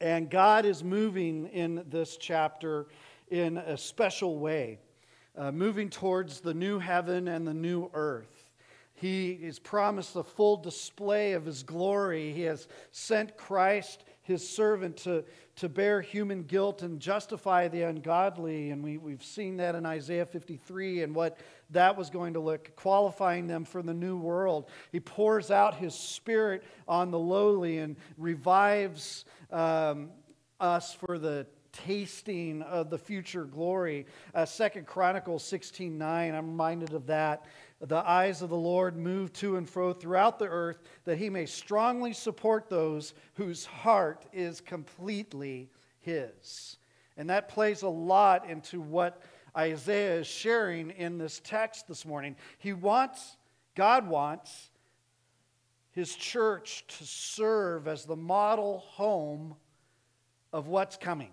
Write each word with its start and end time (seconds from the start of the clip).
And 0.00 0.30
God 0.30 0.66
is 0.66 0.84
moving 0.84 1.46
in 1.46 1.84
this 1.88 2.16
chapter 2.16 2.86
in 3.28 3.56
a 3.56 3.78
special 3.78 4.38
way, 4.38 4.78
uh, 5.36 5.50
moving 5.50 5.88
towards 5.88 6.40
the 6.40 6.54
new 6.54 6.78
heaven 6.78 7.28
and 7.28 7.46
the 7.46 7.54
new 7.54 7.90
earth. 7.94 8.50
He 8.94 9.32
is 9.32 9.58
promised 9.58 10.16
a 10.16 10.22
full 10.22 10.56
display 10.56 11.32
of 11.32 11.44
his 11.44 11.62
glory. 11.62 12.32
He 12.32 12.42
has 12.42 12.68
sent 12.92 13.36
Christ, 13.36 14.04
his 14.22 14.46
servant, 14.48 14.96
to, 14.98 15.24
to 15.56 15.70
bear 15.70 16.02
human 16.02 16.42
guilt 16.42 16.82
and 16.82 17.00
justify 17.00 17.66
the 17.68 17.82
ungodly. 17.82 18.70
And 18.70 18.84
we, 18.84 18.98
we've 18.98 19.24
seen 19.24 19.56
that 19.56 19.74
in 19.74 19.86
Isaiah 19.86 20.26
53 20.26 21.02
and 21.02 21.14
what 21.14 21.38
that 21.70 21.96
was 21.96 22.10
going 22.10 22.34
to 22.34 22.40
look, 22.40 22.76
qualifying 22.76 23.46
them 23.46 23.64
for 23.64 23.82
the 23.82 23.94
new 23.94 24.18
world. 24.18 24.68
He 24.92 25.00
pours 25.00 25.50
out 25.50 25.74
his 25.74 25.94
spirit 25.94 26.62
on 26.86 27.10
the 27.10 27.18
lowly 27.18 27.78
and 27.78 27.96
revives 28.18 29.24
um, 29.50 30.10
us 30.60 30.92
for 30.92 31.18
the 31.18 31.46
tasting 31.72 32.62
of 32.62 32.90
the 32.90 32.98
future 32.98 33.44
glory. 33.44 34.06
Uh, 34.34 34.44
Second 34.44 34.86
Chronicles 34.86 35.44
16 35.44 35.96
9, 35.96 36.34
I'm 36.34 36.46
reminded 36.46 36.92
of 36.92 37.06
that. 37.06 37.46
The 37.80 38.08
eyes 38.08 38.40
of 38.40 38.48
the 38.48 38.56
Lord 38.56 38.96
move 38.96 39.32
to 39.34 39.56
and 39.56 39.68
fro 39.68 39.92
throughout 39.92 40.38
the 40.38 40.48
earth, 40.48 40.82
that 41.04 41.18
he 41.18 41.28
may 41.28 41.44
strongly 41.44 42.12
support 42.14 42.70
those 42.70 43.12
whose 43.34 43.66
heart 43.66 44.24
is 44.32 44.60
completely 44.60 45.70
his. 45.98 46.78
And 47.18 47.28
that 47.30 47.48
plays 47.48 47.82
a 47.82 47.88
lot 47.88 48.48
into 48.48 48.80
what 48.80 49.22
Isaiah 49.56 50.20
is 50.20 50.26
sharing 50.26 50.90
in 50.90 51.18
this 51.18 51.40
text 51.44 51.86
this 51.86 52.06
morning. 52.06 52.36
He 52.58 52.72
wants, 52.72 53.36
God 53.74 54.08
wants, 54.08 54.70
his 55.90 56.14
church 56.14 56.84
to 56.86 57.04
serve 57.04 57.88
as 57.88 58.04
the 58.04 58.16
model 58.16 58.78
home 58.78 59.56
of 60.52 60.68
what's 60.68 60.96
coming 60.96 61.30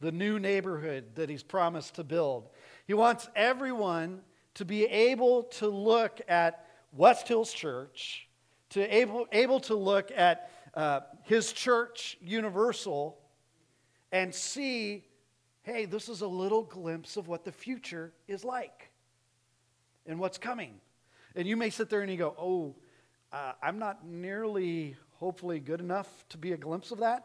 the 0.00 0.12
new 0.12 0.38
neighborhood 0.38 1.04
that 1.14 1.30
he's 1.30 1.42
promised 1.42 1.94
to 1.94 2.04
build. 2.04 2.50
He 2.86 2.92
wants 2.92 3.26
everyone 3.34 4.20
to 4.54 4.64
be 4.64 4.84
able 4.84 5.44
to 5.44 5.68
look 5.68 6.20
at 6.28 6.66
West 6.92 7.28
Hills 7.28 7.52
Church, 7.52 8.28
to 8.70 8.82
able, 8.94 9.26
able 9.32 9.60
to 9.60 9.74
look 9.74 10.10
at 10.14 10.50
uh, 10.74 11.00
his 11.24 11.52
church, 11.52 12.16
Universal, 12.20 13.18
and 14.12 14.34
see, 14.34 15.04
hey, 15.62 15.86
this 15.86 16.08
is 16.08 16.20
a 16.20 16.26
little 16.26 16.62
glimpse 16.62 17.16
of 17.16 17.26
what 17.26 17.44
the 17.44 17.52
future 17.52 18.12
is 18.28 18.44
like 18.44 18.90
and 20.06 20.18
what's 20.18 20.38
coming. 20.38 20.74
And 21.34 21.48
you 21.48 21.56
may 21.56 21.70
sit 21.70 21.90
there 21.90 22.02
and 22.02 22.10
you 22.10 22.16
go, 22.16 22.34
oh, 22.38 22.74
uh, 23.32 23.52
I'm 23.60 23.78
not 23.78 24.06
nearly, 24.06 24.96
hopefully, 25.18 25.58
good 25.58 25.80
enough 25.80 26.08
to 26.28 26.38
be 26.38 26.52
a 26.52 26.56
glimpse 26.56 26.92
of 26.92 26.98
that. 26.98 27.24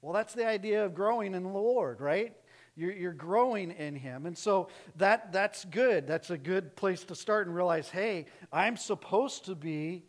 Well, 0.00 0.12
that's 0.12 0.34
the 0.34 0.46
idea 0.46 0.84
of 0.84 0.94
growing 0.94 1.34
in 1.34 1.42
the 1.42 1.48
Lord, 1.48 2.00
right? 2.00 2.36
You're, 2.78 2.92
you're 2.92 3.12
growing 3.12 3.72
in 3.72 3.96
Him. 3.96 4.24
And 4.24 4.38
so 4.38 4.68
that, 4.96 5.32
that's 5.32 5.64
good. 5.64 6.06
That's 6.06 6.30
a 6.30 6.38
good 6.38 6.76
place 6.76 7.02
to 7.04 7.16
start 7.16 7.48
and 7.48 7.56
realize 7.56 7.88
hey, 7.88 8.26
I'm 8.52 8.76
supposed 8.76 9.46
to 9.46 9.56
be 9.56 10.04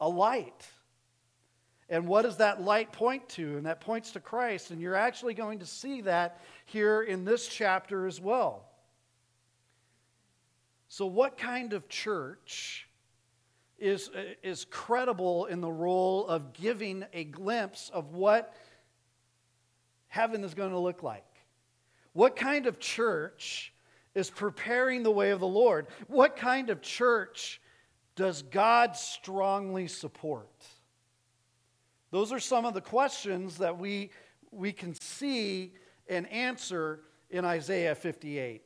a 0.00 0.08
light. 0.08 0.66
And 1.88 2.08
what 2.08 2.22
does 2.22 2.38
that 2.38 2.60
light 2.60 2.90
point 2.92 3.28
to? 3.30 3.56
And 3.56 3.66
that 3.66 3.80
points 3.80 4.10
to 4.12 4.20
Christ. 4.20 4.72
And 4.72 4.80
you're 4.80 4.96
actually 4.96 5.34
going 5.34 5.60
to 5.60 5.66
see 5.66 6.00
that 6.02 6.40
here 6.66 7.02
in 7.02 7.24
this 7.24 7.46
chapter 7.46 8.06
as 8.06 8.20
well. 8.20 8.66
So, 10.88 11.06
what 11.06 11.38
kind 11.38 11.72
of 11.72 11.88
church 11.88 12.88
is, 13.78 14.10
is 14.42 14.64
credible 14.64 15.46
in 15.46 15.60
the 15.60 15.70
role 15.70 16.26
of 16.26 16.52
giving 16.54 17.04
a 17.12 17.22
glimpse 17.22 17.88
of 17.94 18.14
what 18.14 18.52
heaven 20.08 20.42
is 20.42 20.54
going 20.54 20.72
to 20.72 20.78
look 20.78 21.04
like? 21.04 21.29
What 22.12 22.36
kind 22.36 22.66
of 22.66 22.78
church 22.78 23.72
is 24.14 24.30
preparing 24.30 25.02
the 25.02 25.10
way 25.10 25.30
of 25.30 25.40
the 25.40 25.46
Lord? 25.46 25.86
What 26.08 26.36
kind 26.36 26.70
of 26.70 26.82
church 26.82 27.60
does 28.16 28.42
God 28.42 28.96
strongly 28.96 29.86
support? 29.86 30.48
Those 32.10 32.32
are 32.32 32.40
some 32.40 32.64
of 32.64 32.74
the 32.74 32.80
questions 32.80 33.58
that 33.58 33.78
we, 33.78 34.10
we 34.50 34.72
can 34.72 34.94
see 34.94 35.72
and 36.08 36.30
answer 36.32 37.00
in 37.30 37.44
Isaiah 37.44 37.94
58. 37.94 38.62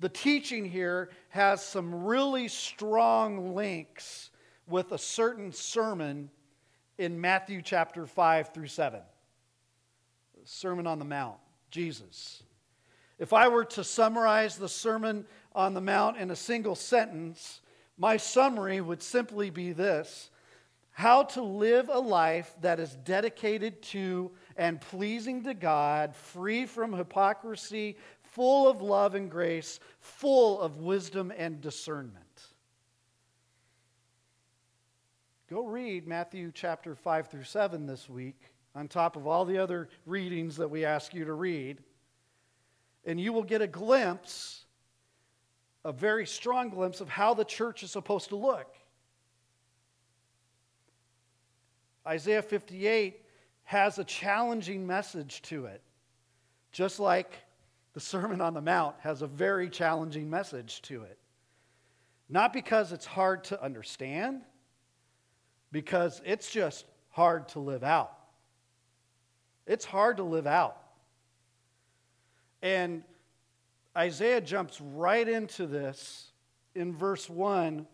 The 0.00 0.08
teaching 0.08 0.64
here 0.64 1.10
has 1.28 1.64
some 1.64 2.04
really 2.04 2.48
strong 2.48 3.54
links 3.54 4.30
with 4.66 4.92
a 4.92 4.98
certain 4.98 5.52
sermon 5.52 6.30
in 6.98 7.20
Matthew 7.20 7.62
chapter 7.62 8.06
5 8.06 8.52
through 8.52 8.66
7. 8.66 9.00
Sermon 10.44 10.86
on 10.86 10.98
the 10.98 11.04
Mount, 11.04 11.36
Jesus. 11.70 12.42
If 13.20 13.34
I 13.34 13.48
were 13.48 13.66
to 13.66 13.84
summarize 13.84 14.56
the 14.56 14.68
Sermon 14.68 15.26
on 15.54 15.74
the 15.74 15.80
Mount 15.82 16.16
in 16.16 16.30
a 16.30 16.36
single 16.36 16.74
sentence, 16.74 17.60
my 17.98 18.16
summary 18.16 18.80
would 18.80 19.02
simply 19.02 19.50
be 19.50 19.72
this 19.72 20.30
how 20.92 21.22
to 21.22 21.42
live 21.42 21.88
a 21.88 21.98
life 21.98 22.54
that 22.62 22.80
is 22.80 22.96
dedicated 23.04 23.80
to 23.80 24.30
and 24.56 24.80
pleasing 24.80 25.44
to 25.44 25.54
God, 25.54 26.14
free 26.16 26.66
from 26.66 26.92
hypocrisy, 26.92 27.96
full 28.22 28.68
of 28.68 28.82
love 28.82 29.14
and 29.14 29.30
grace, 29.30 29.80
full 30.00 30.60
of 30.60 30.78
wisdom 30.78 31.32
and 31.36 31.60
discernment. 31.60 32.24
Go 35.48 35.64
read 35.64 36.06
Matthew 36.06 36.52
chapter 36.54 36.94
5 36.94 37.28
through 37.28 37.44
7 37.44 37.86
this 37.86 38.08
week, 38.08 38.40
on 38.74 38.88
top 38.88 39.16
of 39.16 39.26
all 39.26 39.44
the 39.44 39.58
other 39.58 39.88
readings 40.06 40.56
that 40.56 40.70
we 40.70 40.84
ask 40.84 41.14
you 41.14 41.24
to 41.26 41.34
read 41.34 41.82
and 43.04 43.20
you 43.20 43.32
will 43.32 43.42
get 43.42 43.62
a 43.62 43.66
glimpse, 43.66 44.64
a 45.84 45.92
very 45.92 46.26
strong 46.26 46.68
glimpse, 46.68 47.00
of 47.00 47.08
how 47.08 47.34
the 47.34 47.44
church 47.44 47.82
is 47.82 47.90
supposed 47.90 48.28
to 48.28 48.36
look. 48.36 48.76
Isaiah 52.06 52.42
58 52.42 53.22
has 53.64 53.98
a 53.98 54.04
challenging 54.04 54.86
message 54.86 55.42
to 55.42 55.66
it, 55.66 55.82
just 56.72 56.98
like 56.98 57.32
the 57.92 58.00
Sermon 58.00 58.40
on 58.40 58.54
the 58.54 58.60
Mount 58.60 58.96
has 59.00 59.22
a 59.22 59.26
very 59.26 59.68
challenging 59.68 60.28
message 60.28 60.82
to 60.82 61.02
it. 61.02 61.18
Not 62.28 62.52
because 62.52 62.92
it's 62.92 63.06
hard 63.06 63.44
to 63.44 63.62
understand, 63.62 64.42
because 65.72 66.20
it's 66.24 66.50
just 66.50 66.84
hard 67.10 67.48
to 67.48 67.60
live 67.60 67.82
out. 67.82 68.16
It's 69.66 69.84
hard 69.84 70.16
to 70.18 70.22
live 70.22 70.46
out. 70.46 70.76
And 72.62 73.02
Isaiah 73.96 74.40
jumps 74.40 74.80
right 74.80 75.28
into 75.28 75.66
this 75.66 76.30
in 76.74 76.94
verse 76.94 77.28
1, 77.28 77.86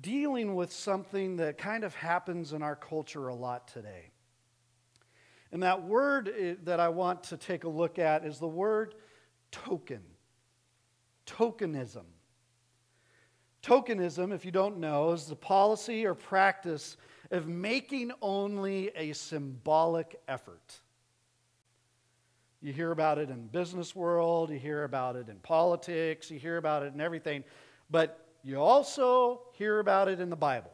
dealing 0.00 0.54
with 0.54 0.72
something 0.72 1.36
that 1.36 1.58
kind 1.58 1.84
of 1.84 1.94
happens 1.94 2.52
in 2.52 2.62
our 2.62 2.76
culture 2.76 3.28
a 3.28 3.34
lot 3.34 3.68
today. 3.68 4.10
And 5.50 5.62
that 5.62 5.84
word 5.84 6.58
that 6.64 6.78
I 6.78 6.90
want 6.90 7.24
to 7.24 7.36
take 7.36 7.64
a 7.64 7.68
look 7.68 7.98
at 7.98 8.24
is 8.24 8.38
the 8.38 8.48
word 8.48 8.94
token. 9.50 10.02
Tokenism. 11.26 12.04
Tokenism, 13.62 14.32
if 14.32 14.44
you 14.44 14.50
don't 14.50 14.78
know, 14.78 15.12
is 15.12 15.26
the 15.26 15.36
policy 15.36 16.06
or 16.06 16.14
practice 16.14 16.96
of 17.30 17.48
making 17.48 18.12
only 18.20 18.90
a 18.94 19.12
symbolic 19.14 20.20
effort. 20.28 20.80
You 22.60 22.72
hear 22.72 22.90
about 22.90 23.18
it 23.18 23.30
in 23.30 23.46
business 23.46 23.94
world, 23.94 24.50
you 24.50 24.58
hear 24.58 24.84
about 24.84 25.16
it 25.16 25.28
in 25.28 25.36
politics, 25.36 26.30
you 26.30 26.38
hear 26.38 26.56
about 26.56 26.82
it 26.82 26.92
in 26.92 27.00
everything, 27.00 27.44
but 27.88 28.26
you 28.42 28.60
also 28.60 29.42
hear 29.52 29.78
about 29.78 30.08
it 30.08 30.20
in 30.20 30.28
the 30.28 30.36
Bible. 30.36 30.72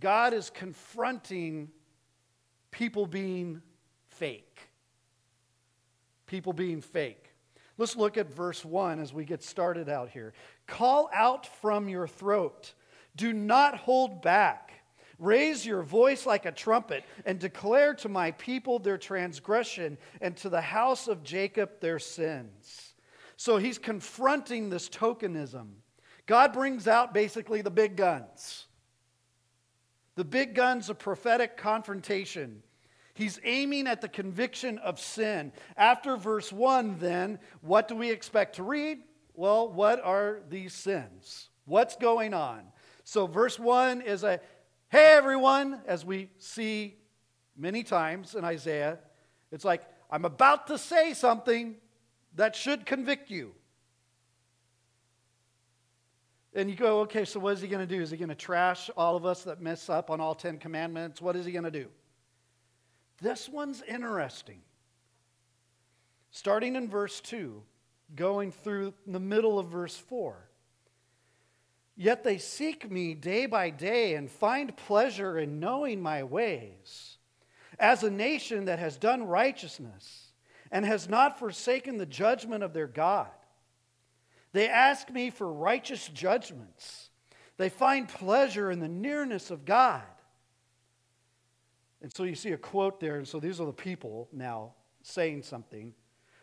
God 0.00 0.34
is 0.34 0.50
confronting 0.50 1.70
people 2.72 3.06
being 3.06 3.62
fake. 4.08 4.58
People 6.26 6.52
being 6.52 6.80
fake. 6.80 7.32
Let's 7.78 7.96
look 7.96 8.18
at 8.18 8.28
verse 8.28 8.64
1 8.64 8.98
as 8.98 9.12
we 9.12 9.24
get 9.24 9.44
started 9.44 9.88
out 9.88 10.08
here. 10.08 10.32
Call 10.66 11.08
out 11.14 11.46
from 11.46 11.88
your 11.88 12.08
throat. 12.08 12.74
Do 13.14 13.32
not 13.32 13.76
hold 13.76 14.22
back. 14.22 14.71
Raise 15.22 15.64
your 15.64 15.84
voice 15.84 16.26
like 16.26 16.46
a 16.46 16.50
trumpet 16.50 17.04
and 17.24 17.38
declare 17.38 17.94
to 17.94 18.08
my 18.08 18.32
people 18.32 18.80
their 18.80 18.98
transgression 18.98 19.96
and 20.20 20.36
to 20.38 20.48
the 20.48 20.60
house 20.60 21.06
of 21.06 21.22
Jacob 21.22 21.78
their 21.80 22.00
sins. 22.00 22.94
So 23.36 23.56
he's 23.56 23.78
confronting 23.78 24.68
this 24.68 24.88
tokenism. 24.88 25.74
God 26.26 26.52
brings 26.52 26.88
out 26.88 27.14
basically 27.14 27.62
the 27.62 27.70
big 27.70 27.94
guns. 27.94 28.66
The 30.16 30.24
big 30.24 30.56
guns 30.56 30.90
of 30.90 30.98
prophetic 30.98 31.56
confrontation. 31.56 32.64
He's 33.14 33.38
aiming 33.44 33.86
at 33.86 34.00
the 34.00 34.08
conviction 34.08 34.78
of 34.78 34.98
sin. 34.98 35.52
After 35.76 36.16
verse 36.16 36.52
1, 36.52 36.98
then, 36.98 37.38
what 37.60 37.86
do 37.86 37.94
we 37.94 38.10
expect 38.10 38.56
to 38.56 38.64
read? 38.64 38.98
Well, 39.34 39.68
what 39.68 40.04
are 40.04 40.40
these 40.48 40.74
sins? 40.74 41.48
What's 41.64 41.94
going 41.94 42.34
on? 42.34 42.62
So, 43.04 43.26
verse 43.26 43.58
1 43.58 44.02
is 44.02 44.22
a 44.22 44.40
hey, 44.92 45.14
everyone, 45.16 45.80
as 45.86 46.04
we 46.04 46.28
see 46.36 46.94
many 47.56 47.82
times 47.82 48.34
in 48.34 48.44
Isaiah, 48.44 48.98
it's 49.50 49.64
like, 49.64 49.82
I'm 50.10 50.26
about 50.26 50.66
to 50.66 50.76
say 50.76 51.14
something 51.14 51.76
that 52.34 52.54
should 52.54 52.84
convict 52.84 53.30
you. 53.30 53.52
And 56.54 56.68
you 56.68 56.76
go, 56.76 57.00
okay, 57.00 57.24
so 57.24 57.40
what 57.40 57.54
is 57.54 57.62
he 57.62 57.68
going 57.68 57.86
to 57.88 57.96
do? 57.96 58.02
Is 58.02 58.10
he 58.10 58.18
going 58.18 58.28
to 58.28 58.34
trash 58.34 58.90
all 58.94 59.16
of 59.16 59.24
us 59.24 59.44
that 59.44 59.62
mess 59.62 59.88
up 59.88 60.10
on 60.10 60.20
all 60.20 60.34
10 60.34 60.58
commandments? 60.58 61.22
What 61.22 61.36
is 61.36 61.46
he 61.46 61.52
going 61.52 61.64
to 61.64 61.70
do? 61.70 61.86
This 63.22 63.48
one's 63.48 63.82
interesting. 63.88 64.60
Starting 66.30 66.76
in 66.76 66.90
verse 66.90 67.22
2, 67.22 67.62
going 68.14 68.52
through 68.52 68.92
the 69.06 69.20
middle 69.20 69.58
of 69.58 69.68
verse 69.68 69.96
4. 69.96 70.36
Yet 71.96 72.24
they 72.24 72.38
seek 72.38 72.90
me 72.90 73.14
day 73.14 73.46
by 73.46 73.70
day 73.70 74.14
and 74.14 74.30
find 74.30 74.76
pleasure 74.76 75.38
in 75.38 75.60
knowing 75.60 76.00
my 76.00 76.22
ways. 76.22 77.18
As 77.78 78.02
a 78.02 78.10
nation 78.10 78.66
that 78.66 78.78
has 78.78 78.96
done 78.96 79.24
righteousness 79.24 80.32
and 80.70 80.86
has 80.86 81.08
not 81.08 81.38
forsaken 81.38 81.98
the 81.98 82.06
judgment 82.06 82.64
of 82.64 82.72
their 82.72 82.86
God. 82.86 83.28
They 84.52 84.68
ask 84.68 85.10
me 85.10 85.30
for 85.30 85.52
righteous 85.52 86.08
judgments. 86.08 87.10
They 87.58 87.68
find 87.68 88.08
pleasure 88.08 88.70
in 88.70 88.80
the 88.80 88.88
nearness 88.88 89.50
of 89.50 89.64
God. 89.64 90.02
And 92.00 92.12
so 92.14 92.24
you 92.24 92.34
see 92.34 92.52
a 92.52 92.58
quote 92.58 93.00
there, 93.00 93.16
and 93.16 93.28
so 93.28 93.38
these 93.38 93.60
are 93.60 93.66
the 93.66 93.72
people 93.72 94.28
now 94.32 94.72
saying 95.02 95.42
something. 95.42 95.94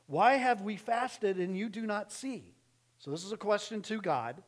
Why 0.07 0.33
have 0.33 0.61
we 0.61 0.77
fasted 0.77 1.37
and 1.37 1.57
you 1.57 1.69
do 1.69 1.85
not 1.85 2.11
see? 2.11 2.55
So 2.99 3.11
this 3.11 3.23
is 3.23 3.31
a 3.31 3.37
question 3.37 3.81
to 3.83 4.01
God. 4.01 4.41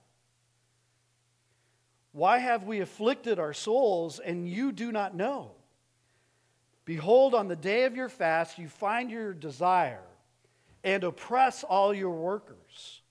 Why 2.11 2.39
have 2.39 2.63
we 2.63 2.81
afflicted 2.81 3.39
our 3.39 3.53
souls 3.53 4.19
and 4.19 4.47
you 4.47 4.71
do 4.71 4.91
not 4.91 5.15
know? 5.15 5.51
Behold, 6.83 7.33
on 7.33 7.47
the 7.47 7.55
day 7.55 7.85
of 7.85 7.95
your 7.95 8.09
fast, 8.09 8.57
you 8.57 8.67
find 8.67 9.09
your 9.09 9.33
desire 9.33 10.03
and 10.83 11.03
oppress 11.03 11.63
all 11.63 11.93
your 11.93 12.11
workers. 12.11 13.01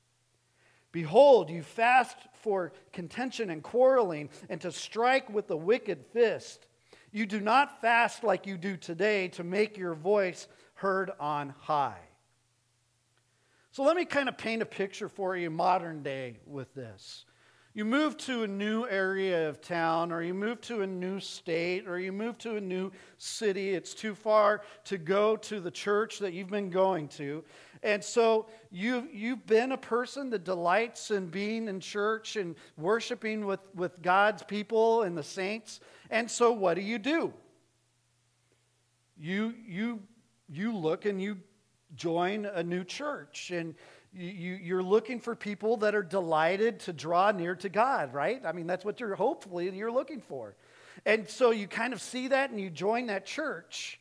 Behold, 0.93 1.51
you 1.51 1.63
fast 1.63 2.17
for 2.43 2.73
contention 2.93 3.49
and 3.49 3.63
quarreling 3.63 4.29
and 4.49 4.61
to 4.61 4.73
strike 4.73 5.31
with 5.31 5.47
the 5.47 5.57
wicked 5.57 6.05
fist. 6.13 6.67
You 7.13 7.27
do 7.27 7.41
not 7.41 7.81
fast 7.81 8.25
like 8.25 8.47
you 8.47 8.57
do 8.57 8.77
today 8.77 9.29
to 9.29 9.45
make 9.45 9.77
your 9.77 9.95
voice 9.95 10.49
heard 10.75 11.11
on 11.21 11.55
high. 11.61 12.01
So 13.73 13.85
let 13.85 13.97
me 13.97 14.05
kind 14.05 14.29
of 14.29 14.37
paint 14.37 14.63
a 14.63 14.67
picture 14.67 15.09
for 15.09 15.37
you 15.37 15.49
modern 15.49 16.03
day 16.03 16.39
with 16.45 16.75
this. 16.75 17.25
You 17.73 17.85
move 17.85 18.17
to 18.19 18.43
a 18.43 18.49
new 18.49 18.85
area 18.89 19.49
of 19.49 19.61
town, 19.61 20.11
or 20.11 20.23
you 20.23 20.35
move 20.35 20.61
to 20.63 20.83
a 20.83 20.87
new 20.87 21.21
state, 21.21 21.87
or 21.87 22.01
you 22.01 22.11
move 22.11 22.37
to 22.39 22.57
a 22.57 22.61
new 22.61 22.91
city. 23.17 23.71
It's 23.75 23.95
too 23.95 24.17
far 24.17 24.63
to 24.87 24.99
go 24.99 25.37
to 25.37 25.61
the 25.61 25.71
church 25.71 26.19
that 26.19 26.33
you've 26.33 26.51
been 26.51 26.71
going 26.71 27.07
to. 27.09 27.45
And 27.85 28.03
so 28.03 28.47
you've, 28.73 29.15
you've 29.15 29.47
been 29.47 29.71
a 29.71 29.79
person 29.79 30.31
that 30.31 30.43
delights 30.43 31.13
in 31.13 31.29
being 31.29 31.69
in 31.69 31.79
church 31.79 32.35
and 32.35 32.57
worshiping 32.77 33.47
with, 33.47 33.61
with 33.75 34.03
God's 34.03 34.43
people 34.43 35.03
and 35.03 35.17
the 35.17 35.23
saints. 35.23 35.79
And 36.11 36.29
so 36.29 36.51
what 36.51 36.75
do 36.75 36.81
you 36.81 36.99
do? 36.99 37.33
You, 39.17 39.55
you, 39.65 40.01
you 40.49 40.77
look 40.77 41.05
and 41.05 41.23
you 41.23 41.39
join 41.95 42.47
a 42.47 42.63
new 42.63 42.85
church. 42.85 43.51
And 43.51 43.75
you, 44.13 44.59
you're 44.61 44.83
looking 44.83 45.21
for 45.21 45.37
people 45.37 45.79
that 45.79 45.95
are 45.95 46.03
delighted 46.03 46.81
to 46.81 46.93
draw 46.93 47.31
near 47.31 47.55
to 47.57 47.69
God, 47.69 48.13
right? 48.13 48.43
I 48.45 48.53
mean, 48.53 48.67
that's 48.67 48.85
what 48.85 48.99
you're 49.01 49.15
hopefully 49.15 49.71
you're 49.71 49.93
looking 49.93 50.21
for. 50.21 50.57
And 51.07 51.29
so 51.29 51.51
you 51.51 51.69
kind 51.69 51.93
of 51.93 52.03
see 52.03 52.29
that 52.29 52.51
and 52.51 52.61
you 52.61 52.71
join 52.71 53.07
that 53.07 53.25
church. 53.25 54.01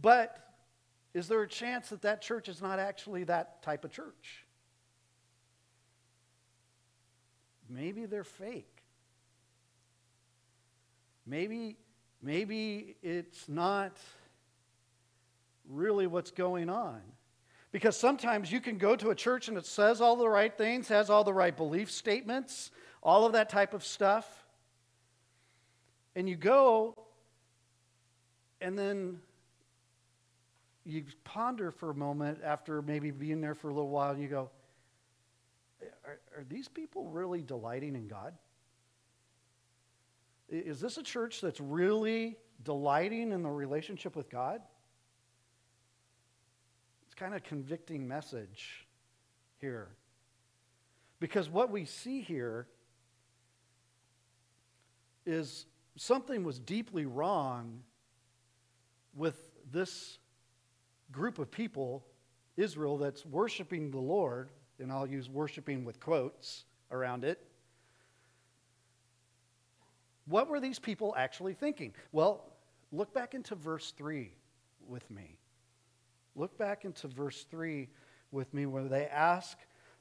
But 0.00 0.38
is 1.14 1.26
there 1.26 1.42
a 1.42 1.48
chance 1.48 1.88
that 1.88 2.02
that 2.02 2.20
church 2.20 2.48
is 2.48 2.60
not 2.60 2.78
actually 2.78 3.24
that 3.24 3.62
type 3.62 3.84
of 3.84 3.90
church? 3.90 4.44
Maybe 7.68 8.06
they're 8.06 8.24
fake. 8.24 8.82
Maybe, 11.26 11.76
maybe 12.22 12.96
it's 13.02 13.48
not 13.48 13.96
really 15.68 16.06
what's 16.06 16.30
going 16.30 16.70
on. 16.70 17.00
Because 17.70 17.96
sometimes 17.96 18.50
you 18.50 18.60
can 18.60 18.78
go 18.78 18.96
to 18.96 19.10
a 19.10 19.14
church 19.14 19.48
and 19.48 19.58
it 19.58 19.66
says 19.66 20.00
all 20.00 20.16
the 20.16 20.28
right 20.28 20.56
things, 20.56 20.88
has 20.88 21.10
all 21.10 21.24
the 21.24 21.34
right 21.34 21.54
belief 21.54 21.90
statements, 21.90 22.70
all 23.02 23.26
of 23.26 23.32
that 23.32 23.50
type 23.50 23.74
of 23.74 23.84
stuff. 23.84 24.26
And 26.16 26.28
you 26.28 26.36
go, 26.36 26.94
and 28.60 28.78
then 28.78 29.20
you 30.84 31.04
ponder 31.24 31.70
for 31.70 31.90
a 31.90 31.94
moment 31.94 32.40
after 32.42 32.80
maybe 32.80 33.10
being 33.10 33.40
there 33.42 33.54
for 33.54 33.68
a 33.68 33.74
little 33.74 33.90
while, 33.90 34.12
and 34.12 34.22
you 34.22 34.28
go, 34.28 34.50
Are, 36.06 36.18
are 36.36 36.44
these 36.48 36.66
people 36.66 37.04
really 37.04 37.42
delighting 37.42 37.94
in 37.94 38.08
God? 38.08 38.32
Is 40.48 40.80
this 40.80 40.96
a 40.96 41.02
church 41.02 41.42
that's 41.42 41.60
really 41.60 42.38
delighting 42.64 43.32
in 43.32 43.42
the 43.42 43.50
relationship 43.50 44.16
with 44.16 44.30
God? 44.30 44.62
Kind 47.18 47.34
of 47.34 47.42
convicting 47.42 48.06
message 48.06 48.86
here. 49.60 49.88
Because 51.18 51.50
what 51.50 51.70
we 51.70 51.84
see 51.84 52.20
here 52.20 52.68
is 55.26 55.66
something 55.96 56.44
was 56.44 56.60
deeply 56.60 57.06
wrong 57.06 57.80
with 59.16 59.50
this 59.72 60.18
group 61.10 61.40
of 61.40 61.50
people, 61.50 62.04
Israel, 62.56 62.96
that's 62.98 63.26
worshiping 63.26 63.90
the 63.90 63.98
Lord, 63.98 64.50
and 64.78 64.92
I'll 64.92 65.06
use 65.06 65.28
worshiping 65.28 65.84
with 65.84 65.98
quotes 65.98 66.64
around 66.92 67.24
it. 67.24 67.44
What 70.26 70.48
were 70.48 70.60
these 70.60 70.78
people 70.78 71.14
actually 71.16 71.54
thinking? 71.54 71.94
Well, 72.12 72.44
look 72.92 73.12
back 73.12 73.34
into 73.34 73.56
verse 73.56 73.92
3 73.96 74.30
with 74.86 75.10
me. 75.10 75.37
Look 76.34 76.56
back 76.58 76.84
into 76.84 77.08
verse 77.08 77.44
3 77.50 77.88
with 78.30 78.52
me 78.52 78.66
where 78.66 78.84
they 78.84 79.06
ask 79.06 79.58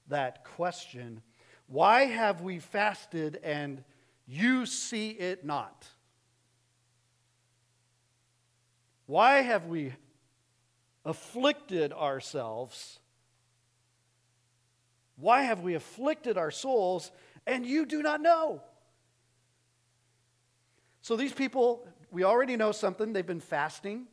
that 0.07 0.44
question 0.44 1.21
Why 1.68 2.06
have 2.06 2.41
we 2.41 2.59
fasted 2.59 3.39
and 3.44 3.83
you 4.25 4.65
see 4.65 5.09
it 5.09 5.45
not? 5.45 5.88
Why 9.05 9.41
have 9.41 9.67
we 9.67 9.93
afflicted 11.05 11.93
ourselves? 11.93 13.00
Why 15.15 15.41
have 15.41 15.62
we 15.62 15.74
afflicted 15.74 16.38
our 16.38 16.51
souls 16.51 17.12
and 17.48 17.65
you 17.65 17.86
do 17.86 18.03
not 18.03 18.22
know? 18.22 18.62
So 21.01 21.15
these 21.15 21.31
people, 21.31 21.88
we 22.12 22.25
already 22.25 22.57
know 22.57 22.74
something. 22.74 23.13
They've 23.13 23.25
been 23.25 23.39
fasting. 23.39 24.07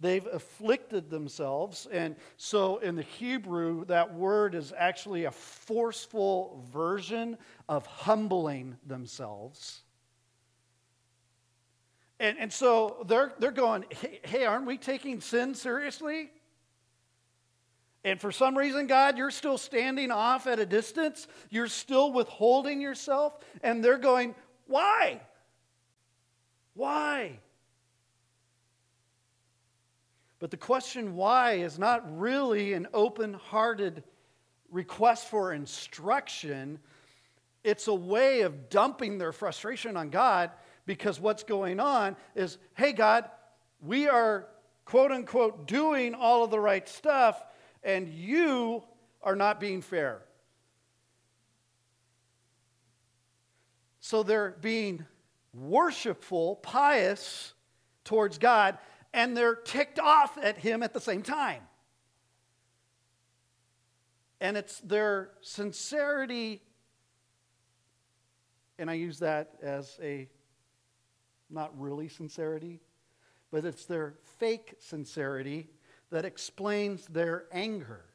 They've 0.00 0.26
afflicted 0.26 1.10
themselves. 1.10 1.86
And 1.92 2.16
so 2.38 2.78
in 2.78 2.96
the 2.96 3.02
Hebrew, 3.02 3.84
that 3.86 4.14
word 4.14 4.54
is 4.54 4.72
actually 4.76 5.24
a 5.24 5.30
forceful 5.30 6.64
version 6.72 7.36
of 7.68 7.84
humbling 7.86 8.78
themselves. 8.86 9.82
And, 12.18 12.38
and 12.38 12.52
so 12.52 13.04
they're, 13.06 13.32
they're 13.38 13.50
going, 13.50 13.84
hey, 13.90 14.20
hey, 14.22 14.44
aren't 14.46 14.66
we 14.66 14.78
taking 14.78 15.20
sin 15.20 15.54
seriously? 15.54 16.30
And 18.02 18.18
for 18.18 18.32
some 18.32 18.56
reason, 18.56 18.86
God, 18.86 19.18
you're 19.18 19.30
still 19.30 19.58
standing 19.58 20.10
off 20.10 20.46
at 20.46 20.58
a 20.58 20.66
distance. 20.66 21.28
You're 21.50 21.68
still 21.68 22.12
withholding 22.12 22.80
yourself. 22.80 23.38
And 23.62 23.84
they're 23.84 23.98
going, 23.98 24.34
why? 24.66 25.20
Why? 26.72 27.38
But 30.40 30.50
the 30.50 30.56
question 30.56 31.14
why 31.14 31.52
is 31.52 31.78
not 31.78 32.18
really 32.18 32.72
an 32.72 32.88
open 32.92 33.34
hearted 33.34 34.02
request 34.70 35.28
for 35.28 35.52
instruction. 35.52 36.78
It's 37.62 37.88
a 37.88 37.94
way 37.94 38.40
of 38.40 38.70
dumping 38.70 39.18
their 39.18 39.32
frustration 39.32 39.96
on 39.96 40.10
God 40.10 40.50
because 40.86 41.20
what's 41.20 41.42
going 41.42 41.78
on 41.78 42.16
is 42.34 42.58
hey, 42.74 42.92
God, 42.92 43.26
we 43.82 44.08
are 44.08 44.48
quote 44.86 45.12
unquote 45.12 45.66
doing 45.66 46.14
all 46.14 46.42
of 46.42 46.50
the 46.50 46.58
right 46.58 46.88
stuff, 46.88 47.44
and 47.84 48.08
you 48.08 48.82
are 49.22 49.36
not 49.36 49.60
being 49.60 49.82
fair. 49.82 50.22
So 54.00 54.22
they're 54.22 54.56
being 54.60 55.04
worshipful, 55.52 56.56
pious 56.56 57.52
towards 58.04 58.38
God, 58.38 58.78
and 59.12 59.36
they're 59.36 59.54
ticked 59.54 59.98
off 59.98 60.38
at 60.38 60.58
him 60.58 60.82
at 60.82 60.92
the 60.92 61.00
same 61.00 61.22
time. 61.22 61.62
And 64.40 64.56
it's 64.56 64.80
their 64.80 65.30
sincerity 65.40 66.62
And 68.80 68.90
I 68.90 68.94
use 68.94 69.18
that 69.18 69.50
as 69.60 69.98
a 70.02 70.26
not 71.50 71.78
really 71.78 72.08
sincerity, 72.08 72.80
but 73.50 73.66
it's 73.66 73.84
their 73.84 74.14
fake 74.38 74.74
sincerity 74.78 75.68
that 76.10 76.24
explains 76.24 77.06
their 77.06 77.44
anger. 77.52 78.06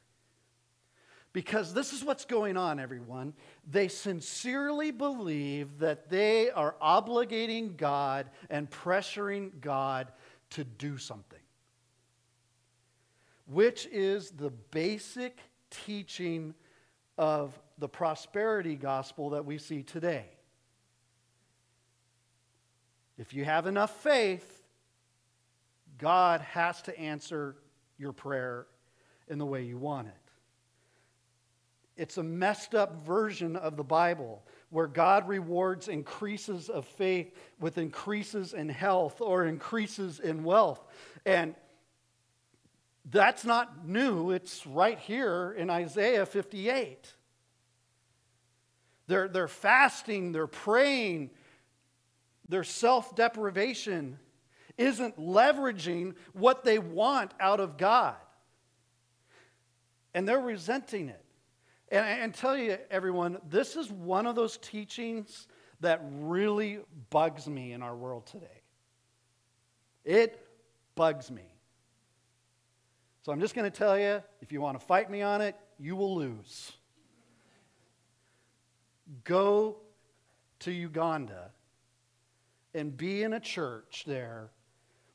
Because 1.32 1.72
this 1.72 1.92
is 1.92 2.02
what's 2.02 2.24
going 2.24 2.56
on, 2.56 2.80
everyone. 2.80 3.32
They 3.70 3.86
sincerely 3.86 4.90
believe 4.90 5.78
that 5.78 6.10
they 6.10 6.50
are 6.50 6.74
obligating 6.82 7.76
God 7.76 8.28
and 8.50 8.68
pressuring 8.68 9.60
God 9.60 10.10
to 10.56 10.64
do 10.64 10.96
something, 10.96 11.40
which 13.46 13.86
is 13.92 14.30
the 14.30 14.48
basic 14.70 15.38
teaching 15.70 16.54
of 17.18 17.58
the 17.76 17.88
prosperity 17.88 18.74
gospel 18.74 19.30
that 19.30 19.44
we 19.44 19.58
see 19.58 19.82
today. 19.82 20.24
If 23.18 23.34
you 23.34 23.44
have 23.44 23.66
enough 23.66 24.02
faith, 24.02 24.62
God 25.98 26.40
has 26.40 26.80
to 26.82 26.98
answer 26.98 27.56
your 27.98 28.14
prayer 28.14 28.66
in 29.28 29.36
the 29.36 29.46
way 29.46 29.62
you 29.62 29.76
want 29.76 30.08
it. 30.08 30.14
It's 31.98 32.16
a 32.16 32.22
messed 32.22 32.74
up 32.74 33.04
version 33.04 33.56
of 33.56 33.76
the 33.76 33.84
Bible 33.84 34.42
where 34.70 34.86
God 34.86 35.28
rewards 35.28 35.88
increases 35.88 36.68
of 36.68 36.86
faith 36.86 37.32
with 37.60 37.78
increases 37.78 38.52
in 38.52 38.68
health 38.68 39.20
or 39.20 39.44
increases 39.44 40.20
in 40.20 40.44
wealth. 40.44 40.84
And 41.24 41.54
that's 43.08 43.44
not 43.44 43.86
new, 43.86 44.30
it's 44.32 44.66
right 44.66 44.98
here 44.98 45.54
in 45.56 45.70
Isaiah 45.70 46.26
58. 46.26 47.12
They're, 49.06 49.28
they're 49.28 49.46
fasting, 49.46 50.32
they're 50.32 50.48
praying, 50.48 51.30
their 52.48 52.64
self 52.64 53.14
deprivation 53.14 54.18
isn't 54.76 55.18
leveraging 55.18 56.14
what 56.32 56.64
they 56.64 56.78
want 56.78 57.32
out 57.40 57.60
of 57.60 57.76
God. 57.78 58.16
And 60.12 60.28
they're 60.28 60.40
resenting 60.40 61.08
it. 61.08 61.25
And, 61.88 62.04
and 62.04 62.34
tell 62.34 62.56
you, 62.56 62.78
everyone, 62.90 63.38
this 63.48 63.76
is 63.76 63.90
one 63.90 64.26
of 64.26 64.34
those 64.34 64.56
teachings 64.58 65.46
that 65.80 66.00
really 66.02 66.80
bugs 67.10 67.46
me 67.46 67.72
in 67.72 67.82
our 67.82 67.94
world 67.94 68.26
today. 68.26 68.62
It 70.04 70.40
bugs 70.94 71.30
me. 71.30 71.42
So 73.22 73.32
I'm 73.32 73.40
just 73.40 73.54
going 73.54 73.70
to 73.70 73.76
tell 73.76 73.98
you 73.98 74.22
if 74.40 74.52
you 74.52 74.60
want 74.60 74.78
to 74.78 74.86
fight 74.86 75.10
me 75.10 75.22
on 75.22 75.40
it, 75.40 75.56
you 75.78 75.96
will 75.96 76.14
lose. 76.16 76.72
Go 79.24 79.78
to 80.60 80.72
Uganda 80.72 81.50
and 82.74 82.96
be 82.96 83.22
in 83.22 83.32
a 83.32 83.40
church 83.40 84.04
there 84.06 84.50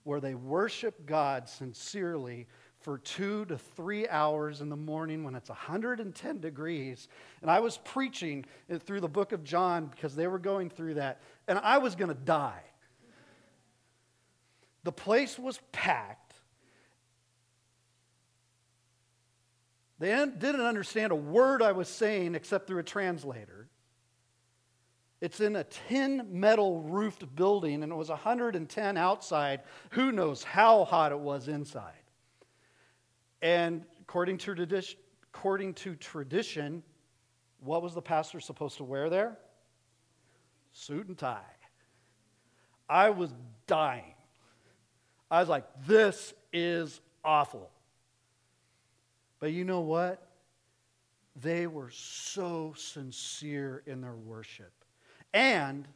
where 0.03 0.19
they 0.19 0.35
worship 0.35 1.05
God 1.05 1.47
sincerely 1.47 2.47
for 2.81 2.97
two 2.97 3.45
to 3.45 3.57
three 3.57 4.07
hours 4.07 4.61
in 4.61 4.69
the 4.69 4.75
morning 4.75 5.23
when 5.23 5.35
it's 5.35 5.49
110 5.49 6.39
degrees. 6.39 7.07
And 7.41 7.49
I 7.49 7.59
was 7.59 7.77
preaching 7.77 8.45
through 8.79 9.01
the 9.01 9.07
book 9.07 9.31
of 9.31 9.43
John 9.43 9.85
because 9.85 10.15
they 10.15 10.27
were 10.27 10.39
going 10.39 10.69
through 10.69 10.95
that, 10.95 11.21
and 11.47 11.59
I 11.59 11.77
was 11.77 11.95
going 11.95 12.09
to 12.09 12.15
die. 12.15 12.63
The 14.83 14.91
place 14.91 15.37
was 15.37 15.59
packed. 15.71 16.33
They 19.99 20.09
didn't 20.09 20.61
understand 20.61 21.11
a 21.11 21.15
word 21.15 21.61
I 21.61 21.73
was 21.73 21.87
saying 21.87 22.33
except 22.33 22.65
through 22.65 22.79
a 22.79 22.83
translator. 22.83 23.67
It's 25.21 25.39
in 25.39 25.55
a 25.55 25.63
tin 25.63 26.25
metal 26.31 26.81
roofed 26.81 27.35
building, 27.35 27.83
and 27.83 27.91
it 27.91 27.95
was 27.95 28.09
110 28.09 28.97
outside. 28.97 29.61
Who 29.91 30.11
knows 30.11 30.43
how 30.43 30.83
hot 30.83 31.11
it 31.11 31.19
was 31.19 31.47
inside? 31.47 31.93
And 33.41 33.85
according 34.01 34.37
to, 34.39 34.55
tradition, 34.55 34.99
according 35.33 35.73
to 35.75 35.95
tradition, 35.95 36.83
what 37.59 37.81
was 37.81 37.93
the 37.93 38.01
pastor 38.01 38.39
supposed 38.39 38.77
to 38.77 38.83
wear 38.83 39.09
there? 39.09 39.37
Suit 40.73 41.07
and 41.07 41.17
tie. 41.17 41.41
I 42.89 43.09
was 43.09 43.33
dying. 43.67 44.13
I 45.29 45.39
was 45.39 45.49
like, 45.49 45.65
this 45.85 46.33
is 46.51 46.99
awful. 47.23 47.69
But 49.39 49.53
you 49.53 49.63
know 49.63 49.81
what? 49.81 50.27
They 51.41 51.67
were 51.67 51.89
so 51.89 52.73
sincere 52.75 53.81
in 53.85 54.01
their 54.01 54.15
worship. 54.15 54.73
And 55.33 55.87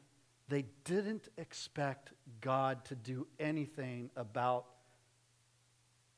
they 0.47 0.65
didn't 0.83 1.27
expect 1.37 2.11
God 2.39 2.85
to 2.85 2.95
do 2.95 3.27
anything 3.39 4.09
about 4.15 4.65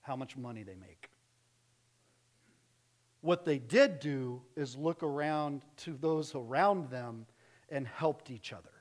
how 0.02 0.16
much 0.16 0.38
money 0.38 0.64
they 0.64 0.76
make. 0.76 1.10
What 3.28 3.44
they 3.44 3.58
did 3.58 4.00
do 4.00 4.42
is 4.56 4.78
look 4.78 5.04
around 5.04 5.66
to 5.80 5.98
those 6.00 6.34
around 6.34 6.90
them 6.90 7.26
and 7.68 7.86
helped 7.86 8.32
each 8.32 8.54
other. 8.54 8.72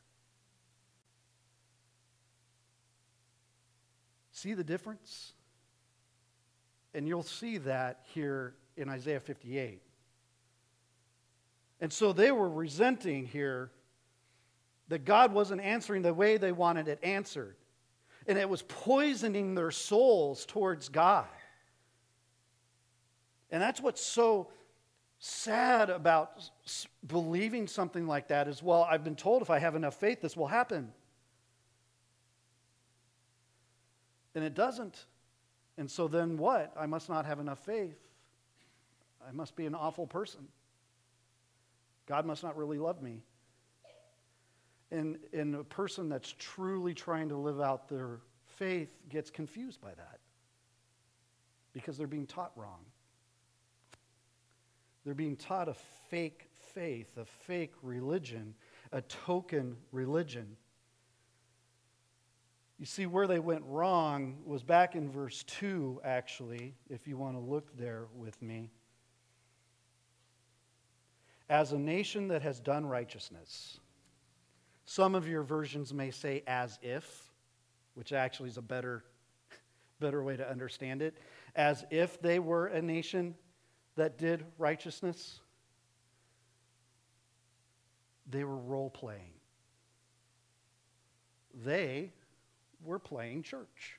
See 4.30 4.54
the 4.54 4.62
difference? 4.62 5.32
And 6.94 7.08
you'll 7.08 7.24
see 7.24 7.58
that 7.58 8.02
here 8.14 8.54
in 8.76 8.88
Isaiah 8.88 9.18
58. 9.18 9.82
And 11.80 11.92
so 11.92 12.12
they 12.12 12.30
were 12.30 12.48
resenting 12.48 13.26
here 13.26 13.72
that 14.86 15.04
God 15.04 15.32
wasn't 15.32 15.60
answering 15.60 16.02
the 16.02 16.14
way 16.14 16.36
they 16.36 16.52
wanted 16.52 16.86
it 16.86 17.00
answered. 17.02 17.56
And 18.28 18.38
it 18.38 18.48
was 18.48 18.62
poisoning 18.62 19.56
their 19.56 19.72
souls 19.72 20.46
towards 20.46 20.88
God. 20.88 21.26
And 23.50 23.62
that's 23.62 23.80
what's 23.80 24.00
so 24.00 24.48
sad 25.18 25.88
about 25.88 26.50
believing 27.06 27.66
something 27.66 28.06
like 28.06 28.28
that 28.28 28.48
is 28.48 28.62
well, 28.62 28.86
I've 28.88 29.04
been 29.04 29.16
told 29.16 29.42
if 29.42 29.50
I 29.50 29.58
have 29.58 29.74
enough 29.74 29.94
faith, 29.98 30.20
this 30.20 30.36
will 30.36 30.48
happen. 30.48 30.92
And 34.34 34.44
it 34.44 34.54
doesn't. 34.54 35.06
And 35.78 35.90
so 35.90 36.08
then 36.08 36.36
what? 36.36 36.72
I 36.78 36.86
must 36.86 37.08
not 37.08 37.26
have 37.26 37.40
enough 37.40 37.58
faith. 37.64 37.98
I 39.26 39.32
must 39.32 39.56
be 39.56 39.66
an 39.66 39.74
awful 39.74 40.06
person. 40.06 40.46
God 42.06 42.26
must 42.26 42.42
not 42.42 42.56
really 42.56 42.78
love 42.78 43.02
me. 43.02 43.22
And, 44.90 45.18
and 45.32 45.56
a 45.56 45.64
person 45.64 46.08
that's 46.08 46.34
truly 46.38 46.94
trying 46.94 47.28
to 47.30 47.36
live 47.36 47.60
out 47.60 47.88
their 47.88 48.20
faith 48.44 48.88
gets 49.08 49.30
confused 49.30 49.80
by 49.80 49.90
that 49.94 50.20
because 51.72 51.98
they're 51.98 52.06
being 52.06 52.26
taught 52.26 52.52
wrong. 52.56 52.84
They're 55.06 55.14
being 55.14 55.36
taught 55.36 55.68
a 55.68 55.74
fake 56.10 56.48
faith, 56.74 57.16
a 57.16 57.24
fake 57.24 57.74
religion, 57.80 58.56
a 58.90 59.02
token 59.02 59.76
religion. 59.92 60.56
You 62.76 62.86
see, 62.86 63.06
where 63.06 63.28
they 63.28 63.38
went 63.38 63.62
wrong 63.66 64.38
was 64.44 64.64
back 64.64 64.96
in 64.96 65.08
verse 65.08 65.44
2, 65.44 66.00
actually, 66.02 66.74
if 66.90 67.06
you 67.06 67.16
want 67.16 67.36
to 67.36 67.40
look 67.40 67.76
there 67.78 68.08
with 68.16 68.42
me. 68.42 68.72
As 71.48 71.72
a 71.72 71.78
nation 71.78 72.26
that 72.26 72.42
has 72.42 72.58
done 72.58 72.84
righteousness, 72.84 73.78
some 74.86 75.14
of 75.14 75.28
your 75.28 75.44
versions 75.44 75.94
may 75.94 76.10
say 76.10 76.42
as 76.48 76.80
if, 76.82 77.32
which 77.94 78.12
actually 78.12 78.48
is 78.48 78.56
a 78.56 78.62
better, 78.62 79.04
better 80.00 80.24
way 80.24 80.36
to 80.36 80.50
understand 80.50 81.00
it. 81.00 81.16
As 81.54 81.84
if 81.92 82.20
they 82.20 82.40
were 82.40 82.66
a 82.66 82.82
nation 82.82 83.36
that 83.96 84.18
did 84.18 84.44
righteousness. 84.58 85.40
They 88.28 88.44
were 88.44 88.56
role 88.56 88.90
playing. 88.90 89.32
They 91.64 92.12
were 92.84 92.98
playing 92.98 93.42
church. 93.42 93.98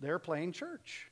They're 0.00 0.18
playing 0.18 0.52
church. 0.52 1.10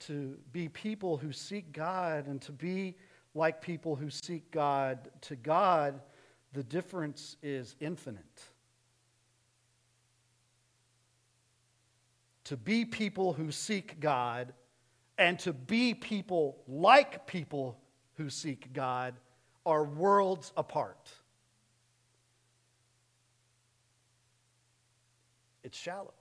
To 0.00 0.38
be 0.52 0.68
people 0.68 1.18
who 1.18 1.32
seek 1.32 1.72
God 1.72 2.26
and 2.28 2.40
to 2.42 2.52
be 2.52 2.96
like 3.34 3.60
people 3.60 3.94
who 3.94 4.08
seek 4.08 4.50
God. 4.50 5.10
To 5.22 5.36
God, 5.36 6.00
the 6.54 6.62
difference 6.64 7.36
is 7.42 7.76
infinite. 7.80 8.42
To 12.48 12.56
be 12.56 12.86
people 12.86 13.34
who 13.34 13.52
seek 13.52 14.00
God 14.00 14.54
and 15.18 15.38
to 15.40 15.52
be 15.52 15.92
people 15.92 16.56
like 16.66 17.26
people 17.26 17.78
who 18.14 18.30
seek 18.30 18.72
God 18.72 19.12
are 19.66 19.84
worlds 19.84 20.50
apart. 20.56 21.10
It's 25.62 25.76
shallow. 25.76 26.14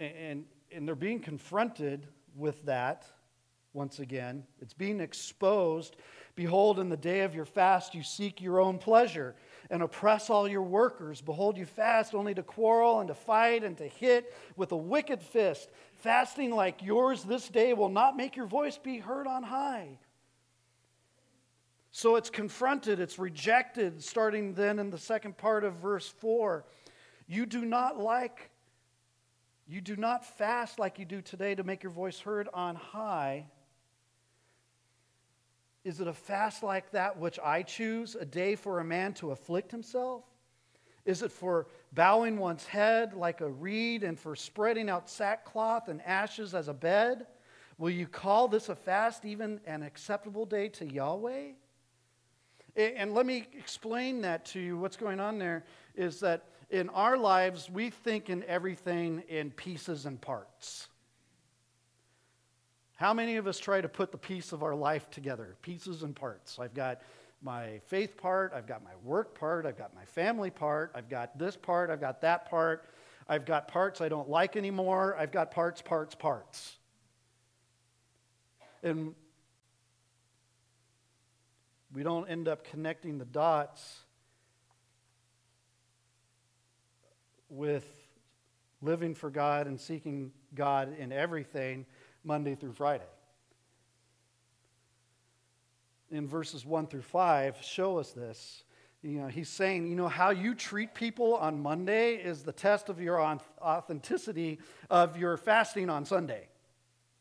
And, 0.00 0.44
and 0.72 0.88
they're 0.88 0.96
being 0.96 1.20
confronted 1.20 2.08
with 2.34 2.64
that 2.64 3.06
once 3.72 4.00
again. 4.00 4.42
It's 4.60 4.74
being 4.74 4.98
exposed. 4.98 5.94
Behold, 6.34 6.80
in 6.80 6.88
the 6.88 6.96
day 6.96 7.20
of 7.20 7.36
your 7.36 7.44
fast, 7.44 7.94
you 7.94 8.02
seek 8.02 8.40
your 8.40 8.58
own 8.58 8.78
pleasure 8.78 9.36
and 9.72 9.82
oppress 9.82 10.28
all 10.28 10.46
your 10.46 10.62
workers. 10.62 11.22
Behold, 11.22 11.56
you 11.56 11.64
fast 11.64 12.14
only 12.14 12.34
to 12.34 12.42
quarrel 12.42 13.00
and 13.00 13.08
to 13.08 13.14
fight 13.14 13.64
and 13.64 13.76
to 13.78 13.88
hit 13.88 14.32
with 14.54 14.70
a 14.70 14.76
wicked 14.76 15.22
fist. 15.22 15.70
Fasting 15.94 16.54
like 16.54 16.82
yours 16.82 17.24
this 17.24 17.48
day 17.48 17.72
will 17.72 17.88
not 17.88 18.14
make 18.14 18.36
your 18.36 18.46
voice 18.46 18.76
be 18.76 18.98
heard 18.98 19.26
on 19.26 19.42
high. 19.42 19.98
So 21.90 22.16
it's 22.16 22.28
confronted, 22.28 23.00
it's 23.00 23.18
rejected, 23.18 24.04
starting 24.04 24.52
then 24.52 24.78
in 24.78 24.90
the 24.90 24.98
second 24.98 25.38
part 25.38 25.64
of 25.64 25.76
verse 25.76 26.06
4. 26.06 26.66
You 27.26 27.46
do 27.46 27.64
not 27.64 27.98
like, 27.98 28.50
you 29.66 29.80
do 29.80 29.96
not 29.96 30.26
fast 30.36 30.78
like 30.78 30.98
you 30.98 31.06
do 31.06 31.22
today 31.22 31.54
to 31.54 31.64
make 31.64 31.82
your 31.82 31.92
voice 31.92 32.20
heard 32.20 32.46
on 32.52 32.76
high. 32.76 33.46
Is 35.84 36.00
it 36.00 36.06
a 36.06 36.12
fast 36.12 36.62
like 36.62 36.90
that 36.92 37.18
which 37.18 37.38
I 37.42 37.62
choose, 37.62 38.14
a 38.14 38.24
day 38.24 38.54
for 38.54 38.78
a 38.78 38.84
man 38.84 39.14
to 39.14 39.32
afflict 39.32 39.70
himself? 39.70 40.24
Is 41.04 41.22
it 41.22 41.32
for 41.32 41.66
bowing 41.92 42.38
one's 42.38 42.64
head 42.64 43.14
like 43.14 43.40
a 43.40 43.48
reed 43.48 44.04
and 44.04 44.18
for 44.18 44.36
spreading 44.36 44.88
out 44.88 45.10
sackcloth 45.10 45.88
and 45.88 46.00
ashes 46.02 46.54
as 46.54 46.68
a 46.68 46.74
bed? 46.74 47.26
Will 47.78 47.90
you 47.90 48.06
call 48.06 48.46
this 48.46 48.68
a 48.68 48.76
fast, 48.76 49.24
even 49.24 49.60
an 49.66 49.82
acceptable 49.82 50.46
day 50.46 50.68
to 50.68 50.86
Yahweh? 50.86 51.52
And 52.76 53.12
let 53.12 53.26
me 53.26 53.48
explain 53.58 54.20
that 54.22 54.44
to 54.46 54.60
you. 54.60 54.78
What's 54.78 54.96
going 54.96 55.18
on 55.18 55.38
there 55.38 55.64
is 55.96 56.20
that 56.20 56.44
in 56.70 56.88
our 56.90 57.18
lives, 57.18 57.68
we 57.68 57.90
think 57.90 58.30
in 58.30 58.44
everything 58.44 59.24
in 59.28 59.50
pieces 59.50 60.06
and 60.06 60.20
parts. 60.20 60.88
How 63.02 63.12
many 63.12 63.34
of 63.34 63.48
us 63.48 63.58
try 63.58 63.80
to 63.80 63.88
put 63.88 64.12
the 64.12 64.16
piece 64.16 64.52
of 64.52 64.62
our 64.62 64.76
life 64.76 65.10
together, 65.10 65.56
pieces 65.60 66.04
and 66.04 66.14
parts? 66.14 66.60
I've 66.60 66.72
got 66.72 67.02
my 67.42 67.80
faith 67.88 68.16
part, 68.16 68.52
I've 68.54 68.68
got 68.68 68.84
my 68.84 68.92
work 69.02 69.36
part, 69.36 69.66
I've 69.66 69.76
got 69.76 69.92
my 69.92 70.04
family 70.04 70.50
part, 70.50 70.92
I've 70.94 71.08
got 71.08 71.36
this 71.36 71.56
part, 71.56 71.90
I've 71.90 72.00
got 72.00 72.20
that 72.20 72.48
part, 72.48 72.84
I've 73.28 73.44
got 73.44 73.66
parts 73.66 74.00
I 74.00 74.08
don't 74.08 74.30
like 74.30 74.56
anymore, 74.56 75.16
I've 75.18 75.32
got 75.32 75.50
parts, 75.50 75.82
parts, 75.82 76.14
parts. 76.14 76.76
And 78.84 79.16
we 81.92 82.04
don't 82.04 82.28
end 82.28 82.46
up 82.46 82.62
connecting 82.62 83.18
the 83.18 83.24
dots 83.24 83.98
with 87.48 87.84
living 88.80 89.16
for 89.16 89.28
God 89.28 89.66
and 89.66 89.80
seeking 89.80 90.30
God 90.54 90.96
in 90.96 91.10
everything 91.10 91.84
Monday 92.24 92.54
through 92.54 92.72
Friday. 92.72 93.04
In 96.10 96.28
verses 96.28 96.64
1 96.66 96.88
through 96.88 97.02
5, 97.02 97.58
show 97.62 97.98
us 97.98 98.12
this. 98.12 98.64
You 99.02 99.20
know, 99.20 99.26
he's 99.26 99.48
saying, 99.48 99.88
you 99.88 99.96
know, 99.96 100.08
how 100.08 100.30
you 100.30 100.54
treat 100.54 100.94
people 100.94 101.34
on 101.34 101.60
Monday 101.60 102.14
is 102.14 102.42
the 102.42 102.52
test 102.52 102.88
of 102.88 103.00
your 103.00 103.20
authenticity 103.60 104.60
of 104.90 105.16
your 105.16 105.36
fasting 105.36 105.90
on 105.90 106.04
Sunday, 106.04 106.48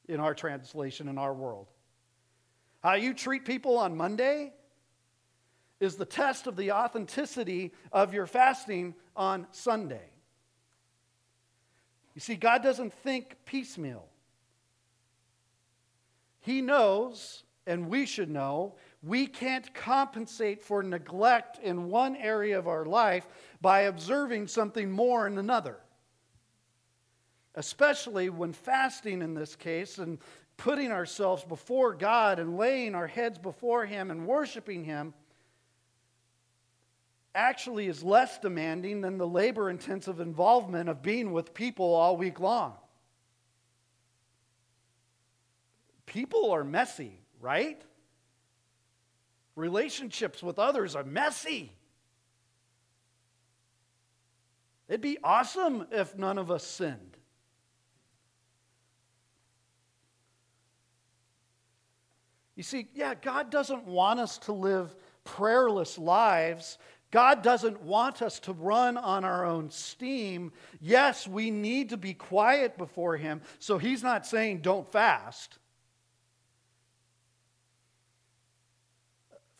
in 0.07 0.19
our 0.19 0.35
translation, 0.35 1.07
in 1.07 1.17
our 1.17 1.33
world. 1.33 1.67
How 2.83 2.93
you 2.93 3.13
treat 3.13 3.45
people 3.45 3.77
on 3.77 3.95
Monday 3.95 4.53
is 5.79 5.95
the 5.95 6.05
test 6.05 6.45
of 6.45 6.55
the 6.55 6.71
authenticity 6.71 7.71
of 7.91 8.13
your 8.13 8.27
fasting 8.27 8.93
on 9.15 9.47
Sunday. 9.51 10.09
You 12.13 12.21
see, 12.21 12.35
God 12.35 12.61
doesn't 12.61 12.93
think 12.93 13.37
piecemeal. 13.45 14.07
He 16.41 16.61
knows, 16.61 17.43
and 17.65 17.87
we 17.87 18.05
should 18.05 18.29
know, 18.29 18.75
we 19.03 19.27
can't 19.27 19.73
compensate 19.73 20.61
for 20.61 20.83
neglect 20.83 21.59
in 21.59 21.89
one 21.89 22.15
area 22.15 22.57
of 22.57 22.67
our 22.67 22.85
life 22.85 23.27
by 23.61 23.81
observing 23.81 24.47
something 24.47 24.91
more 24.91 25.27
in 25.27 25.37
another. 25.37 25.77
Especially 27.55 28.29
when 28.29 28.53
fasting, 28.53 29.21
in 29.21 29.33
this 29.33 29.55
case, 29.55 29.97
and 29.97 30.19
putting 30.57 30.91
ourselves 30.91 31.43
before 31.43 31.93
God 31.93 32.39
and 32.39 32.57
laying 32.57 32.95
our 32.95 33.07
heads 33.07 33.37
before 33.37 33.85
Him 33.85 34.11
and 34.11 34.25
worshiping 34.25 34.83
Him 34.83 35.13
actually 37.33 37.87
is 37.87 38.03
less 38.03 38.39
demanding 38.39 39.01
than 39.01 39.17
the 39.17 39.27
labor 39.27 39.69
intensive 39.69 40.19
involvement 40.19 40.89
of 40.89 41.01
being 41.01 41.31
with 41.31 41.53
people 41.53 41.93
all 41.93 42.17
week 42.17 42.39
long. 42.39 42.73
People 46.11 46.51
are 46.51 46.65
messy, 46.65 47.21
right? 47.39 47.81
Relationships 49.55 50.43
with 50.43 50.59
others 50.59 50.93
are 50.93 51.05
messy. 51.05 51.71
It'd 54.89 54.99
be 54.99 55.19
awesome 55.23 55.87
if 55.89 56.17
none 56.17 56.37
of 56.37 56.51
us 56.51 56.65
sinned. 56.65 57.15
You 62.57 62.63
see, 62.63 62.89
yeah, 62.93 63.13
God 63.15 63.49
doesn't 63.49 63.85
want 63.87 64.19
us 64.19 64.37
to 64.39 64.51
live 64.51 64.93
prayerless 65.23 65.97
lives 65.97 66.77
God 67.11 67.43
doesn't 67.43 67.81
want 67.81 68.21
us 68.21 68.39
to 68.41 68.53
run 68.53 68.97
on 68.97 69.25
our 69.25 69.45
own 69.45 69.69
steam. 69.69 70.53
Yes, 70.79 71.27
we 71.27 71.51
need 71.51 71.89
to 71.89 71.97
be 71.97 72.13
quiet 72.13 72.77
before 72.77 73.17
Him. 73.17 73.41
So 73.59 73.77
He's 73.77 74.01
not 74.01 74.25
saying 74.25 74.61
don't 74.61 74.89
fast. 74.89 75.57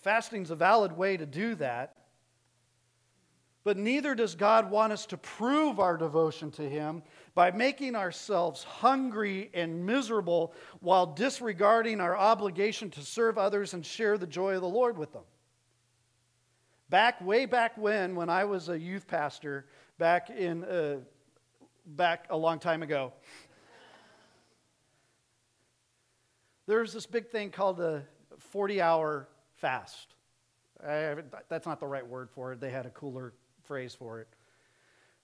Fasting's 0.01 0.51
a 0.51 0.55
valid 0.55 0.97
way 0.97 1.15
to 1.17 1.25
do 1.25 1.55
that. 1.55 1.95
But 3.63 3.77
neither 3.77 4.15
does 4.15 4.33
God 4.33 4.71
want 4.71 4.91
us 4.91 5.05
to 5.07 5.17
prove 5.17 5.79
our 5.79 5.95
devotion 5.95 6.49
to 6.51 6.67
Him 6.67 7.03
by 7.35 7.51
making 7.51 7.95
ourselves 7.95 8.63
hungry 8.63 9.51
and 9.53 9.85
miserable 9.85 10.53
while 10.79 11.05
disregarding 11.05 12.01
our 12.01 12.17
obligation 12.17 12.89
to 12.91 13.01
serve 13.01 13.37
others 13.37 13.75
and 13.75 13.85
share 13.85 14.17
the 14.17 14.25
joy 14.25 14.55
of 14.55 14.61
the 14.61 14.67
Lord 14.67 14.97
with 14.97 15.13
them. 15.13 15.23
Back, 16.89 17.21
way 17.21 17.45
back 17.45 17.77
when, 17.77 18.15
when 18.15 18.29
I 18.29 18.45
was 18.45 18.67
a 18.67 18.77
youth 18.77 19.07
pastor, 19.07 19.67
back 19.99 20.31
in, 20.31 20.63
uh, 20.63 20.97
back 21.85 22.25
a 22.31 22.37
long 22.37 22.57
time 22.57 22.81
ago, 22.81 23.13
there 26.65 26.79
was 26.79 26.93
this 26.93 27.05
big 27.05 27.29
thing 27.29 27.51
called 27.51 27.77
the 27.77 28.01
40 28.39 28.81
hour 28.81 29.27
fast. 29.61 30.15
I, 30.85 31.15
that's 31.47 31.67
not 31.67 31.79
the 31.79 31.87
right 31.87 32.05
word 32.05 32.29
for 32.31 32.51
it. 32.51 32.59
They 32.59 32.71
had 32.71 32.85
a 32.85 32.89
cooler 32.89 33.33
phrase 33.63 33.93
for 33.93 34.19
it. 34.19 34.27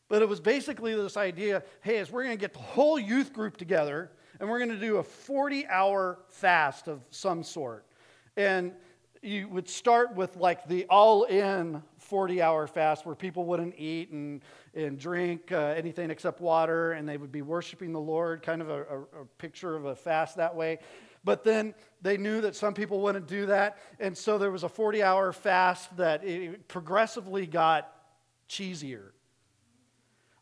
But 0.07 0.21
it 0.21 0.29
was 0.29 0.39
basically 0.39 0.95
this 0.95 1.17
idea 1.17 1.63
hey, 1.81 2.03
we're 2.11 2.23
going 2.23 2.37
to 2.37 2.39
get 2.39 2.53
the 2.53 2.59
whole 2.59 2.97
youth 2.97 3.33
group 3.33 3.57
together 3.57 4.11
and 4.39 4.49
we're 4.49 4.59
going 4.59 4.71
to 4.71 4.79
do 4.79 4.97
a 4.97 5.03
40 5.03 5.67
hour 5.67 6.19
fast 6.29 6.87
of 6.87 7.01
some 7.09 7.43
sort. 7.43 7.85
And 8.37 8.71
you 9.23 9.47
would 9.49 9.67
start 9.67 10.15
with 10.15 10.37
like 10.37 10.67
the 10.67 10.85
all 10.89 11.23
in 11.23 11.81
40 11.97 12.41
hour 12.41 12.67
fast 12.67 13.05
where 13.05 13.15
people 13.15 13.45
wouldn't 13.45 13.73
eat 13.77 14.11
and, 14.11 14.41
and 14.75 14.99
drink 14.99 15.51
uh, 15.51 15.73
anything 15.75 16.11
except 16.11 16.39
water 16.39 16.91
and 16.91 17.09
they 17.09 17.17
would 17.17 17.31
be 17.31 17.41
worshiping 17.41 17.91
the 17.91 17.99
Lord, 17.99 18.43
kind 18.43 18.61
of 18.61 18.69
a, 18.69 18.83
a, 18.83 18.99
a 19.21 19.25
picture 19.39 19.75
of 19.75 19.85
a 19.85 19.95
fast 19.95 20.37
that 20.37 20.55
way. 20.55 20.79
But 21.27 21.43
then 21.43 21.75
they 22.01 22.15
knew 22.15 22.39
that 22.39 22.55
some 22.55 22.73
people 22.73 23.01
wouldn't 23.01 23.27
do 23.27 23.47
that. 23.47 23.79
And 23.99 24.17
so 24.17 24.37
there 24.37 24.49
was 24.49 24.63
a 24.63 24.69
40 24.69 25.03
hour 25.03 25.33
fast 25.33 25.97
that 25.97 26.23
progressively 26.69 27.45
got 27.45 27.93
cheesier. 28.47 29.09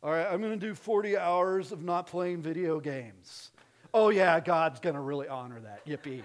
All 0.04 0.12
right, 0.12 0.28
I'm 0.30 0.41
going 0.41 0.54
to 0.60 0.63
do 0.63 0.76
40 0.76 1.17
hours 1.17 1.71
of 1.71 1.82
not 1.82 2.06
playing 2.06 2.43
video 2.43 2.80
games. 2.80 3.50
Oh, 3.95 4.10
yeah, 4.10 4.39
God's 4.39 4.80
going 4.80 4.93
to 4.93 5.02
really 5.02 5.28
honor 5.28 5.60
that. 5.62 5.84
Yippee. 5.88 6.21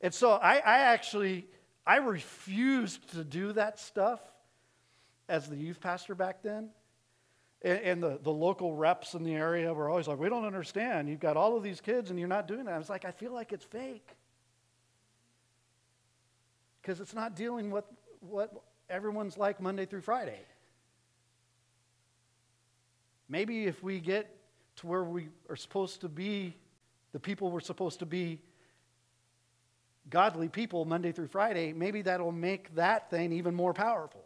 And 0.00 0.14
so 0.14 0.34
I, 0.34 0.58
I 0.58 0.78
actually, 0.82 1.48
I 1.84 1.96
refused 1.96 3.10
to 3.14 3.24
do 3.24 3.54
that 3.54 3.80
stuff 3.80 4.20
as 5.28 5.48
the 5.48 5.56
youth 5.56 5.80
pastor 5.80 6.14
back 6.14 6.44
then. 6.44 6.70
And, 7.62 7.78
and 7.80 8.02
the, 8.02 8.18
the 8.22 8.30
local 8.30 8.74
reps 8.74 9.14
in 9.14 9.24
the 9.24 9.34
area 9.34 9.72
were 9.72 9.88
always 9.88 10.06
like, 10.08 10.18
we 10.18 10.28
don't 10.28 10.44
understand. 10.44 11.08
You've 11.08 11.20
got 11.20 11.36
all 11.36 11.56
of 11.56 11.62
these 11.62 11.80
kids 11.80 12.10
and 12.10 12.18
you're 12.18 12.28
not 12.28 12.46
doing 12.46 12.64
that. 12.66 12.74
I 12.74 12.78
was 12.78 12.90
like, 12.90 13.04
I 13.04 13.10
feel 13.10 13.32
like 13.32 13.52
it's 13.52 13.64
fake. 13.64 14.08
Because 16.80 17.00
it's 17.00 17.14
not 17.14 17.36
dealing 17.36 17.70
with 17.70 17.84
what 18.20 18.52
everyone's 18.88 19.36
like 19.36 19.60
Monday 19.60 19.86
through 19.86 20.00
Friday. 20.02 20.40
Maybe 23.28 23.66
if 23.66 23.82
we 23.82 24.00
get 24.00 24.34
to 24.76 24.86
where 24.86 25.04
we 25.04 25.28
are 25.50 25.56
supposed 25.56 26.00
to 26.02 26.08
be, 26.08 26.56
the 27.12 27.20
people 27.20 27.50
we're 27.50 27.60
supposed 27.60 27.98
to 27.98 28.06
be 28.06 28.40
godly 30.08 30.48
people 30.48 30.84
Monday 30.84 31.12
through 31.12 31.26
Friday, 31.26 31.72
maybe 31.72 32.02
that'll 32.02 32.32
make 32.32 32.74
that 32.76 33.10
thing 33.10 33.32
even 33.32 33.54
more 33.54 33.74
powerful. 33.74 34.24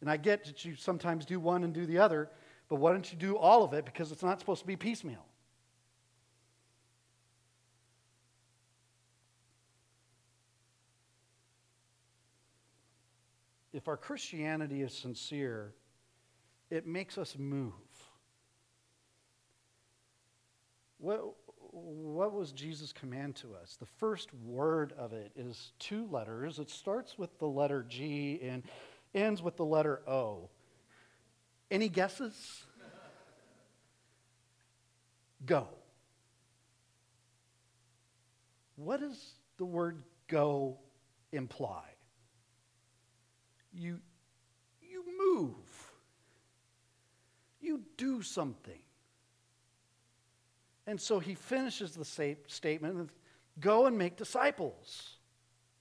And 0.00 0.10
I 0.10 0.16
get 0.16 0.44
that 0.44 0.64
you 0.64 0.74
sometimes 0.76 1.24
do 1.24 1.40
one 1.40 1.64
and 1.64 1.72
do 1.72 1.86
the 1.86 1.98
other, 1.98 2.30
but 2.68 2.76
why 2.76 2.92
don't 2.92 3.10
you 3.10 3.18
do 3.18 3.36
all 3.36 3.64
of 3.64 3.72
it 3.72 3.84
because 3.84 4.12
it's 4.12 4.22
not 4.22 4.40
supposed 4.40 4.60
to 4.60 4.66
be 4.66 4.76
piecemeal? 4.76 5.24
If 13.72 13.88
our 13.88 13.96
Christianity 13.96 14.82
is 14.82 14.94
sincere, 14.94 15.74
it 16.70 16.86
makes 16.86 17.18
us 17.18 17.36
move. 17.38 17.72
What, 20.98 21.34
what 21.58 22.32
was 22.32 22.52
Jesus' 22.52 22.92
command 22.92 23.36
to 23.36 23.54
us? 23.54 23.76
The 23.78 23.86
first 23.86 24.32
word 24.32 24.94
of 24.96 25.12
it 25.12 25.30
is 25.36 25.72
two 25.78 26.08
letters. 26.10 26.58
It 26.58 26.70
starts 26.70 27.18
with 27.18 27.38
the 27.38 27.46
letter 27.46 27.84
G 27.86 28.40
and 28.42 28.62
ends 29.16 29.42
with 29.42 29.56
the 29.56 29.64
letter 29.64 30.02
O. 30.08 30.50
Any 31.70 31.88
guesses? 31.88 32.66
go. 35.46 35.68
What 38.74 39.00
does 39.00 39.34
the 39.56 39.64
word 39.64 40.02
go 40.28 40.78
imply? 41.32 41.84
You, 43.72 44.00
you 44.82 45.04
move, 45.18 45.92
you 47.60 47.82
do 47.96 48.22
something. 48.22 48.80
And 50.86 51.00
so 51.00 51.18
he 51.18 51.34
finishes 51.34 51.92
the 51.92 52.04
statement 52.46 53.10
go 53.58 53.86
and 53.86 53.96
make 53.96 54.16
disciples. 54.16 55.15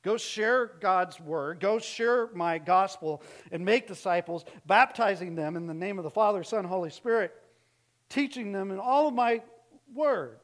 Go 0.06 0.18
share 0.18 0.68
God's 0.68 1.20
word. 1.20 1.60
Go 1.60 1.80
share 1.80 2.30
my 2.36 2.60
gospel 2.60 3.24
and 3.52 3.66
make 3.66 3.88
disciples, 3.88 4.46
baptizing 4.68 5.34
them 5.34 5.58
in 5.58 5.66
the 5.66 5.74
name 5.74 5.98
of 5.98 6.04
the 6.04 6.12
Father, 6.12 6.44
Son, 6.44 6.64
Holy 6.64 6.92
Spirit, 6.92 7.34
teaching 8.08 8.52
them 8.52 8.70
in 8.70 8.78
all 8.78 9.08
of 9.08 9.16
my 9.16 9.42
word. 9.96 10.38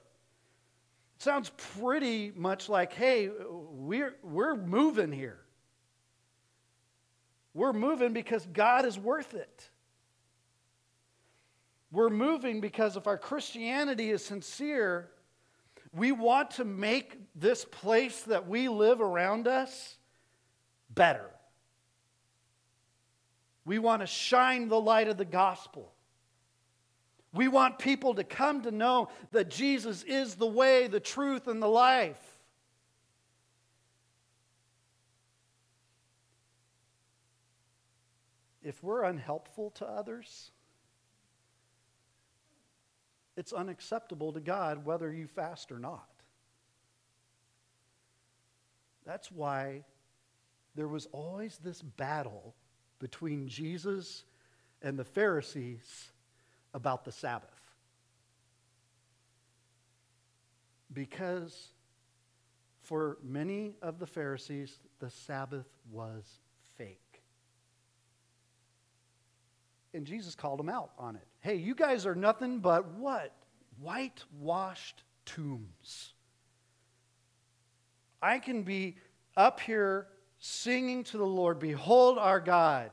It 1.16 1.22
sounds 1.22 1.52
pretty 1.76 2.32
much 2.36 2.70
like, 2.70 2.94
hey, 2.94 3.30
we're, 3.52 4.16
we're 4.24 4.56
moving 4.56 5.12
here. 5.12 5.40
We're 7.54 7.74
moving 7.74 8.14
because 8.14 8.44
God 8.52 8.84
is 8.84 8.98
worth 8.98 9.36
it. 9.36 9.70
We're 11.92 12.10
moving 12.10 12.62
because 12.62 12.98
if 12.98 13.06
our 13.06 13.20
Christianity 13.20 14.10
is 14.10 14.26
sincere, 14.26 15.12
we 15.94 16.12
want 16.12 16.52
to 16.52 16.66
make 16.66 17.18
this 17.36 17.66
place 17.66 18.22
that 18.24 18.48
we 18.48 18.70
live 18.70 19.02
around 19.02 19.48
us 19.48 19.98
better. 20.90 21.30
We 23.66 23.78
want 23.80 24.02
to 24.02 24.08
shine 24.08 24.70
the 24.70 24.80
light 24.80 25.08
of 25.08 25.18
the 25.18 25.26
gospel. 25.26 25.92
We 27.34 27.48
want 27.48 27.80
people 27.80 28.16
to 28.16 28.24
come 28.24 28.62
to 28.64 28.72
know 28.72 29.10
that 29.32 29.50
Jesus 29.50 30.04
is 30.04 30.36
the 30.36 30.48
way, 30.48 30.88
the 30.88 31.00
truth, 31.00 31.48
and 31.48 31.62
the 31.62 31.68
life. 31.68 32.20
If 38.64 38.84
we're 38.84 39.04
unhelpful 39.04 39.72
to 39.72 39.86
others, 39.86 40.52
it's 43.38 43.54
unacceptable 43.54 44.34
to 44.34 44.40
God 44.40 44.86
whether 44.86 45.12
you 45.12 45.28
fast 45.28 45.72
or 45.72 45.80
not. 45.80 46.08
That's 49.06 49.32
why 49.32 49.84
there 50.76 50.88
was 50.88 51.08
always 51.12 51.58
this 51.58 51.82
battle 51.82 52.56
between 53.00 53.48
Jesus 53.48 54.24
and 54.82 54.98
the 54.98 55.04
Pharisees 55.04 56.12
about 56.74 57.04
the 57.04 57.12
Sabbath. 57.12 57.50
Because 60.94 61.70
for 62.82 63.18
many 63.24 63.76
of 63.82 64.00
the 64.00 64.08
Pharisees, 64.08 64.78
the 65.00 65.10
Sabbath 65.10 65.68
was 65.90 66.26
fake. 66.78 67.22
And 69.94 70.06
Jesus 70.06 70.36
called 70.36 70.60
them 70.60 70.70
out 70.70 70.92
on 70.98 71.16
it. 71.16 71.28
Hey, 71.42 71.56
you 71.56 71.76
guys 71.76 72.06
are 72.06 72.16
nothing 72.16 72.60
but 72.60 72.88
what? 72.94 73.34
Whitewashed 73.80 75.04
tombs. 75.26 76.14
I 78.22 78.40
can 78.40 78.64
be 78.64 78.98
up 79.36 79.60
here 79.60 80.08
singing 80.38 81.04
to 81.06 81.18
the 81.18 81.26
Lord, 81.26 81.60
Behold 81.60 82.18
our 82.18 82.40
God, 82.40 82.92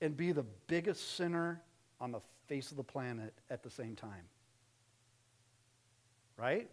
and 0.00 0.16
be 0.16 0.32
the 0.32 0.44
biggest 0.66 1.16
sinner 1.16 1.60
on 2.00 2.10
the 2.12 2.20
face 2.48 2.70
of 2.70 2.76
the 2.76 2.82
planet 2.82 3.34
at 3.50 3.62
the 3.62 3.70
same 3.70 3.94
time. 3.94 4.24
Right? 6.36 6.70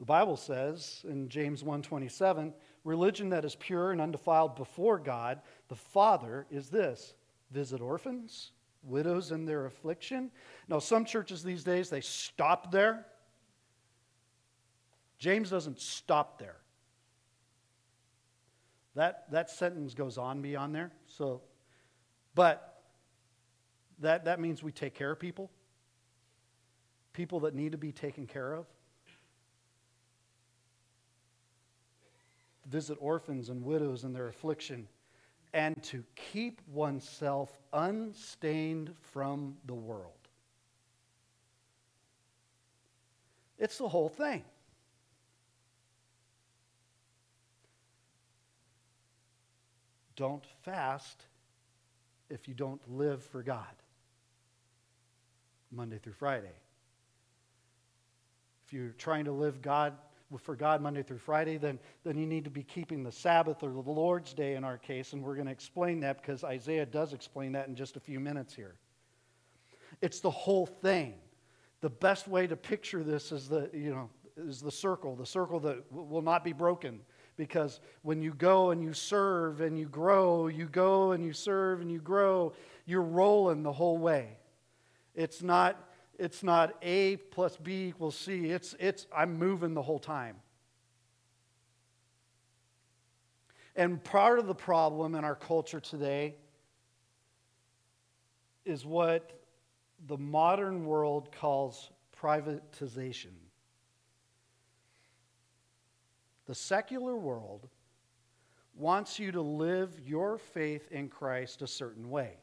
The 0.00 0.06
Bible 0.06 0.38
says 0.38 1.04
in 1.06 1.28
James 1.28 1.62
1:27, 1.62 2.54
religion 2.84 3.28
that 3.28 3.44
is 3.44 3.54
pure 3.54 3.92
and 3.92 4.00
undefiled 4.00 4.56
before 4.56 4.98
God, 4.98 5.42
the 5.68 5.76
Father, 5.76 6.46
is 6.50 6.70
this: 6.70 7.14
visit 7.50 7.82
orphans, 7.82 8.52
widows 8.82 9.30
in 9.30 9.44
their 9.44 9.66
affliction. 9.66 10.32
Now, 10.68 10.78
some 10.78 11.04
churches 11.04 11.42
these 11.42 11.62
days 11.64 11.90
they 11.90 12.00
stop 12.00 12.72
there. 12.72 13.06
James 15.18 15.50
doesn't 15.50 15.78
stop 15.78 16.38
there. 16.38 16.56
That, 18.94 19.30
that 19.30 19.50
sentence 19.50 19.92
goes 19.92 20.16
on 20.16 20.40
beyond 20.40 20.74
there. 20.74 20.92
So, 21.08 21.42
but 22.34 22.82
that, 23.98 24.24
that 24.24 24.40
means 24.40 24.62
we 24.62 24.72
take 24.72 24.94
care 24.94 25.10
of 25.10 25.20
people, 25.20 25.50
people 27.12 27.40
that 27.40 27.54
need 27.54 27.72
to 27.72 27.78
be 27.78 27.92
taken 27.92 28.26
care 28.26 28.54
of. 28.54 28.66
Visit 32.70 32.96
orphans 33.00 33.48
and 33.48 33.64
widows 33.64 34.04
in 34.04 34.12
their 34.12 34.28
affliction, 34.28 34.86
and 35.52 35.82
to 35.82 36.04
keep 36.14 36.60
oneself 36.68 37.58
unstained 37.72 38.94
from 39.00 39.56
the 39.66 39.74
world. 39.74 40.12
It's 43.58 43.76
the 43.76 43.88
whole 43.88 44.08
thing. 44.08 44.44
Don't 50.16 50.44
fast 50.62 51.24
if 52.28 52.46
you 52.46 52.54
don't 52.54 52.80
live 52.88 53.22
for 53.24 53.42
God. 53.42 53.64
Monday 55.72 55.98
through 55.98 56.12
Friday. 56.12 56.52
If 58.66 58.72
you're 58.72 58.90
trying 58.90 59.24
to 59.24 59.32
live 59.32 59.62
God 59.62 59.94
for 60.38 60.54
God 60.54 60.80
Monday 60.80 61.02
through 61.02 61.18
Friday, 61.18 61.56
then, 61.56 61.78
then 62.04 62.16
you 62.16 62.26
need 62.26 62.44
to 62.44 62.50
be 62.50 62.62
keeping 62.62 63.02
the 63.02 63.12
Sabbath 63.12 63.62
or 63.62 63.70
the 63.70 63.90
Lord's 63.90 64.32
Day 64.32 64.54
in 64.54 64.64
our 64.64 64.78
case. 64.78 65.12
And 65.12 65.22
we're 65.22 65.34
going 65.34 65.46
to 65.46 65.52
explain 65.52 66.00
that 66.00 66.20
because 66.20 66.44
Isaiah 66.44 66.86
does 66.86 67.12
explain 67.12 67.52
that 67.52 67.68
in 67.68 67.74
just 67.74 67.96
a 67.96 68.00
few 68.00 68.20
minutes 68.20 68.54
here. 68.54 68.76
It's 70.00 70.20
the 70.20 70.30
whole 70.30 70.66
thing. 70.66 71.14
The 71.80 71.90
best 71.90 72.28
way 72.28 72.46
to 72.46 72.56
picture 72.56 73.02
this 73.02 73.32
is 73.32 73.48
the, 73.48 73.70
you 73.72 73.90
know, 73.90 74.10
is 74.36 74.60
the 74.60 74.70
circle, 74.70 75.16
the 75.16 75.26
circle 75.26 75.60
that 75.60 75.90
will 75.92 76.22
not 76.22 76.44
be 76.44 76.52
broken. 76.52 77.00
Because 77.36 77.80
when 78.02 78.22
you 78.22 78.34
go 78.34 78.70
and 78.70 78.82
you 78.82 78.92
serve 78.92 79.60
and 79.60 79.78
you 79.78 79.86
grow, 79.86 80.48
you 80.48 80.66
go 80.66 81.12
and 81.12 81.24
you 81.24 81.32
serve 81.32 81.80
and 81.80 81.90
you 81.90 81.98
grow, 81.98 82.52
you're 82.86 83.02
rolling 83.02 83.62
the 83.62 83.72
whole 83.72 83.98
way. 83.98 84.36
It's 85.14 85.42
not 85.42 85.89
it's 86.20 86.42
not 86.42 86.76
A 86.82 87.16
plus 87.16 87.56
B 87.56 87.88
equals 87.88 88.14
C. 88.14 88.50
It's, 88.50 88.76
it's 88.78 89.06
I'm 89.16 89.38
moving 89.38 89.72
the 89.72 89.80
whole 89.80 89.98
time. 89.98 90.36
And 93.74 94.04
part 94.04 94.38
of 94.38 94.46
the 94.46 94.54
problem 94.54 95.14
in 95.14 95.24
our 95.24 95.34
culture 95.34 95.80
today 95.80 96.34
is 98.66 98.84
what 98.84 99.32
the 100.06 100.18
modern 100.18 100.84
world 100.84 101.32
calls 101.32 101.90
privatization. 102.14 103.32
The 106.44 106.54
secular 106.54 107.16
world 107.16 107.66
wants 108.74 109.18
you 109.18 109.32
to 109.32 109.40
live 109.40 109.98
your 110.04 110.36
faith 110.36 110.86
in 110.90 111.08
Christ 111.08 111.62
a 111.62 111.66
certain 111.66 112.10
way. 112.10 112.36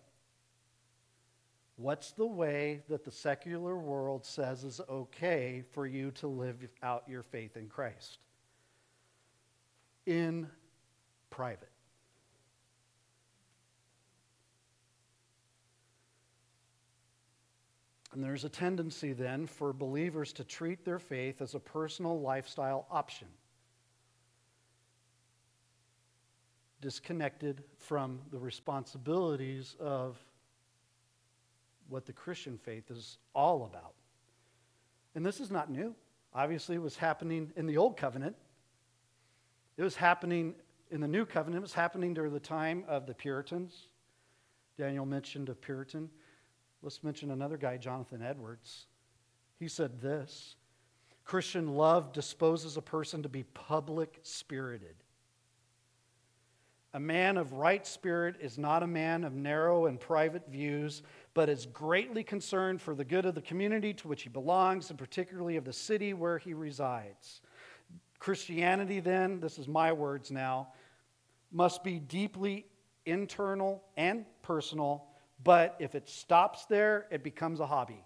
What's 1.77 2.11
the 2.11 2.25
way 2.25 2.81
that 2.89 3.05
the 3.05 3.11
secular 3.11 3.77
world 3.77 4.25
says 4.25 4.63
is 4.63 4.81
okay 4.89 5.63
for 5.71 5.85
you 5.85 6.09
to 6.11 6.27
live 6.27 6.67
out 6.81 7.03
your 7.07 7.21
faith 7.21 7.55
in 7.55 7.67
Christ? 7.67 8.17
In 10.07 10.49
private. 11.29 11.69
And 18.11 18.23
there's 18.23 18.43
a 18.43 18.49
tendency 18.49 19.13
then 19.13 19.45
for 19.45 19.71
believers 19.71 20.33
to 20.33 20.43
treat 20.43 20.83
their 20.83 20.97
faith 20.97 21.43
as 21.43 21.53
a 21.53 21.59
personal 21.59 22.19
lifestyle 22.19 22.87
option. 22.89 23.27
disconnected 26.81 27.63
from 27.77 28.19
the 28.31 28.37
responsibilities 28.37 29.75
of 29.79 30.17
what 31.89 32.05
the 32.05 32.13
Christian 32.13 32.57
faith 32.57 32.89
is 32.91 33.17
all 33.33 33.65
about. 33.65 33.93
And 35.15 35.25
this 35.25 35.39
is 35.39 35.49
not 35.49 35.69
new. 35.69 35.95
Obviously, 36.33 36.75
it 36.75 36.81
was 36.81 36.97
happening 36.97 37.51
in 37.55 37.65
the 37.65 37.77
Old 37.77 37.97
Covenant. 37.97 38.35
It 39.77 39.83
was 39.83 39.95
happening 39.95 40.55
in 40.91 41.01
the 41.01 41.07
New 41.07 41.25
Covenant. 41.25 41.57
It 41.57 41.61
was 41.61 41.73
happening 41.73 42.13
during 42.13 42.33
the 42.33 42.39
time 42.39 42.83
of 42.87 43.05
the 43.05 43.13
Puritans. 43.13 43.87
Daniel 44.77 45.05
mentioned 45.05 45.49
a 45.49 45.55
Puritan. 45.55 46.09
Let's 46.81 47.03
mention 47.03 47.31
another 47.31 47.57
guy, 47.57 47.77
Jonathan 47.77 48.21
Edwards. 48.21 48.85
He 49.59 49.67
said 49.67 50.01
this 50.01 50.55
Christian 51.25 51.75
love 51.75 52.13
disposes 52.13 52.77
a 52.77 52.81
person 52.81 53.23
to 53.23 53.29
be 53.29 53.43
public 53.43 54.19
spirited. 54.23 54.95
A 56.93 56.99
man 56.99 57.37
of 57.37 57.53
right 57.53 57.85
spirit 57.85 58.37
is 58.39 58.57
not 58.57 58.81
a 58.81 58.87
man 58.87 59.23
of 59.23 59.33
narrow 59.33 59.87
and 59.87 59.99
private 59.99 60.49
views, 60.49 61.03
but 61.37 61.49
is 61.49 61.67
greatly 61.67 62.23
concerned 62.23 62.81
for 62.81 62.95
the 62.95 63.05
good 63.05 63.23
of 63.23 63.35
the 63.35 63.41
community 63.43 63.93
to 63.93 64.07
which 64.07 64.23
he 64.23 64.29
belongs, 64.29 64.89
and 64.89 64.97
particularly 64.97 65.55
of 65.55 65.63
the 65.63 65.71
city 65.71 66.15
where 66.15 66.39
he 66.39 66.55
resides. 66.55 67.41
Christianity, 68.17 68.99
then, 68.99 69.39
this 69.39 69.59
is 69.59 69.67
my 69.67 69.93
words 69.93 70.31
now, 70.31 70.69
must 71.51 71.83
be 71.83 71.99
deeply 71.99 72.65
internal 73.05 73.83
and 73.97 74.25
personal, 74.41 75.05
but 75.43 75.75
if 75.77 75.93
it 75.93 76.09
stops 76.09 76.65
there, 76.65 77.05
it 77.11 77.23
becomes 77.23 77.59
a 77.59 77.67
hobby. 77.67 78.03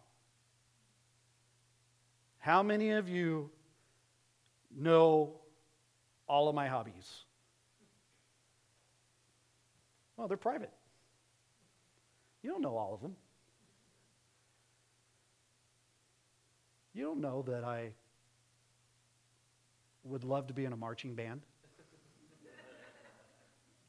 How 2.39 2.61
many 2.61 2.91
of 2.91 3.07
you 3.07 3.49
know 4.77 5.39
all 6.27 6.49
of 6.49 6.55
my 6.55 6.67
hobbies? 6.67 7.23
Well, 10.17 10.27
they're 10.27 10.35
private. 10.35 10.73
You 12.43 12.49
don't 12.49 12.61
know 12.61 12.77
all 12.77 12.93
of 12.93 13.01
them. 13.01 13.15
You 16.93 17.03
don't 17.03 17.21
know 17.21 17.43
that 17.43 17.63
I 17.63 17.91
would 20.03 20.23
love 20.23 20.47
to 20.47 20.53
be 20.53 20.65
in 20.65 20.73
a 20.73 20.77
marching 20.77 21.15
band. 21.15 21.41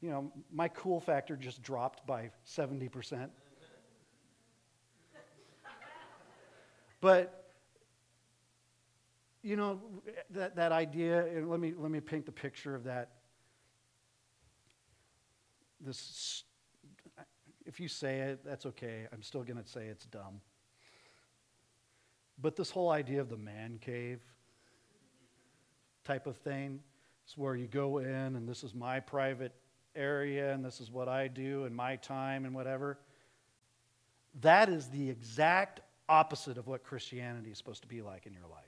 you 0.01 0.09
know, 0.09 0.31
my 0.51 0.67
cool 0.69 0.99
factor 0.99 1.35
just 1.35 1.61
dropped 1.61 2.05
by 2.05 2.29
70%. 2.45 3.29
but 7.01 7.43
you 9.41 9.57
know 9.57 9.81
that, 10.29 10.55
that 10.55 10.71
idea 10.71 11.25
and 11.25 11.49
let 11.49 11.59
me 11.59 11.73
let 11.77 11.91
me 11.91 11.99
paint 11.99 12.25
the 12.25 12.31
picture 12.31 12.73
of 12.75 12.85
that 12.85 13.09
this 15.81 16.45
if 17.65 17.79
you 17.79 17.87
say 17.87 18.19
it 18.19 18.43
that's 18.45 18.65
okay 18.65 19.07
i'm 19.11 19.21
still 19.21 19.43
going 19.43 19.61
to 19.61 19.67
say 19.67 19.85
it's 19.85 20.05
dumb 20.05 20.41
but 22.41 22.55
this 22.55 22.69
whole 22.69 22.89
idea 22.89 23.21
of 23.21 23.29
the 23.29 23.37
man 23.37 23.79
cave 23.79 24.19
type 26.03 26.27
of 26.27 26.37
thing. 26.37 26.79
It's 27.25 27.37
where 27.37 27.55
you 27.55 27.67
go 27.67 27.99
in 27.99 28.07
and 28.07 28.47
this 28.47 28.63
is 28.63 28.73
my 28.73 28.99
private 28.99 29.53
area 29.95 30.53
and 30.53 30.63
this 30.63 30.81
is 30.81 30.91
what 30.91 31.07
I 31.07 31.27
do 31.27 31.65
in 31.65 31.73
my 31.73 31.95
time 31.95 32.45
and 32.45 32.53
whatever. 32.53 32.99
That 34.41 34.69
is 34.69 34.87
the 34.87 35.09
exact 35.09 35.81
opposite 36.09 36.57
of 36.57 36.67
what 36.67 36.83
Christianity 36.83 37.51
is 37.51 37.57
supposed 37.57 37.81
to 37.83 37.87
be 37.87 38.01
like 38.01 38.25
in 38.25 38.33
your 38.33 38.47
life. 38.49 38.59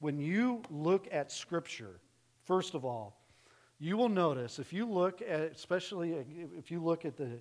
When 0.00 0.18
you 0.18 0.62
look 0.68 1.08
at 1.12 1.30
Scripture, 1.30 2.00
first 2.44 2.74
of 2.74 2.84
all, 2.84 3.21
you 3.82 3.96
will 3.96 4.08
notice 4.08 4.60
if 4.60 4.72
you 4.72 4.86
look 4.86 5.20
at, 5.22 5.40
especially 5.40 6.12
if 6.58 6.70
you 6.70 6.80
look 6.80 7.04
at 7.04 7.16
the, 7.16 7.40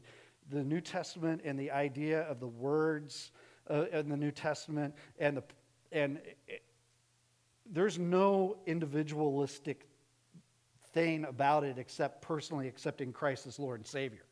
the 0.50 0.64
New 0.64 0.82
Testament 0.82 1.42
and 1.46 1.60
the 1.60 1.70
idea 1.70 2.22
of 2.24 2.40
the 2.40 2.48
words 2.48 3.32
uh, 3.70 3.86
in 3.94 4.10
the 4.10 4.18
New 4.18 4.32
Testament 4.32 4.96
and 5.20 5.38
the 5.38 5.44
and 5.92 6.20
there's 7.70 8.00
no 8.00 8.58
individualistic 8.66 9.88
thing 10.94 11.26
about 11.26 11.64
it 11.64 11.78
except 11.78 12.22
personally 12.22 12.68
accepting 12.68 13.14
Christ 13.14 13.46
as 13.46 13.60
Lord 13.60 13.80
and 13.80 13.88
Savior. 13.88 14.26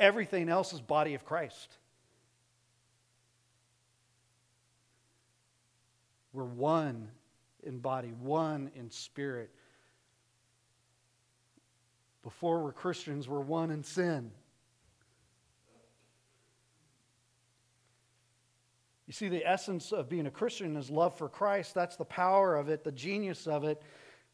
Everything 0.00 0.48
else 0.48 0.72
is 0.72 0.80
body 0.80 1.14
of 1.14 1.24
Christ. 1.24 1.76
We're 6.32 6.44
one 6.44 7.08
in 7.62 7.78
body, 7.78 8.14
one 8.20 8.70
in 8.74 8.90
spirit. 8.90 9.50
Before 12.22 12.62
we're 12.62 12.72
Christians, 12.72 13.28
we're 13.28 13.40
one 13.40 13.70
in 13.70 13.82
sin. 13.82 14.30
You 19.06 19.12
see, 19.12 19.28
the 19.28 19.44
essence 19.44 19.92
of 19.92 20.08
being 20.08 20.26
a 20.26 20.30
Christian 20.30 20.76
is 20.76 20.88
love 20.88 21.18
for 21.18 21.28
Christ. 21.28 21.74
That's 21.74 21.96
the 21.96 22.04
power 22.04 22.56
of 22.56 22.68
it, 22.68 22.84
the 22.84 22.92
genius 22.92 23.46
of 23.46 23.64
it. 23.64 23.82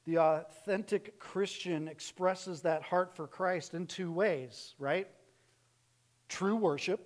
The 0.04 0.18
authentic 0.18 1.18
Christian 1.18 1.88
expresses 1.88 2.62
that 2.62 2.82
heart 2.82 3.16
for 3.16 3.26
Christ 3.26 3.74
in 3.74 3.86
two 3.86 4.12
ways, 4.12 4.74
right? 4.78 5.08
True 6.28 6.56
worship, 6.56 7.00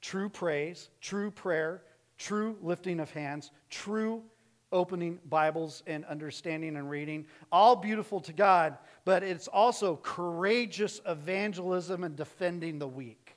true 0.00 0.28
praise, 0.28 0.90
true 1.00 1.30
prayer, 1.30 1.82
true 2.18 2.56
lifting 2.60 2.98
of 2.98 3.10
hands, 3.10 3.50
true 3.68 4.24
opening 4.72 5.18
Bibles 5.28 5.82
and 5.86 6.04
understanding 6.04 6.76
and 6.76 6.88
reading. 6.88 7.26
All 7.50 7.76
beautiful 7.76 8.20
to 8.20 8.32
God, 8.32 8.78
but 9.04 9.22
it's 9.22 9.48
also 9.48 9.96
courageous 10.02 11.00
evangelism 11.06 12.04
and 12.04 12.16
defending 12.16 12.78
the 12.78 12.88
weak. 12.88 13.36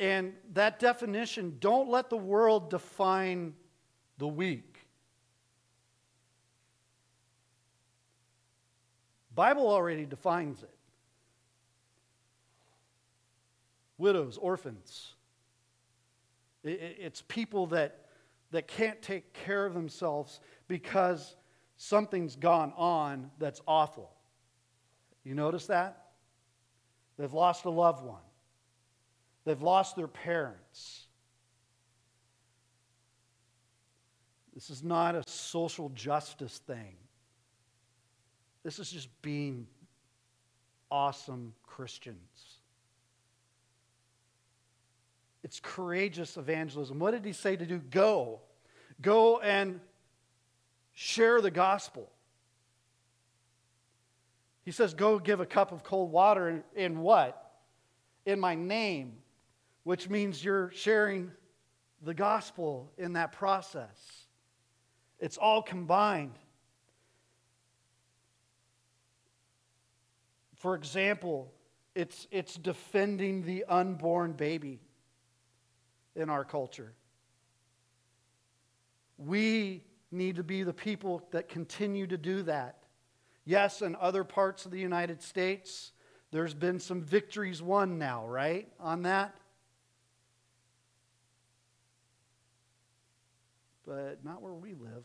And 0.00 0.34
that 0.54 0.78
definition, 0.78 1.56
don't 1.60 1.88
let 1.88 2.10
the 2.10 2.16
world 2.16 2.70
define 2.70 3.54
the 4.18 4.28
weak. 4.28 4.78
Bible 9.34 9.68
already 9.68 10.04
defines 10.04 10.62
it. 10.62 10.70
Widows, 13.98 14.38
orphans. 14.38 15.12
It's 16.62 17.22
people 17.22 17.66
that, 17.68 18.03
that 18.54 18.68
can't 18.68 19.02
take 19.02 19.32
care 19.32 19.66
of 19.66 19.74
themselves 19.74 20.38
because 20.68 21.34
something's 21.76 22.36
gone 22.36 22.72
on 22.76 23.32
that's 23.40 23.60
awful. 23.66 24.12
You 25.24 25.34
notice 25.34 25.66
that? 25.66 26.12
They've 27.18 27.32
lost 27.32 27.64
a 27.64 27.70
loved 27.70 28.04
one. 28.04 28.22
They've 29.44 29.60
lost 29.60 29.96
their 29.96 30.06
parents. 30.06 31.08
This 34.54 34.70
is 34.70 34.84
not 34.84 35.16
a 35.16 35.24
social 35.26 35.88
justice 35.88 36.58
thing. 36.58 36.94
This 38.62 38.78
is 38.78 38.88
just 38.88 39.08
being 39.20 39.66
awesome 40.92 41.54
Christians. 41.64 42.53
It's 45.44 45.60
courageous 45.60 46.36
evangelism. 46.36 46.98
What 46.98 47.12
did 47.12 47.24
he 47.24 47.32
say 47.32 47.54
to 47.54 47.64
do? 47.64 47.78
Go. 47.78 48.40
Go 49.00 49.38
and 49.38 49.78
share 50.92 51.40
the 51.40 51.50
gospel. 51.52 52.10
He 54.64 54.72
says, 54.72 54.94
Go 54.94 55.20
give 55.20 55.38
a 55.38 55.46
cup 55.46 55.70
of 55.70 55.84
cold 55.84 56.10
water 56.10 56.64
in, 56.74 56.98
what? 56.98 57.52
In 58.26 58.40
my 58.40 58.56
name 58.56 59.18
which 59.84 60.08
means 60.08 60.42
you're 60.42 60.70
sharing 60.70 61.30
the 62.02 62.14
gospel 62.14 62.90
in 62.98 63.12
that 63.12 63.32
process. 63.32 64.26
It's 65.20 65.36
all 65.36 65.62
combined. 65.62 66.38
For 70.56 70.74
example, 70.74 71.52
it's, 71.94 72.26
it's 72.30 72.56
defending 72.56 73.42
the 73.42 73.64
unborn 73.68 74.32
baby 74.32 74.80
in 76.16 76.30
our 76.30 76.44
culture. 76.44 76.92
We 79.18 79.84
need 80.10 80.36
to 80.36 80.42
be 80.42 80.62
the 80.62 80.72
people 80.72 81.26
that 81.32 81.48
continue 81.48 82.06
to 82.06 82.16
do 82.16 82.42
that. 82.44 82.78
Yes, 83.44 83.82
in 83.82 83.96
other 83.96 84.24
parts 84.24 84.64
of 84.64 84.70
the 84.70 84.80
United 84.80 85.22
States, 85.22 85.92
there's 86.30 86.54
been 86.54 86.80
some 86.80 87.02
victories 87.02 87.62
won 87.62 87.98
now, 87.98 88.26
right, 88.26 88.68
on 88.80 89.02
that? 89.02 89.34
but 93.86 94.24
not 94.24 94.42
where 94.42 94.54
we 94.54 94.74
live. 94.74 95.04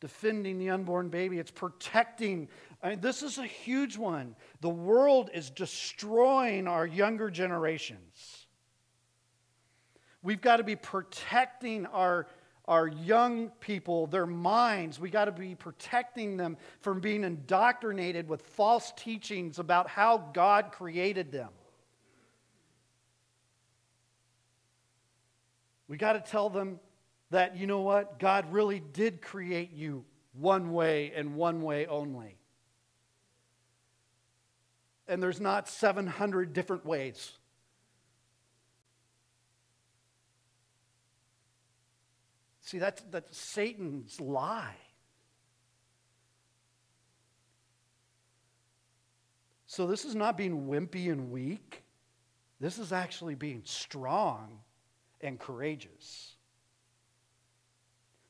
Defending 0.00 0.58
the 0.58 0.70
unborn 0.70 1.08
baby, 1.08 1.38
it's 1.38 1.50
protecting. 1.50 2.48
I 2.82 2.90
mean, 2.90 3.00
this 3.00 3.22
is 3.22 3.38
a 3.38 3.46
huge 3.46 3.96
one. 3.98 4.36
The 4.60 4.68
world 4.68 5.30
is 5.34 5.50
destroying 5.50 6.68
our 6.68 6.86
younger 6.86 7.30
generations. 7.30 8.46
We've 10.22 10.40
got 10.40 10.58
to 10.58 10.64
be 10.64 10.76
protecting 10.76 11.86
our, 11.86 12.28
our 12.66 12.86
young 12.86 13.48
people, 13.60 14.06
their 14.06 14.26
minds. 14.26 15.00
We've 15.00 15.12
got 15.12 15.24
to 15.24 15.32
be 15.32 15.54
protecting 15.54 16.36
them 16.36 16.56
from 16.80 17.00
being 17.00 17.24
indoctrinated 17.24 18.28
with 18.28 18.42
false 18.42 18.92
teachings 18.96 19.58
about 19.58 19.88
how 19.88 20.18
God 20.32 20.70
created 20.70 21.32
them. 21.32 21.50
We 25.88 25.96
got 25.96 26.12
to 26.12 26.20
tell 26.20 26.50
them 26.50 26.78
that, 27.30 27.56
you 27.56 27.66
know 27.66 27.80
what? 27.80 28.18
God 28.18 28.52
really 28.52 28.80
did 28.92 29.22
create 29.22 29.72
you 29.72 30.04
one 30.32 30.72
way 30.72 31.12
and 31.16 31.34
one 31.34 31.62
way 31.62 31.86
only. 31.86 32.37
And 35.08 35.22
there's 35.22 35.40
not 35.40 35.68
700 35.68 36.52
different 36.52 36.84
ways. 36.84 37.32
See, 42.60 42.78
that's, 42.78 43.02
that's 43.10 43.34
Satan's 43.34 44.20
lie. 44.20 44.76
So, 49.66 49.86
this 49.86 50.04
is 50.04 50.14
not 50.14 50.36
being 50.36 50.66
wimpy 50.66 51.10
and 51.10 51.30
weak. 51.30 51.82
This 52.60 52.78
is 52.78 52.92
actually 52.92 53.34
being 53.34 53.62
strong 53.64 54.60
and 55.20 55.38
courageous. 55.38 56.34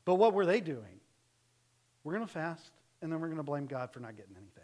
But 0.05 0.15
what 0.15 0.33
were 0.33 0.45
they 0.45 0.61
doing? 0.61 0.99
We're 2.03 2.13
going 2.13 2.25
to 2.25 2.31
fast, 2.31 2.71
and 3.01 3.11
then 3.11 3.19
we're 3.19 3.27
going 3.27 3.37
to 3.37 3.43
blame 3.43 3.65
God 3.65 3.91
for 3.91 3.99
not 3.99 4.15
getting 4.15 4.35
anything. 4.35 4.58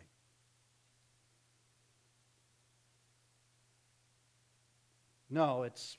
No, 5.30 5.64
it's 5.64 5.98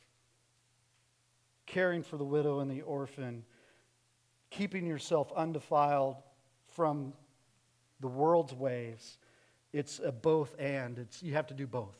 caring 1.66 2.02
for 2.02 2.16
the 2.16 2.24
widow 2.24 2.60
and 2.60 2.70
the 2.70 2.82
orphan, 2.82 3.44
keeping 4.50 4.86
yourself 4.86 5.32
undefiled 5.34 6.16
from 6.74 7.12
the 8.00 8.08
world's 8.08 8.54
ways. 8.54 9.18
It's 9.72 9.98
a 9.98 10.12
both 10.12 10.54
and. 10.58 10.98
It's, 10.98 11.22
you 11.22 11.34
have 11.34 11.48
to 11.48 11.54
do 11.54 11.66
both. 11.66 11.98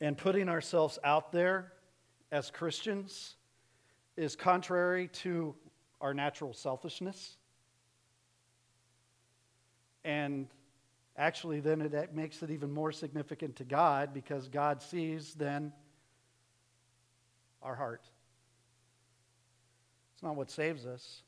And 0.00 0.16
putting 0.16 0.48
ourselves 0.48 0.98
out 1.04 1.32
there 1.32 1.72
as 2.32 2.50
Christians 2.50 3.36
is 4.16 4.34
contrary 4.34 5.08
to 5.08 5.54
our 6.00 6.14
natural 6.14 6.52
selfishness. 6.52 7.36
And 10.04 10.48
actually, 11.16 11.60
then 11.60 11.80
it 11.80 12.14
makes 12.14 12.42
it 12.42 12.50
even 12.50 12.72
more 12.72 12.92
significant 12.92 13.56
to 13.56 13.64
God 13.64 14.12
because 14.12 14.48
God 14.48 14.82
sees 14.82 15.34
then 15.34 15.72
our 17.62 17.74
heart. 17.74 18.02
It's 20.14 20.22
not 20.22 20.36
what 20.36 20.50
saves 20.50 20.86
us, 20.86 21.22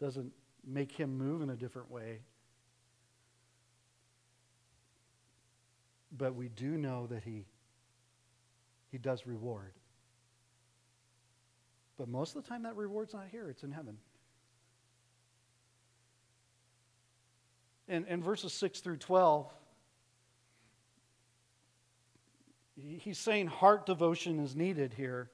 It 0.00 0.04
doesn't 0.04 0.32
make 0.66 0.92
him 0.92 1.16
move 1.16 1.42
in 1.42 1.50
a 1.50 1.56
different 1.56 1.90
way. 1.90 2.20
But 6.16 6.34
we 6.34 6.48
do 6.48 6.76
know 6.76 7.06
that 7.06 7.22
he, 7.22 7.46
he 8.90 8.98
does 8.98 9.26
reward. 9.26 9.72
But 11.96 12.08
most 12.08 12.36
of 12.36 12.42
the 12.42 12.48
time, 12.48 12.64
that 12.64 12.76
reward's 12.76 13.14
not 13.14 13.26
here, 13.30 13.48
it's 13.48 13.62
in 13.62 13.70
heaven. 13.70 13.96
In, 17.88 18.04
in 18.06 18.22
verses 18.22 18.52
6 18.52 18.80
through 18.80 18.98
12, 18.98 19.52
he's 22.76 23.18
saying 23.18 23.48
heart 23.48 23.86
devotion 23.86 24.38
is 24.40 24.56
needed 24.56 24.94
here. 24.94 25.30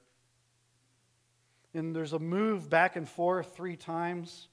And 1.73 1.95
there's 1.95 2.13
a 2.13 2.19
move 2.19 2.69
back 2.69 2.95
and 2.95 3.07
forth 3.07 3.55
three 3.55 3.75
times 3.75 4.47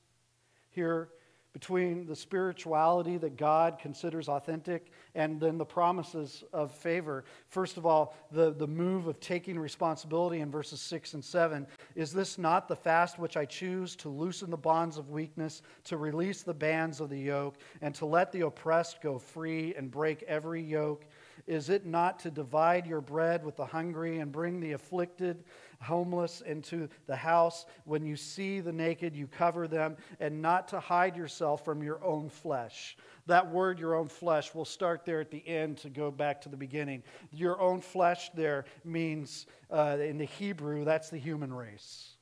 here 0.70 1.08
between 1.56 2.04
the 2.04 2.14
spirituality 2.14 3.16
that 3.16 3.38
God 3.38 3.78
considers 3.78 4.28
authentic 4.28 4.92
and 5.14 5.40
then 5.40 5.56
the 5.56 5.64
promises 5.64 6.44
of 6.52 6.70
favor. 6.70 7.24
First 7.48 7.78
of 7.78 7.86
all, 7.86 8.14
the, 8.30 8.52
the 8.52 8.66
move 8.66 9.06
of 9.06 9.18
taking 9.20 9.58
responsibility 9.58 10.40
in 10.40 10.50
verses 10.50 10.82
6 10.82 11.14
and 11.14 11.24
7. 11.24 11.66
Is 11.94 12.12
this 12.12 12.36
not 12.36 12.68
the 12.68 12.76
fast 12.76 13.18
which 13.18 13.38
I 13.38 13.46
choose 13.46 13.96
to 13.96 14.10
loosen 14.10 14.50
the 14.50 14.58
bonds 14.58 14.98
of 14.98 15.08
weakness, 15.08 15.62
to 15.84 15.96
release 15.96 16.42
the 16.42 16.52
bands 16.52 17.00
of 17.00 17.08
the 17.08 17.18
yoke, 17.18 17.54
and 17.80 17.94
to 17.94 18.04
let 18.04 18.32
the 18.32 18.42
oppressed 18.42 19.00
go 19.00 19.18
free 19.18 19.74
and 19.76 19.90
break 19.90 20.24
every 20.24 20.62
yoke? 20.62 21.06
Is 21.46 21.70
it 21.70 21.86
not 21.86 22.18
to 22.20 22.30
divide 22.30 22.86
your 22.86 23.00
bread 23.00 23.44
with 23.44 23.56
the 23.56 23.64
hungry 23.64 24.18
and 24.18 24.30
bring 24.30 24.60
the 24.60 24.72
afflicted? 24.72 25.42
Homeless 25.80 26.40
into 26.40 26.88
the 27.06 27.16
house. 27.16 27.66
When 27.84 28.04
you 28.04 28.16
see 28.16 28.60
the 28.60 28.72
naked, 28.72 29.14
you 29.14 29.26
cover 29.26 29.68
them, 29.68 29.96
and 30.20 30.42
not 30.42 30.68
to 30.68 30.80
hide 30.80 31.16
yourself 31.16 31.64
from 31.64 31.82
your 31.82 32.02
own 32.04 32.28
flesh. 32.28 32.96
That 33.26 33.50
word, 33.50 33.78
your 33.78 33.94
own 33.94 34.08
flesh, 34.08 34.54
will 34.54 34.64
start 34.64 35.04
there 35.04 35.20
at 35.20 35.30
the 35.30 35.46
end 35.46 35.78
to 35.78 35.90
go 35.90 36.10
back 36.10 36.40
to 36.42 36.48
the 36.48 36.56
beginning. 36.56 37.02
Your 37.32 37.60
own 37.60 37.80
flesh 37.80 38.30
there 38.34 38.64
means, 38.84 39.46
uh, 39.70 39.96
in 40.00 40.18
the 40.18 40.24
Hebrew, 40.24 40.84
that's 40.84 41.10
the 41.10 41.18
human 41.18 41.52
race. 41.52 42.16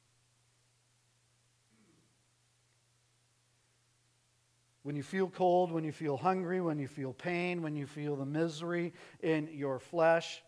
When 4.83 4.97
you 4.97 5.03
feel 5.03 5.29
cold, 5.31 5.73
when 5.73 5.83
you 5.83 5.93
feel 5.93 6.19
hungry, 6.19 6.61
when 6.61 6.79
you 6.79 6.89
feel 6.89 7.15
pain, 7.15 7.63
when 7.63 7.75
you 7.75 7.87
feel 7.87 8.17
the 8.17 8.27
misery 8.27 8.93
in 9.23 9.49
your 9.51 9.79
flesh, 9.79 10.43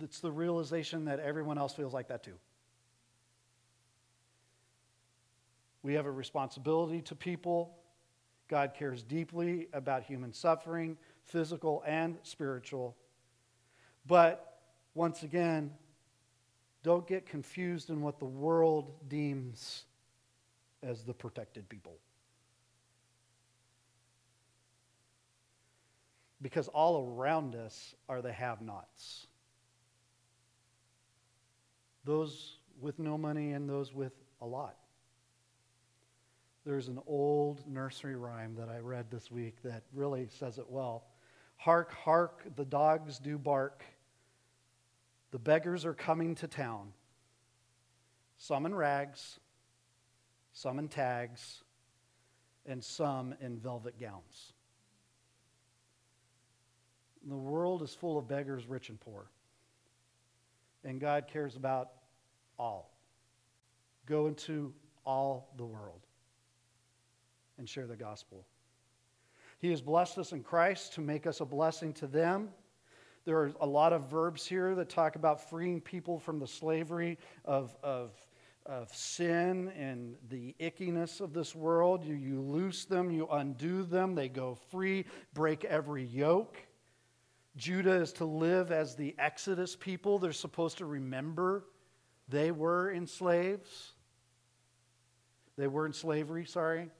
it's 0.00 0.20
the 0.20 0.32
realization 0.32 1.04
that 1.04 1.20
everyone 1.20 1.58
else 1.58 1.74
feels 1.74 1.92
like 1.92 2.08
that 2.08 2.22
too. 2.22 2.34
We 5.82 5.94
have 5.94 6.06
a 6.06 6.10
responsibility 6.10 7.02
to 7.02 7.14
people. 7.14 7.76
God 8.48 8.72
cares 8.74 9.02
deeply 9.02 9.68
about 9.72 10.02
human 10.02 10.32
suffering, 10.32 10.96
physical 11.24 11.82
and 11.86 12.16
spiritual. 12.22 12.96
But 14.06 14.60
once 14.94 15.22
again, 15.22 15.70
don't 16.82 17.06
get 17.06 17.26
confused 17.26 17.90
in 17.90 18.00
what 18.02 18.18
the 18.18 18.24
world 18.24 18.92
deems 19.08 19.84
as 20.82 21.04
the 21.04 21.14
protected 21.14 21.68
people. 21.68 21.98
Because 26.42 26.68
all 26.68 27.14
around 27.16 27.54
us 27.54 27.94
are 28.08 28.20
the 28.20 28.32
have 28.32 28.60
nots 28.60 29.26
those 32.04 32.58
with 32.80 32.98
no 32.98 33.16
money 33.16 33.52
and 33.52 33.68
those 33.68 33.92
with 33.92 34.12
a 34.40 34.46
lot. 34.46 34.76
There's 36.64 36.88
an 36.88 37.00
old 37.06 37.66
nursery 37.66 38.16
rhyme 38.16 38.54
that 38.56 38.68
I 38.68 38.78
read 38.78 39.10
this 39.10 39.30
week 39.30 39.62
that 39.62 39.82
really 39.92 40.28
says 40.38 40.58
it 40.58 40.68
well. 40.68 41.04
Hark, 41.56 41.92
hark, 41.92 42.42
the 42.56 42.64
dogs 42.64 43.18
do 43.18 43.38
bark. 43.38 43.84
The 45.30 45.38
beggars 45.38 45.84
are 45.84 45.94
coming 45.94 46.34
to 46.36 46.48
town. 46.48 46.92
Some 48.38 48.66
in 48.66 48.74
rags, 48.74 49.38
some 50.52 50.78
in 50.78 50.88
tags, 50.88 51.62
and 52.66 52.82
some 52.82 53.34
in 53.40 53.58
velvet 53.58 54.00
gowns. 54.00 54.52
The 57.26 57.36
world 57.36 57.82
is 57.82 57.94
full 57.94 58.18
of 58.18 58.28
beggars, 58.28 58.66
rich 58.66 58.88
and 58.88 59.00
poor 59.00 59.30
and 60.84 61.00
God 61.00 61.26
cares 61.26 61.56
about 61.56 61.90
all. 62.58 62.90
Go 64.06 64.26
into 64.26 64.72
all 65.04 65.52
the 65.56 65.64
world 65.64 66.00
and 67.58 67.68
share 67.68 67.86
the 67.86 67.96
gospel. 67.96 68.46
He 69.58 69.70
has 69.70 69.80
blessed 69.80 70.18
us 70.18 70.32
in 70.32 70.42
Christ 70.42 70.94
to 70.94 71.00
make 71.00 71.26
us 71.26 71.40
a 71.40 71.44
blessing 71.44 71.92
to 71.94 72.06
them. 72.06 72.50
There 73.24 73.38
are 73.38 73.52
a 73.60 73.66
lot 73.66 73.94
of 73.94 74.10
verbs 74.10 74.46
here 74.46 74.74
that 74.74 74.90
talk 74.90 75.16
about 75.16 75.48
freeing 75.48 75.80
people 75.80 76.18
from 76.18 76.38
the 76.38 76.46
slavery 76.46 77.18
of, 77.46 77.74
of, 77.82 78.12
of 78.66 78.94
sin 78.94 79.72
and 79.78 80.16
the 80.28 80.54
ickiness 80.60 81.22
of 81.22 81.32
this 81.32 81.54
world. 81.54 82.04
You, 82.04 82.14
you 82.14 82.42
loose 82.42 82.84
them, 82.84 83.10
you 83.10 83.26
undo 83.28 83.84
them, 83.84 84.14
they 84.14 84.28
go 84.28 84.58
free, 84.70 85.06
break 85.32 85.64
every 85.64 86.04
yoke. 86.04 86.58
Judah 87.56 88.00
is 88.00 88.12
to 88.14 88.24
live 88.24 88.72
as 88.72 88.96
the 88.96 89.14
Exodus 89.18 89.76
people. 89.76 90.18
They're 90.18 90.32
supposed 90.32 90.78
to 90.78 90.86
remember 90.86 91.64
they 92.28 92.50
were 92.50 92.90
in 92.90 93.06
slaves. 93.06 93.92
They 95.56 95.68
were 95.68 95.86
in 95.86 95.92
slavery, 95.92 96.46
sorry. 96.46 96.90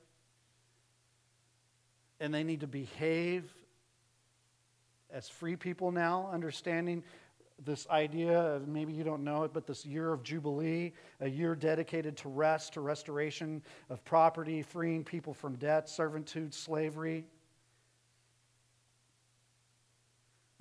And 2.20 2.32
they 2.32 2.44
need 2.44 2.60
to 2.60 2.66
behave 2.66 3.52
as 5.10 5.28
free 5.28 5.56
people 5.56 5.92
now, 5.92 6.28
understanding 6.32 7.02
this 7.64 7.86
idea 7.88 8.38
of 8.38 8.66
maybe 8.66 8.92
you 8.92 9.04
don't 9.04 9.22
know 9.22 9.44
it, 9.44 9.52
but 9.52 9.66
this 9.66 9.86
year 9.86 10.12
of 10.12 10.22
Jubilee, 10.22 10.92
a 11.20 11.28
year 11.28 11.54
dedicated 11.54 12.16
to 12.18 12.28
rest, 12.28 12.74
to 12.74 12.80
restoration 12.80 13.62
of 13.90 14.04
property, 14.04 14.62
freeing 14.62 15.04
people 15.04 15.32
from 15.32 15.54
debt, 15.56 15.88
servitude, 15.88 16.52
slavery. 16.52 17.24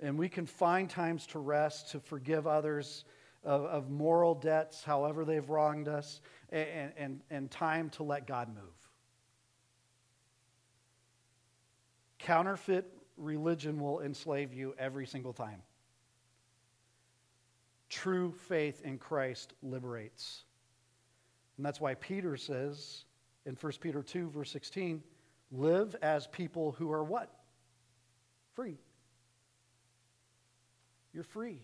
And 0.00 0.18
we 0.18 0.28
can 0.28 0.46
find 0.46 0.90
times 0.90 1.26
to 1.28 1.38
rest, 1.38 1.92
to 1.92 2.00
forgive 2.00 2.46
others 2.46 3.04
of, 3.44 3.64
of 3.64 3.90
moral 3.90 4.34
debts, 4.34 4.82
however 4.82 5.24
they've 5.24 5.48
wronged 5.48 5.88
us, 5.88 6.20
and, 6.50 6.92
and, 6.96 7.20
and 7.30 7.50
time 7.50 7.90
to 7.90 8.02
let 8.02 8.26
God 8.26 8.48
move. 8.48 8.90
Counterfeit 12.18 12.90
religion 13.16 13.80
will 13.80 14.00
enslave 14.00 14.52
you 14.52 14.74
every 14.78 15.06
single 15.06 15.32
time. 15.32 15.62
True 17.90 18.32
faith 18.48 18.82
in 18.82 18.98
Christ 18.98 19.52
liberates. 19.62 20.44
And 21.56 21.64
that's 21.64 21.80
why 21.80 21.94
Peter 21.94 22.36
says 22.36 23.04
in 23.46 23.54
1 23.54 23.72
Peter 23.80 24.02
2, 24.02 24.30
verse 24.30 24.50
16, 24.50 25.02
live 25.52 25.94
as 26.02 26.26
people 26.28 26.72
who 26.72 26.90
are 26.90 27.04
what? 27.04 27.30
Free. 28.54 28.78
You're 31.14 31.22
free. 31.22 31.60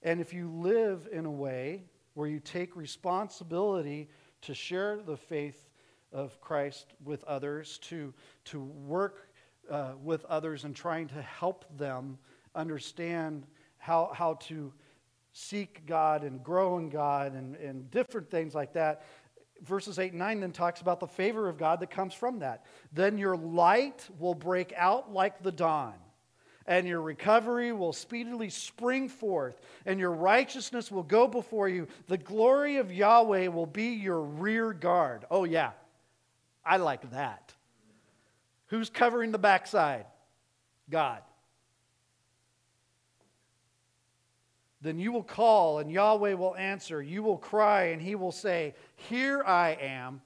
And 0.00 0.20
if 0.20 0.32
you 0.32 0.48
live 0.48 1.08
in 1.10 1.26
a 1.26 1.30
way 1.30 1.82
where 2.14 2.28
you 2.28 2.38
take 2.38 2.76
responsibility 2.76 4.08
to 4.42 4.54
share 4.54 5.00
the 5.04 5.16
faith 5.16 5.68
of 6.12 6.40
Christ 6.40 6.94
with 7.04 7.24
others, 7.24 7.78
to, 7.84 8.14
to 8.46 8.60
work 8.60 9.28
uh, 9.68 9.92
with 10.00 10.24
others 10.26 10.62
and 10.62 10.74
trying 10.74 11.08
to 11.08 11.20
help 11.20 11.64
them 11.76 12.16
understand 12.54 13.44
how, 13.78 14.12
how 14.14 14.34
to 14.34 14.72
seek 15.32 15.84
God 15.86 16.22
and 16.22 16.44
grow 16.44 16.78
in 16.78 16.90
God 16.90 17.34
and, 17.34 17.56
and 17.56 17.90
different 17.90 18.30
things 18.30 18.54
like 18.54 18.74
that. 18.74 19.04
Verses 19.62 19.98
8 19.98 20.12
and 20.12 20.20
9 20.20 20.40
then 20.40 20.52
talks 20.52 20.80
about 20.80 21.00
the 21.00 21.08
favor 21.08 21.48
of 21.48 21.58
God 21.58 21.80
that 21.80 21.90
comes 21.90 22.14
from 22.14 22.38
that. 22.40 22.66
Then 22.92 23.18
your 23.18 23.36
light 23.36 24.08
will 24.20 24.34
break 24.34 24.72
out 24.76 25.12
like 25.12 25.42
the 25.42 25.52
dawn 25.52 25.94
and 26.66 26.86
your 26.86 27.00
recovery 27.00 27.72
will 27.72 27.92
speedily 27.92 28.50
spring 28.50 29.08
forth, 29.08 29.60
and 29.86 29.98
your 29.98 30.12
righteousness 30.12 30.90
will 30.90 31.02
go 31.02 31.26
before 31.26 31.68
you. 31.68 31.88
The 32.08 32.18
glory 32.18 32.76
of 32.76 32.92
Yahweh 32.92 33.48
will 33.48 33.66
be 33.66 33.88
your 33.88 34.20
rear 34.20 34.72
guard. 34.72 35.24
Oh, 35.30 35.44
yeah, 35.44 35.72
I 36.64 36.76
like 36.76 37.10
that. 37.10 37.52
Who's 38.68 38.90
covering 38.90 39.32
the 39.32 39.38
backside? 39.38 40.06
God. 40.88 41.22
Then 44.80 44.98
you 44.98 45.12
will 45.12 45.22
call, 45.22 45.78
and 45.78 45.90
Yahweh 45.90 46.34
will 46.34 46.56
answer. 46.56 47.00
You 47.00 47.22
will 47.22 47.38
cry, 47.38 47.84
and 47.84 48.02
he 48.02 48.16
will 48.16 48.32
say, 48.32 48.74
Here 48.96 49.42
I 49.44 49.78
am. 49.80 50.20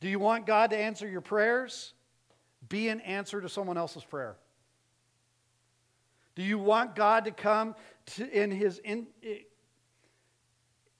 Do 0.00 0.08
you 0.08 0.18
want 0.18 0.46
God 0.46 0.70
to 0.70 0.76
answer 0.76 1.08
your 1.08 1.20
prayers? 1.20 1.94
Be 2.68 2.88
an 2.88 3.00
answer 3.00 3.40
to 3.40 3.48
someone 3.48 3.76
else's 3.76 4.04
prayer? 4.04 4.36
Do 6.34 6.42
you 6.42 6.58
want 6.58 6.94
God 6.94 7.24
to 7.24 7.30
come 7.30 7.74
to, 8.16 8.28
in 8.28 8.50
his 8.50 8.78
in, 8.78 9.06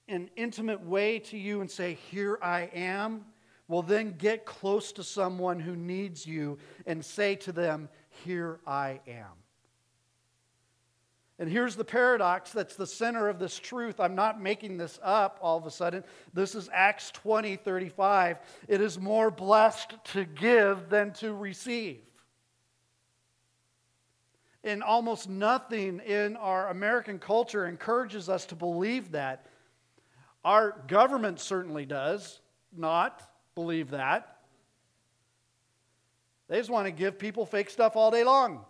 an 0.09 0.31
intimate 0.37 0.81
way 0.81 1.19
to 1.19 1.37
you 1.37 1.61
and 1.61 1.71
say, 1.71 1.95
Here 2.11 2.39
I 2.43 2.71
am? 2.75 3.27
Well, 3.69 3.83
then 3.83 4.15
get 4.17 4.47
close 4.47 4.93
to 4.93 5.03
someone 5.03 5.59
who 5.59 5.75
needs 5.75 6.27
you 6.27 6.59
and 6.87 7.05
say 7.05 7.35
to 7.37 7.53
them, 7.53 7.89
Here 8.25 8.61
I 8.67 9.01
am. 9.07 9.33
And 11.39 11.51
here's 11.51 11.77
the 11.77 11.85
paradox 11.85 12.51
that's 12.51 12.77
the 12.77 12.87
center 12.87 13.29
of 13.29 13.39
this 13.39 13.59
truth. 13.59 14.01
I'm 14.01 14.15
not 14.15 14.41
making 14.41 14.79
this 14.79 14.99
up 15.03 15.39
all 15.43 15.59
of 15.59 15.67
a 15.67 15.71
sudden. 15.71 16.03
This 16.33 16.55
is 16.55 16.71
Acts 16.73 17.11
20 17.11 17.57
35. 17.57 18.39
It 18.69 18.81
is 18.81 18.99
more 18.99 19.31
blessed 19.31 19.95
to 20.13 20.25
give 20.25 20.89
than 20.89 21.13
to 21.15 21.35
receive. 21.35 22.01
And 24.65 24.83
almost 24.83 25.29
nothing 25.29 26.01
in 26.01 26.37
our 26.37 26.69
American 26.69 27.19
culture 27.19 27.67
encourages 27.67 28.29
us 28.29 28.47
to 28.47 28.55
believe 28.55 29.13
that. 29.13 29.47
Our 30.45 30.83
government 30.89 31.39
certainly 31.39 31.85
does 31.85 32.41
not 32.75 33.23
believe 33.55 33.91
that. 33.91 34.39
They 36.49 36.59
just 36.59 36.71
want 36.71 36.87
to 36.87 36.93
give 36.93 37.19
people 37.19 37.45
fake 37.45 37.69
stuff 37.69 37.95
all 37.95 38.11
day 38.11 38.25
long. 38.25 38.65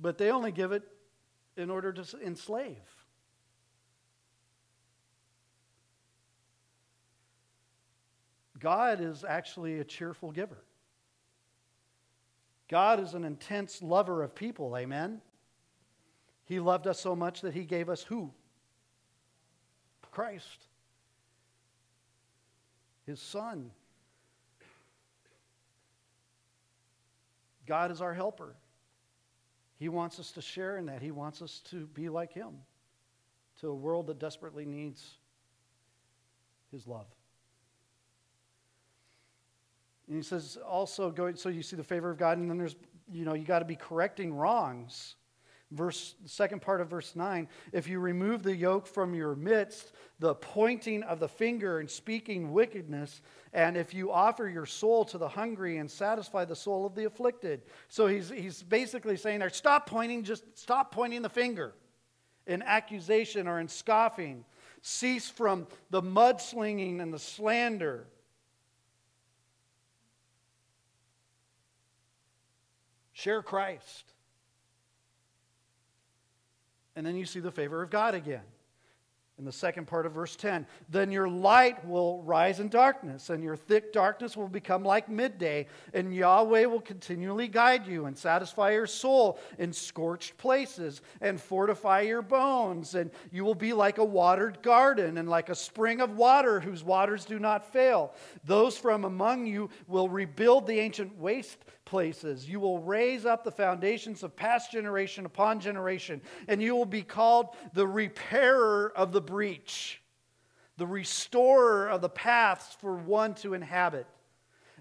But 0.00 0.18
they 0.18 0.30
only 0.30 0.52
give 0.52 0.72
it 0.72 0.82
in 1.56 1.70
order 1.70 1.92
to 1.92 2.20
enslave. 2.24 2.76
God 8.58 9.00
is 9.00 9.24
actually 9.24 9.80
a 9.80 9.84
cheerful 9.84 10.32
giver. 10.32 10.62
God 12.68 13.00
is 13.00 13.14
an 13.14 13.24
intense 13.24 13.82
lover 13.82 14.22
of 14.22 14.34
people, 14.34 14.76
amen? 14.76 15.20
He 16.44 16.60
loved 16.60 16.86
us 16.86 17.00
so 17.00 17.16
much 17.16 17.40
that 17.40 17.54
he 17.54 17.64
gave 17.64 17.88
us 17.88 18.02
who? 18.02 18.32
Christ, 20.10 20.66
his 23.06 23.20
son. 23.20 23.70
God 27.66 27.92
is 27.92 28.00
our 28.00 28.12
helper. 28.12 28.56
He 29.80 29.88
wants 29.88 30.20
us 30.20 30.30
to 30.32 30.42
share 30.42 30.76
in 30.76 30.86
that. 30.86 31.00
He 31.00 31.10
wants 31.10 31.40
us 31.40 31.60
to 31.70 31.86
be 31.86 32.10
like 32.10 32.34
Him 32.34 32.50
to 33.60 33.68
a 33.68 33.74
world 33.74 34.06
that 34.08 34.18
desperately 34.18 34.66
needs 34.66 35.14
His 36.70 36.86
love. 36.86 37.06
And 40.06 40.16
he 40.16 40.22
says 40.22 40.58
also, 40.68 41.10
going, 41.10 41.36
so 41.36 41.48
you 41.48 41.62
see 41.62 41.76
the 41.76 41.84
favor 41.84 42.10
of 42.10 42.18
God, 42.18 42.36
and 42.36 42.50
then 42.50 42.58
there's, 42.58 42.76
you 43.10 43.24
know, 43.24 43.32
you 43.32 43.44
got 43.44 43.60
to 43.60 43.64
be 43.64 43.76
correcting 43.76 44.34
wrongs 44.34 45.14
verse 45.72 46.14
second 46.26 46.60
part 46.60 46.80
of 46.80 46.88
verse 46.88 47.14
9 47.14 47.46
if 47.72 47.86
you 47.86 48.00
remove 48.00 48.42
the 48.42 48.54
yoke 48.54 48.88
from 48.88 49.14
your 49.14 49.36
midst 49.36 49.92
the 50.18 50.34
pointing 50.34 51.02
of 51.04 51.18
the 51.20 51.28
finger 51.28 51.78
and 51.78 51.90
speaking 51.90 52.52
wickedness 52.52 53.22
and 53.52 53.76
if 53.76 53.92
you 53.94 54.12
offer 54.12 54.48
your 54.48 54.66
soul 54.66 55.04
to 55.04 55.18
the 55.18 55.28
hungry 55.28 55.78
and 55.78 55.90
satisfy 55.90 56.44
the 56.44 56.54
soul 56.54 56.86
of 56.86 56.94
the 56.94 57.04
afflicted. 57.04 57.62
So 57.88 58.06
he's, 58.06 58.30
he's 58.30 58.62
basically 58.62 59.16
saying 59.16 59.40
there 59.40 59.50
stop 59.50 59.86
pointing 59.86 60.22
just 60.22 60.44
stop 60.56 60.92
pointing 60.92 61.22
the 61.22 61.28
finger 61.28 61.74
in 62.46 62.62
accusation 62.62 63.48
or 63.48 63.58
in 63.58 63.66
scoffing. 63.66 64.44
Cease 64.82 65.28
from 65.28 65.66
the 65.90 66.02
mudslinging 66.02 67.00
and 67.00 67.12
the 67.12 67.18
slander. 67.18 68.06
Share 73.12 73.42
christ 73.42 74.04
and 77.00 77.06
then 77.06 77.16
you 77.16 77.24
see 77.24 77.40
the 77.40 77.50
favor 77.50 77.82
of 77.82 77.88
God 77.88 78.14
again. 78.14 78.42
In 79.38 79.46
the 79.46 79.52
second 79.52 79.86
part 79.86 80.04
of 80.04 80.12
verse 80.12 80.36
10, 80.36 80.66
then 80.90 81.10
your 81.10 81.26
light 81.26 81.82
will 81.86 82.22
rise 82.24 82.60
in 82.60 82.68
darkness, 82.68 83.30
and 83.30 83.42
your 83.42 83.56
thick 83.56 83.90
darkness 83.90 84.36
will 84.36 84.48
become 84.48 84.84
like 84.84 85.08
midday, 85.08 85.66
and 85.94 86.14
Yahweh 86.14 86.66
will 86.66 86.82
continually 86.82 87.48
guide 87.48 87.86
you 87.86 88.04
and 88.04 88.18
satisfy 88.18 88.72
your 88.72 88.86
soul 88.86 89.38
in 89.58 89.72
scorched 89.72 90.36
places 90.36 91.00
and 91.22 91.40
fortify 91.40 92.02
your 92.02 92.20
bones. 92.20 92.94
And 92.94 93.10
you 93.32 93.46
will 93.46 93.54
be 93.54 93.72
like 93.72 93.96
a 93.96 94.04
watered 94.04 94.60
garden 94.60 95.16
and 95.16 95.26
like 95.26 95.48
a 95.48 95.54
spring 95.54 96.02
of 96.02 96.18
water 96.18 96.60
whose 96.60 96.84
waters 96.84 97.24
do 97.24 97.38
not 97.38 97.72
fail. 97.72 98.12
Those 98.44 98.76
from 98.76 99.06
among 99.06 99.46
you 99.46 99.70
will 99.86 100.10
rebuild 100.10 100.66
the 100.66 100.80
ancient 100.80 101.18
waste 101.18 101.64
places. 101.90 102.48
You 102.48 102.60
will 102.60 102.78
raise 102.78 103.26
up 103.26 103.42
the 103.42 103.50
foundations 103.50 104.22
of 104.22 104.36
past 104.36 104.70
generation 104.70 105.26
upon 105.26 105.58
generation, 105.58 106.22
and 106.46 106.62
you 106.62 106.76
will 106.76 106.86
be 106.86 107.02
called 107.02 107.48
the 107.74 107.86
repairer 107.86 108.92
of 108.94 109.10
the 109.10 109.20
breach, 109.20 110.00
the 110.76 110.86
restorer 110.86 111.90
of 111.90 112.00
the 112.00 112.08
paths 112.08 112.76
for 112.80 112.94
one 112.94 113.34
to 113.34 113.54
inhabit. 113.54 114.06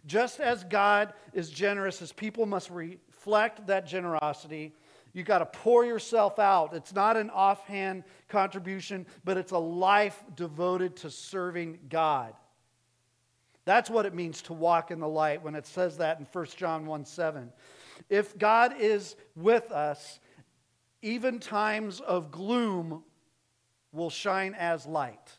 Just 0.06 0.40
as 0.40 0.64
God 0.64 1.14
is 1.34 1.50
generous, 1.50 1.98
his 1.98 2.14
people 2.14 2.46
must 2.46 2.70
reflect 2.70 3.66
that 3.68 3.88
generosity. 3.88 4.76
You 5.12 5.24
got 5.24 5.40
to 5.40 5.46
pour 5.48 5.84
yourself 5.84 6.38
out. 6.38 6.76
It's 6.76 6.94
not 6.94 7.18
an 7.18 7.32
offhand 7.32 8.04
contribution, 8.28 9.08
but 9.26 9.36
it's 9.36 9.52
a 9.52 9.58
life 9.58 10.24
devoted 10.36 10.96
to 10.98 11.10
serving 11.10 11.80
God. 11.90 12.36
That's 13.70 13.88
what 13.88 14.08
it 14.08 14.16
means 14.16 14.42
to 14.44 14.54
walk 14.54 14.90
in 14.90 15.00
the 15.00 15.08
light 15.08 15.44
when 15.44 15.54
it 15.54 15.68
says 15.68 15.98
that 15.98 16.18
in 16.18 16.26
1 16.26 16.46
John 16.58 16.88
1 16.88 17.06
7. 17.06 17.52
If 18.10 18.36
God 18.36 18.74
is 18.80 19.16
with 19.36 19.72
us, 19.72 20.20
even 21.04 21.38
times 21.38 22.00
of 22.00 22.32
gloom 22.32 23.04
will 23.92 24.10
shine 24.10 24.56
as 24.56 24.88
light. 24.88 25.38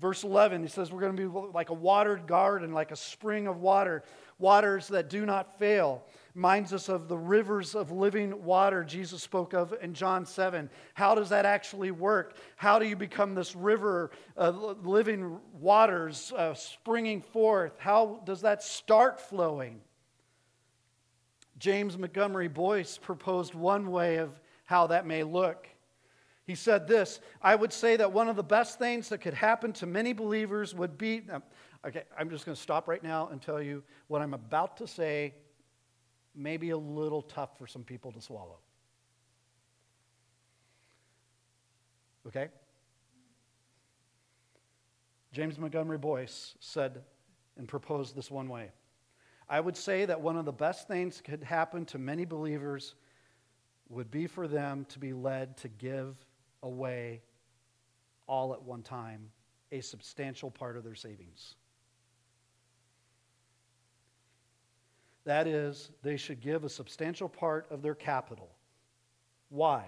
Verse 0.00 0.24
11, 0.24 0.62
he 0.62 0.68
says, 0.68 0.90
We're 0.90 0.98
going 0.98 1.16
to 1.16 1.22
be 1.22 1.28
like 1.28 1.70
a 1.70 1.74
watered 1.74 2.26
garden, 2.26 2.72
like 2.72 2.90
a 2.90 2.96
spring 2.96 3.46
of 3.46 3.58
water, 3.58 4.02
waters 4.40 4.88
that 4.88 5.08
do 5.08 5.24
not 5.24 5.56
fail. 5.56 6.02
Reminds 6.34 6.72
us 6.72 6.88
of 6.88 7.08
the 7.08 7.18
rivers 7.18 7.74
of 7.74 7.90
living 7.90 8.44
water 8.44 8.84
Jesus 8.84 9.22
spoke 9.22 9.52
of 9.52 9.74
in 9.82 9.94
John 9.94 10.24
7. 10.24 10.70
How 10.94 11.14
does 11.14 11.28
that 11.30 11.44
actually 11.44 11.90
work? 11.90 12.36
How 12.56 12.78
do 12.78 12.86
you 12.86 12.94
become 12.94 13.34
this 13.34 13.56
river 13.56 14.12
of 14.36 14.86
living 14.86 15.40
waters 15.58 16.32
uh, 16.36 16.54
springing 16.54 17.20
forth? 17.20 17.72
How 17.78 18.20
does 18.24 18.42
that 18.42 18.62
start 18.62 19.20
flowing? 19.20 19.80
James 21.58 21.98
Montgomery 21.98 22.48
Boice 22.48 22.96
proposed 22.96 23.54
one 23.54 23.90
way 23.90 24.16
of 24.16 24.40
how 24.64 24.86
that 24.86 25.06
may 25.06 25.24
look. 25.24 25.68
He 26.46 26.54
said 26.54 26.86
this 26.86 27.20
I 27.42 27.54
would 27.54 27.72
say 27.72 27.96
that 27.96 28.12
one 28.12 28.28
of 28.28 28.36
the 28.36 28.42
best 28.42 28.78
things 28.78 29.08
that 29.08 29.18
could 29.18 29.34
happen 29.34 29.72
to 29.74 29.86
many 29.86 30.12
believers 30.12 30.74
would 30.74 30.96
be. 30.96 31.22
Okay, 31.86 32.04
I'm 32.18 32.30
just 32.30 32.44
going 32.44 32.54
to 32.54 32.60
stop 32.60 32.88
right 32.88 33.02
now 33.02 33.28
and 33.28 33.40
tell 33.42 33.60
you 33.60 33.82
what 34.08 34.22
I'm 34.22 34.34
about 34.34 34.76
to 34.78 34.86
say 34.86 35.34
may 36.34 36.56
be 36.56 36.70
a 36.70 36.78
little 36.78 37.22
tough 37.22 37.58
for 37.58 37.66
some 37.66 37.82
people 37.82 38.12
to 38.12 38.20
swallow. 38.20 38.58
Okay? 42.26 42.48
James 45.32 45.58
Montgomery 45.58 45.98
Boice 45.98 46.54
said 46.60 47.02
and 47.56 47.68
proposed 47.68 48.16
this 48.16 48.30
one 48.30 48.48
way 48.48 48.70
I 49.48 49.58
would 49.58 49.76
say 49.76 50.04
that 50.04 50.20
one 50.20 50.36
of 50.36 50.44
the 50.44 50.52
best 50.52 50.86
things 50.86 51.20
could 51.20 51.42
happen 51.42 51.84
to 51.86 51.98
many 51.98 52.24
believers 52.24 52.94
would 53.88 54.08
be 54.08 54.28
for 54.28 54.46
them 54.46 54.86
to 54.90 55.00
be 55.00 55.12
led 55.12 55.56
to 55.58 55.68
give 55.68 56.24
away 56.62 57.22
all 58.28 58.52
at 58.52 58.62
one 58.62 58.82
time 58.82 59.28
a 59.72 59.80
substantial 59.80 60.52
part 60.52 60.76
of 60.76 60.84
their 60.84 60.94
savings. 60.94 61.56
That 65.30 65.46
is, 65.46 65.92
they 66.02 66.16
should 66.16 66.40
give 66.40 66.64
a 66.64 66.68
substantial 66.68 67.28
part 67.28 67.68
of 67.70 67.82
their 67.82 67.94
capital. 67.94 68.50
Why? 69.48 69.84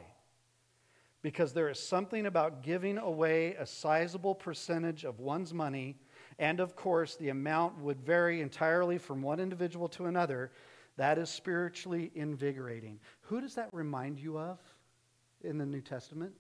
Because 1.20 1.53
there 1.53 1.68
is 1.68 1.80
something 1.80 2.26
about 2.26 2.62
giving 2.62 2.97
away 2.97 3.55
a 3.55 3.66
sizable 3.66 4.36
percentage 4.36 5.05
of 5.05 5.18
one's 5.18 5.53
money 5.53 5.97
and 6.38 6.61
of 6.61 6.76
course, 6.76 7.16
the 7.16 7.30
amount 7.30 7.76
would 7.80 8.01
vary 8.01 8.40
entirely 8.40 8.99
from 8.99 9.20
one 9.20 9.40
individual 9.40 9.88
to 9.88 10.07
another. 10.07 10.53
That 10.97 11.18
is 11.18 11.28
spiritually 11.28 12.12
invigorating. 12.14 13.01
Who 13.22 13.40
does 13.40 13.57
that 13.57 13.68
remind 13.72 14.20
you 14.20 14.38
of 14.38 14.61
in 15.40 15.59
the 15.59 15.66
New 15.66 15.80
Testament? 15.80 16.34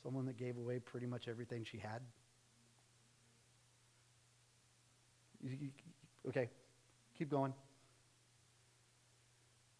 Someone 0.00 0.24
that 0.26 0.36
gave 0.36 0.56
away 0.56 0.78
pretty 0.78 1.06
much 1.06 1.26
everything 1.26 1.64
she 1.64 1.78
had? 1.78 2.00
Okay, 6.28 6.48
keep 7.16 7.30
going. 7.30 7.54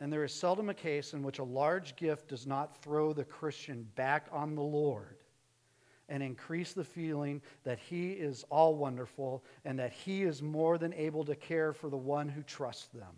And 0.00 0.12
there 0.12 0.24
is 0.24 0.32
seldom 0.32 0.70
a 0.70 0.74
case 0.74 1.12
in 1.12 1.22
which 1.22 1.40
a 1.40 1.44
large 1.44 1.96
gift 1.96 2.28
does 2.28 2.46
not 2.46 2.80
throw 2.82 3.12
the 3.12 3.24
Christian 3.24 3.88
back 3.96 4.28
on 4.30 4.54
the 4.54 4.62
Lord 4.62 5.16
and 6.09 6.22
increase 6.22 6.72
the 6.72 6.84
feeling 6.84 7.42
that 7.64 7.78
He 7.78 8.12
is 8.12 8.44
all 8.48 8.76
wonderful 8.76 9.44
and 9.64 9.78
that 9.78 9.92
He 9.92 10.22
is 10.22 10.40
more 10.40 10.78
than 10.78 10.94
able 10.94 11.24
to 11.24 11.34
care 11.34 11.72
for 11.72 11.90
the 11.90 11.96
one 11.96 12.28
who 12.28 12.42
trusts 12.42 12.86
them. 12.88 13.14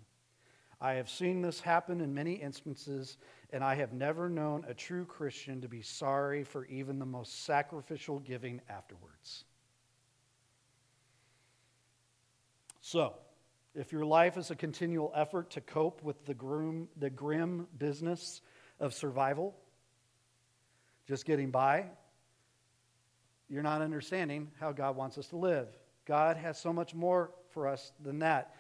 I 0.81 0.95
have 0.95 1.11
seen 1.11 1.43
this 1.43 1.61
happen 1.61 2.01
in 2.01 2.15
many 2.15 2.33
instances, 2.33 3.19
and 3.53 3.63
I 3.63 3.75
have 3.75 3.93
never 3.93 4.31
known 4.31 4.65
a 4.67 4.73
true 4.73 5.05
Christian 5.05 5.61
to 5.61 5.69
be 5.69 5.83
sorry 5.83 6.43
for 6.43 6.65
even 6.67 6.99
the 6.99 7.05
most 7.05 7.45
sacrificial 7.45 8.19
giving 8.21 8.63
afterwards. 8.71 9.45
So, 12.91 13.15
if 13.73 13.93
your 13.93 14.05
life 14.05 14.37
is 14.37 14.51
a 14.51 14.57
continual 14.57 15.13
effort 15.15 15.51
to 15.51 15.61
cope 15.61 16.03
with 16.03 16.25
the 16.25 16.35
grim, 16.35 16.89
the 16.97 17.09
grim 17.09 17.69
business 17.79 18.43
of 18.81 18.95
survival, 18.95 19.55
just 21.07 21.25
getting 21.25 21.53
by, 21.53 21.85
you're 23.49 23.63
not 23.63 23.81
understanding 23.81 24.51
how 24.59 24.73
God 24.73 24.97
wants 24.97 25.19
us 25.19 25.29
to 25.29 25.37
live. 25.37 25.69
God 26.05 26.37
has 26.37 26.61
so 26.61 26.73
much 26.73 26.93
more 26.93 27.31
for 27.51 27.69
us 27.69 27.93
than 28.03 28.19
that. 28.19 28.57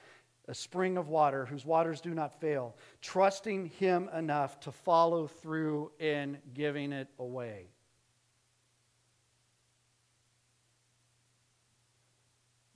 A 0.47 0.55
spring 0.55 0.97
of 0.97 1.09
water 1.09 1.45
whose 1.45 1.67
waters 1.67 2.01
do 2.01 2.15
not 2.15 2.41
fail, 2.41 2.77
trusting 3.03 3.67
Him 3.81 4.09
enough 4.17 4.61
to 4.61 4.71
follow 4.71 5.27
through 5.27 5.91
in 5.99 6.39
giving 6.55 6.93
it 6.93 7.09
away. 7.19 7.67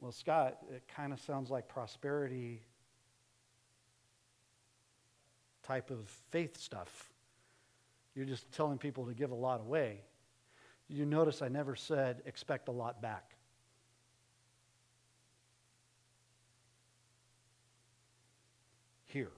Well, 0.05 0.13
Scott, 0.13 0.59
it 0.71 0.83
kind 0.95 1.15
of 1.15 1.21
sounds 1.21 1.49
like 1.49 1.67
prosperity 1.67 2.61
type 5.63 5.91
of 5.91 6.07
faith 6.31 6.61
stuff. 6.61 7.11
You're 8.15 8.27
just 8.27 8.53
telling 8.53 8.77
people 8.77 9.07
to 9.07 9.15
give 9.15 9.31
a 9.31 9.35
lot 9.35 9.61
away. 9.61 10.03
You 10.89 11.07
notice 11.07 11.41
I 11.41 11.49
never 11.49 11.75
said 11.75 12.21
expect 12.27 12.69
a 12.69 12.71
lot 12.71 13.01
back. 13.01 13.31
Here. 19.07 19.33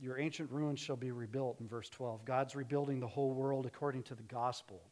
Your 0.00 0.18
ancient 0.18 0.50
ruins 0.50 0.80
shall 0.80 0.96
be 0.96 1.12
rebuilt 1.12 1.60
in 1.60 1.68
verse 1.68 1.88
12. 1.90 2.24
God's 2.24 2.56
rebuilding 2.56 2.98
the 2.98 3.06
whole 3.06 3.32
world 3.34 3.66
according 3.66 4.02
to 4.02 4.16
the 4.16 4.24
gospel. 4.24 4.82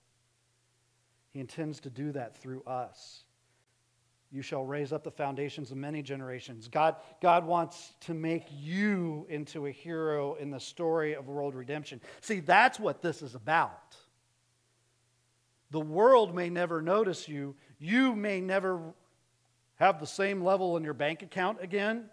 He 1.33 1.41
intends 1.41 1.81
to 1.81 1.91
do 1.91 2.13
that 2.13 2.37
through 2.37 2.63
us. 2.65 3.25
You 4.33 4.43
shall 4.43 4.65
raise 4.65 4.93
up 4.93 5.03
the 5.03 5.11
foundations 5.11 5.73
of 5.73 5.77
many 5.77 6.03
generations. 6.03 6.69
God, 6.69 6.97
God 7.21 7.45
wants 7.45 7.95
to 8.03 8.15
make 8.15 8.45
you 8.51 9.27
into 9.29 9.67
a 9.67 9.71
hero 9.73 10.35
in 10.35 10.51
the 10.51 10.61
story 10.61 11.15
of 11.15 11.29
world 11.29 11.55
redemption. 11.55 12.01
See, 12.21 12.39
that's 12.39 12.79
what 12.79 13.03
this 13.03 13.23
is 13.23 13.35
about. 13.35 13.97
The 15.73 15.81
world 15.81 16.35
may 16.35 16.49
never 16.49 16.81
notice 16.81 17.29
you. 17.29 17.57
You 17.79 18.15
may 18.15 18.41
never 18.41 18.81
have 19.77 19.99
the 19.99 20.07
same 20.07 20.43
level 20.45 20.77
in 20.77 20.85
your 20.85 20.95
bank 20.95 21.23
account 21.23 21.59
again, 21.61 22.05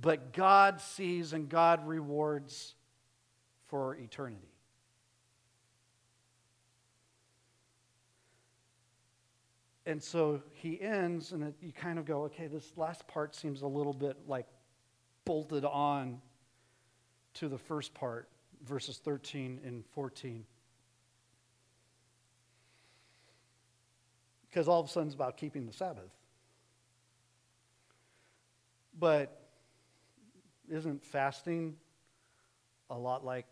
but 0.00 0.32
God 0.32 0.80
sees 0.80 1.32
and 1.32 1.48
God 1.48 1.86
rewards 1.86 2.74
for 3.66 3.94
eternity. 3.96 4.57
And 9.88 10.02
so 10.02 10.42
he 10.52 10.78
ends, 10.82 11.32
and 11.32 11.42
it, 11.42 11.54
you 11.62 11.72
kind 11.72 11.98
of 11.98 12.04
go, 12.04 12.24
okay, 12.24 12.46
this 12.46 12.72
last 12.76 13.08
part 13.08 13.34
seems 13.34 13.62
a 13.62 13.66
little 13.66 13.94
bit 13.94 14.18
like 14.26 14.46
bolted 15.24 15.64
on 15.64 16.20
to 17.34 17.48
the 17.48 17.56
first 17.56 17.94
part, 17.94 18.28
verses 18.66 18.98
13 18.98 19.60
and 19.64 19.86
14. 19.94 20.44
Because 24.50 24.68
all 24.68 24.78
of 24.78 24.86
a 24.86 24.88
sudden 24.90 25.06
it's 25.08 25.14
about 25.14 25.38
keeping 25.38 25.66
the 25.66 25.72
Sabbath. 25.72 26.12
But 28.98 29.40
isn't 30.70 31.02
fasting 31.02 31.76
a 32.90 32.98
lot 32.98 33.24
like 33.24 33.46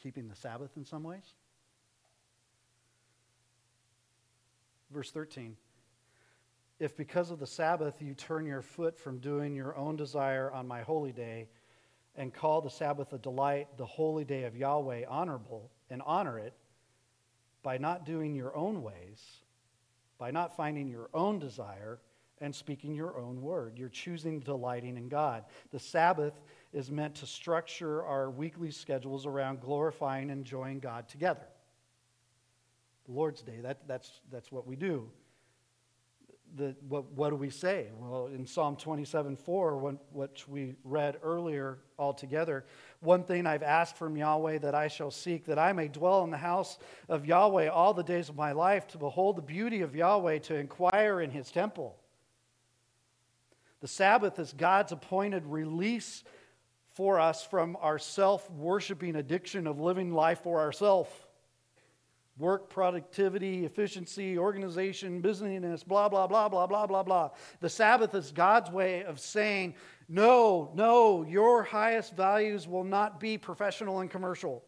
keeping 0.00 0.28
the 0.28 0.36
Sabbath 0.36 0.70
in 0.76 0.84
some 0.84 1.02
ways? 1.02 1.34
Verse 4.90 5.10
13 5.10 5.56
If 6.78 6.96
because 6.96 7.30
of 7.30 7.38
the 7.38 7.46
Sabbath 7.46 8.00
you 8.00 8.14
turn 8.14 8.46
your 8.46 8.62
foot 8.62 8.96
from 8.96 9.18
doing 9.18 9.54
your 9.54 9.76
own 9.76 9.96
desire 9.96 10.50
on 10.50 10.66
my 10.66 10.82
holy 10.82 11.12
day, 11.12 11.48
and 12.16 12.34
call 12.34 12.60
the 12.60 12.70
Sabbath 12.70 13.12
a 13.12 13.18
delight, 13.18 13.68
the 13.76 13.86
holy 13.86 14.24
day 14.24 14.44
of 14.44 14.56
Yahweh 14.56 15.04
honorable, 15.08 15.70
and 15.88 16.02
honor 16.04 16.38
it 16.38 16.54
by 17.62 17.78
not 17.78 18.04
doing 18.04 18.34
your 18.34 18.56
own 18.56 18.82
ways, 18.82 19.22
by 20.18 20.30
not 20.30 20.56
finding 20.56 20.88
your 20.88 21.08
own 21.14 21.38
desire, 21.38 22.00
and 22.40 22.54
speaking 22.54 22.94
your 22.94 23.18
own 23.18 23.42
word. 23.42 23.78
You're 23.78 23.90
choosing 23.90 24.40
delighting 24.40 24.96
in 24.96 25.08
God. 25.08 25.44
The 25.72 25.78
Sabbath 25.78 26.40
is 26.72 26.90
meant 26.90 27.14
to 27.16 27.26
structure 27.26 28.02
our 28.02 28.30
weekly 28.30 28.70
schedules 28.70 29.26
around 29.26 29.60
glorifying 29.60 30.30
and 30.30 30.40
enjoying 30.40 30.80
God 30.80 31.06
together 31.06 31.46
the 33.06 33.12
Lord's 33.12 33.42
Day. 33.42 33.60
That, 33.62 33.86
that's, 33.86 34.20
that's 34.30 34.52
what 34.52 34.66
we 34.66 34.76
do. 34.76 35.08
The, 36.56 36.74
what, 36.88 37.12
what 37.12 37.30
do 37.30 37.36
we 37.36 37.50
say? 37.50 37.88
Well, 37.96 38.26
in 38.26 38.44
Psalm 38.44 38.74
27 38.76 39.36
4, 39.36 39.76
when, 39.78 39.98
which 40.12 40.48
we 40.48 40.74
read 40.82 41.18
earlier 41.22 41.78
altogether, 41.96 42.64
one 43.00 43.22
thing 43.22 43.46
I've 43.46 43.62
asked 43.62 43.96
from 43.96 44.16
Yahweh 44.16 44.58
that 44.58 44.74
I 44.74 44.88
shall 44.88 45.12
seek, 45.12 45.46
that 45.46 45.60
I 45.60 45.72
may 45.72 45.86
dwell 45.86 46.24
in 46.24 46.30
the 46.30 46.36
house 46.36 46.78
of 47.08 47.24
Yahweh 47.24 47.68
all 47.68 47.94
the 47.94 48.02
days 48.02 48.28
of 48.28 48.36
my 48.36 48.50
life, 48.50 48.88
to 48.88 48.98
behold 48.98 49.36
the 49.36 49.42
beauty 49.42 49.82
of 49.82 49.94
Yahweh, 49.94 50.40
to 50.40 50.56
inquire 50.56 51.20
in 51.20 51.30
his 51.30 51.52
temple. 51.52 51.96
The 53.80 53.88
Sabbath 53.88 54.38
is 54.40 54.52
God's 54.52 54.90
appointed 54.92 55.46
release 55.46 56.24
for 56.94 57.20
us 57.20 57.44
from 57.44 57.76
our 57.80 57.98
self 57.98 58.50
worshiping 58.50 59.14
addiction 59.14 59.68
of 59.68 59.80
living 59.80 60.12
life 60.12 60.40
for 60.42 60.58
ourselves 60.60 61.10
work 62.40 62.70
productivity, 62.70 63.64
efficiency, 63.64 64.38
organization, 64.38 65.20
business, 65.20 65.84
blah, 65.84 66.08
blah, 66.08 66.26
blah, 66.26 66.48
blah, 66.48 66.66
blah, 66.66 66.86
blah, 66.86 67.02
blah. 67.02 67.30
The 67.60 67.68
Sabbath 67.68 68.14
is 68.14 68.32
God's 68.32 68.70
way 68.70 69.04
of 69.04 69.20
saying, 69.20 69.74
no, 70.08 70.72
no, 70.74 71.22
your 71.22 71.62
highest 71.62 72.16
values 72.16 72.66
will 72.66 72.82
not 72.82 73.20
be 73.20 73.38
professional 73.38 74.00
and 74.00 74.10
commercial. 74.10 74.64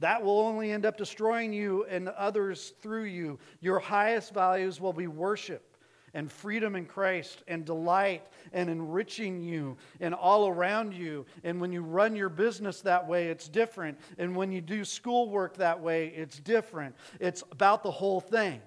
That 0.00 0.22
will 0.22 0.40
only 0.40 0.70
end 0.70 0.84
up 0.84 0.98
destroying 0.98 1.52
you 1.52 1.84
and 1.86 2.08
others 2.10 2.74
through 2.82 3.04
you. 3.04 3.38
Your 3.60 3.78
highest 3.78 4.34
values 4.34 4.80
will 4.80 4.92
be 4.92 5.06
worship 5.06 5.73
and 6.14 6.30
freedom 6.30 6.76
in 6.76 6.86
Christ 6.86 7.42
and 7.48 7.64
delight 7.64 8.22
and 8.52 8.70
enriching 8.70 9.40
you 9.42 9.76
and 10.00 10.14
all 10.14 10.48
around 10.48 10.94
you. 10.94 11.26
And 11.42 11.60
when 11.60 11.72
you 11.72 11.82
run 11.82 12.16
your 12.16 12.28
business 12.28 12.80
that 12.82 13.06
way, 13.06 13.26
it's 13.26 13.48
different. 13.48 13.98
And 14.16 14.34
when 14.34 14.52
you 14.52 14.60
do 14.60 14.84
schoolwork 14.84 15.56
that 15.58 15.80
way, 15.80 16.08
it's 16.16 16.38
different. 16.38 16.94
It's 17.20 17.42
about 17.50 17.82
the 17.82 17.90
whole 17.90 18.20
thing. 18.20 18.62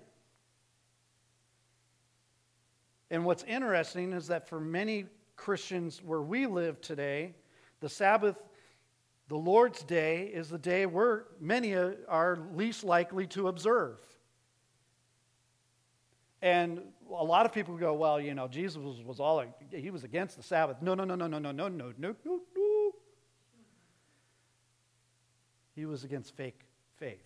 And 3.10 3.24
what's 3.24 3.44
interesting 3.44 4.12
is 4.12 4.28
that 4.28 4.50
for 4.50 4.60
many 4.60 5.06
Christians 5.38 6.02
where 6.04 6.22
we 6.22 6.46
live 6.46 6.82
today, 6.82 7.34
the 7.80 7.88
Sabbath, 7.88 8.36
the 9.30 9.38
Lord's 9.38 9.84
Day, 9.84 10.26
is 10.26 10.50
the 10.50 10.58
day 10.58 10.86
where 10.86 11.26
many 11.40 11.74
are 11.74 12.40
least 12.54 12.84
likely 12.84 13.28
to 13.28 13.48
observe. 13.48 14.00
And 16.42 16.82
a 17.10 17.24
lot 17.24 17.46
of 17.46 17.54
people 17.54 17.78
go, 17.78 17.94
well, 17.94 18.20
you 18.20 18.34
know, 18.34 18.48
Jesus 18.48 18.78
was, 18.78 19.02
was 19.02 19.20
all, 19.20 19.44
he 19.72 19.90
was 19.90 20.04
against 20.04 20.38
the 20.38 20.44
Sabbath. 20.44 20.82
No, 20.82 20.94
no, 20.94 21.04
no, 21.04 21.16
no, 21.16 21.28
no, 21.28 21.40
no, 21.40 21.52
no, 21.52 21.68
no, 21.70 21.94
no, 21.98 22.16
no, 22.26 22.40
no. 22.56 22.92
He 25.76 25.86
was 25.86 26.04
against 26.04 26.36
fake 26.36 26.62
faith. 26.98 27.24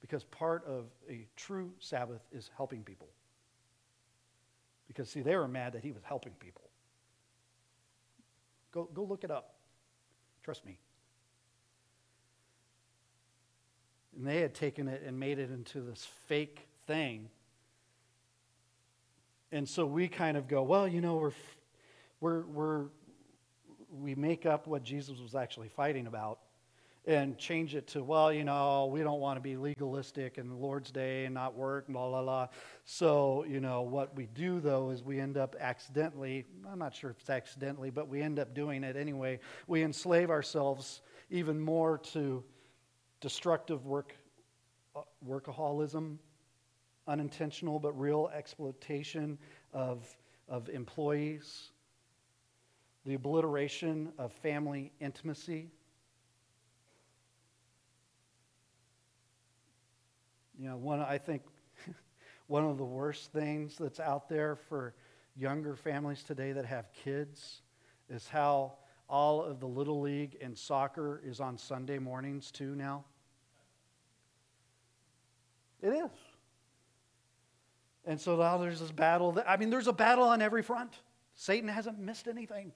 Because 0.00 0.24
part 0.24 0.66
of 0.66 0.86
a 1.08 1.26
true 1.36 1.70
Sabbath 1.78 2.20
is 2.32 2.50
helping 2.56 2.82
people. 2.82 3.08
Because, 4.88 5.08
see, 5.08 5.20
they 5.20 5.36
were 5.36 5.48
mad 5.48 5.72
that 5.74 5.82
he 5.82 5.92
was 5.92 6.02
helping 6.02 6.32
people. 6.32 6.68
Go, 8.72 8.88
go 8.92 9.04
look 9.04 9.24
it 9.24 9.30
up. 9.30 9.54
Trust 10.42 10.66
me. 10.66 10.78
And 14.16 14.26
they 14.26 14.40
had 14.40 14.54
taken 14.54 14.88
it 14.88 15.02
and 15.06 15.18
made 15.18 15.38
it 15.38 15.50
into 15.50 15.80
this 15.80 16.06
fake 16.26 16.68
thing. 16.86 17.28
And 19.50 19.68
so 19.68 19.84
we 19.84 20.08
kind 20.08 20.36
of 20.36 20.48
go, 20.48 20.62
well, 20.62 20.88
you 20.88 21.00
know, 21.00 21.16
we're, 21.16 21.32
we're, 22.20 22.46
we're, 22.46 22.84
we 23.90 24.14
make 24.14 24.46
up 24.46 24.66
what 24.66 24.82
Jesus 24.82 25.18
was 25.20 25.34
actually 25.34 25.68
fighting 25.68 26.06
about 26.06 26.38
and 27.04 27.36
change 27.36 27.74
it 27.74 27.88
to, 27.88 28.02
well, 28.02 28.32
you 28.32 28.44
know, 28.44 28.86
we 28.86 29.00
don't 29.00 29.20
want 29.20 29.36
to 29.36 29.40
be 29.40 29.56
legalistic 29.56 30.38
and 30.38 30.50
the 30.50 30.54
Lord's 30.54 30.90
Day 30.90 31.24
and 31.24 31.34
not 31.34 31.54
work 31.54 31.88
blah, 31.88 32.08
blah, 32.08 32.22
blah. 32.22 32.48
So, 32.84 33.44
you 33.46 33.60
know, 33.60 33.82
what 33.82 34.14
we 34.16 34.26
do, 34.26 34.60
though, 34.60 34.90
is 34.90 35.02
we 35.02 35.18
end 35.18 35.36
up 35.36 35.56
accidentally, 35.58 36.46
I'm 36.70 36.78
not 36.78 36.94
sure 36.94 37.10
if 37.10 37.18
it's 37.20 37.28
accidentally, 37.30 37.90
but 37.90 38.08
we 38.08 38.22
end 38.22 38.38
up 38.38 38.54
doing 38.54 38.84
it 38.84 38.96
anyway. 38.96 39.40
We 39.66 39.82
enslave 39.82 40.30
ourselves 40.30 41.02
even 41.28 41.60
more 41.60 41.98
to 42.12 42.44
destructive 43.20 43.84
work, 43.84 44.14
uh, 44.94 45.00
workaholism 45.26 46.18
unintentional 47.06 47.78
but 47.78 47.98
real 47.98 48.30
exploitation 48.34 49.38
of, 49.72 50.06
of 50.48 50.68
employees, 50.68 51.70
the 53.04 53.14
obliteration 53.14 54.12
of 54.18 54.32
family 54.32 54.92
intimacy. 55.00 55.70
You 60.58 60.68
know, 60.68 60.76
one, 60.76 61.00
I 61.00 61.18
think 61.18 61.42
one 62.46 62.64
of 62.64 62.78
the 62.78 62.84
worst 62.84 63.32
things 63.32 63.76
that's 63.78 63.98
out 63.98 64.28
there 64.28 64.54
for 64.54 64.94
younger 65.36 65.74
families 65.74 66.22
today 66.22 66.52
that 66.52 66.66
have 66.66 66.92
kids 66.92 67.62
is 68.08 68.28
how 68.28 68.74
all 69.08 69.42
of 69.42 69.60
the 69.60 69.66
Little 69.66 70.00
League 70.00 70.36
and 70.40 70.56
soccer 70.56 71.20
is 71.24 71.40
on 71.40 71.58
Sunday 71.58 71.98
mornings 71.98 72.50
too 72.50 72.74
now. 72.74 73.04
It 75.82 75.88
is. 75.88 76.31
And 78.04 78.20
so 78.20 78.36
now 78.36 78.58
there's 78.58 78.80
this 78.80 78.90
battle. 78.90 79.32
That, 79.32 79.48
I 79.48 79.56
mean, 79.56 79.70
there's 79.70 79.86
a 79.86 79.92
battle 79.92 80.24
on 80.24 80.42
every 80.42 80.62
front. 80.62 80.92
Satan 81.34 81.68
hasn't 81.68 81.98
missed 81.98 82.26
anything. 82.26 82.72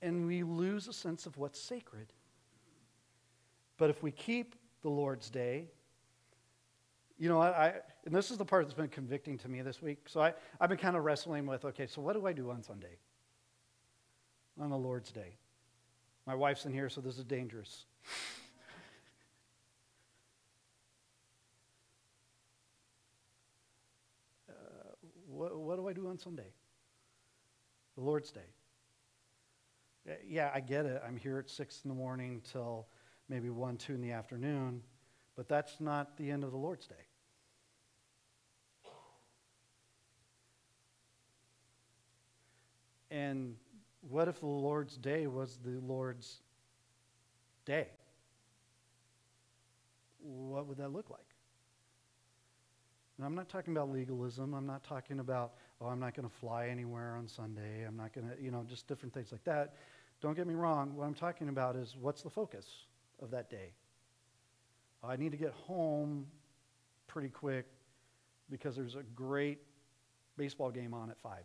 And 0.00 0.26
we 0.26 0.42
lose 0.42 0.86
a 0.88 0.92
sense 0.92 1.26
of 1.26 1.36
what's 1.36 1.60
sacred. 1.60 2.12
But 3.76 3.90
if 3.90 4.02
we 4.02 4.12
keep 4.12 4.54
the 4.82 4.88
Lord's 4.88 5.30
Day, 5.30 5.68
you 7.18 7.28
know, 7.28 7.40
I, 7.40 7.48
I, 7.48 7.74
and 8.04 8.14
this 8.14 8.30
is 8.30 8.36
the 8.36 8.44
part 8.44 8.64
that's 8.64 8.74
been 8.74 8.88
convicting 8.88 9.36
to 9.38 9.48
me 9.48 9.62
this 9.62 9.82
week. 9.82 9.98
So 10.06 10.20
I, 10.20 10.34
I've 10.60 10.68
been 10.68 10.78
kind 10.78 10.96
of 10.96 11.04
wrestling 11.04 11.46
with 11.46 11.64
okay, 11.64 11.86
so 11.86 12.00
what 12.00 12.14
do 12.14 12.26
I 12.26 12.32
do 12.32 12.50
on 12.50 12.62
Sunday? 12.62 12.98
On 14.60 14.70
the 14.70 14.76
Lord's 14.76 15.10
Day. 15.10 15.36
My 16.26 16.34
wife's 16.34 16.66
in 16.66 16.72
here, 16.72 16.88
so 16.88 17.00
this 17.00 17.18
is 17.18 17.24
dangerous. 17.24 17.86
What, 25.36 25.54
what 25.58 25.82
do 25.96 26.08
on 26.08 26.18
Sunday? 26.18 26.52
The 27.96 28.02
Lord's 28.02 28.30
Day. 28.30 28.40
Uh, 30.08 30.12
yeah, 30.26 30.50
I 30.54 30.60
get 30.60 30.86
it. 30.86 31.02
I'm 31.06 31.16
here 31.16 31.38
at 31.38 31.50
6 31.50 31.80
in 31.84 31.88
the 31.88 31.94
morning 31.94 32.42
till 32.52 32.86
maybe 33.28 33.50
1, 33.50 33.76
2 33.76 33.94
in 33.94 34.00
the 34.00 34.12
afternoon, 34.12 34.82
but 35.34 35.48
that's 35.48 35.80
not 35.80 36.16
the 36.16 36.30
end 36.30 36.44
of 36.44 36.52
the 36.52 36.56
Lord's 36.56 36.86
Day. 36.86 36.94
And 43.10 43.56
what 44.08 44.28
if 44.28 44.40
the 44.40 44.46
Lord's 44.46 44.96
Day 44.96 45.26
was 45.26 45.58
the 45.64 45.80
Lord's 45.80 46.40
day? 47.64 47.88
What 50.20 50.66
would 50.66 50.78
that 50.78 50.92
look 50.92 51.08
like? 51.10 51.20
And 53.16 53.24
I'm 53.24 53.34
not 53.34 53.48
talking 53.48 53.74
about 53.74 53.90
legalism. 53.90 54.54
I'm 54.54 54.66
not 54.66 54.84
talking 54.84 55.20
about, 55.20 55.54
oh, 55.80 55.86
I'm 55.86 56.00
not 56.00 56.14
going 56.14 56.28
to 56.28 56.34
fly 56.36 56.68
anywhere 56.68 57.16
on 57.16 57.28
Sunday. 57.28 57.84
I'm 57.86 57.96
not 57.96 58.12
going 58.12 58.28
to, 58.28 58.42
you 58.42 58.50
know, 58.50 58.64
just 58.68 58.86
different 58.86 59.14
things 59.14 59.32
like 59.32 59.44
that. 59.44 59.74
Don't 60.20 60.34
get 60.34 60.46
me 60.46 60.54
wrong. 60.54 60.94
What 60.94 61.04
I'm 61.04 61.14
talking 61.14 61.48
about 61.48 61.76
is 61.76 61.94
what's 62.00 62.22
the 62.22 62.30
focus 62.30 62.66
of 63.20 63.30
that 63.32 63.50
day? 63.50 63.72
I 65.02 65.16
need 65.16 65.32
to 65.32 65.38
get 65.38 65.52
home 65.52 66.26
pretty 67.06 67.28
quick 67.28 67.66
because 68.50 68.76
there's 68.76 68.94
a 68.94 69.02
great 69.14 69.58
baseball 70.36 70.70
game 70.70 70.94
on 70.94 71.10
at 71.10 71.18
5. 71.22 71.38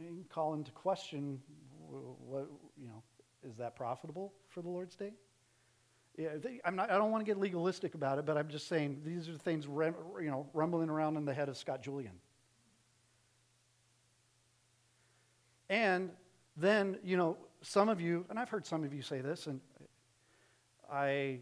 You 0.00 0.06
can 0.06 0.24
call 0.28 0.54
into 0.54 0.72
question 0.72 1.40
what, 1.88 2.48
you 2.76 2.88
know, 2.88 3.02
is 3.48 3.56
that 3.58 3.76
profitable 3.76 4.32
for 4.48 4.62
the 4.62 4.68
Lord's 4.68 4.96
Day? 4.96 5.12
Yeah, 6.16 6.30
I'm 6.64 6.76
not, 6.76 6.90
I 6.90 6.96
don't 6.96 7.10
want 7.10 7.24
to 7.24 7.26
get 7.26 7.38
legalistic 7.38 7.94
about 7.94 8.18
it, 8.18 8.26
but 8.26 8.36
I'm 8.36 8.48
just 8.48 8.68
saying 8.68 9.02
these 9.04 9.28
are 9.28 9.32
the 9.32 9.38
things 9.38 9.66
you 9.66 10.30
know, 10.30 10.46
rumbling 10.54 10.88
around 10.88 11.16
in 11.16 11.24
the 11.24 11.34
head 11.34 11.48
of 11.48 11.56
Scott 11.56 11.82
Julian. 11.82 12.12
And 15.68 16.10
then, 16.56 16.98
you 17.02 17.16
know, 17.16 17.36
some 17.62 17.88
of 17.88 18.00
you, 18.00 18.24
and 18.30 18.38
I've 18.38 18.48
heard 18.48 18.64
some 18.64 18.84
of 18.84 18.94
you 18.94 19.02
say 19.02 19.20
this, 19.20 19.46
and 19.48 19.60
I 20.92 21.40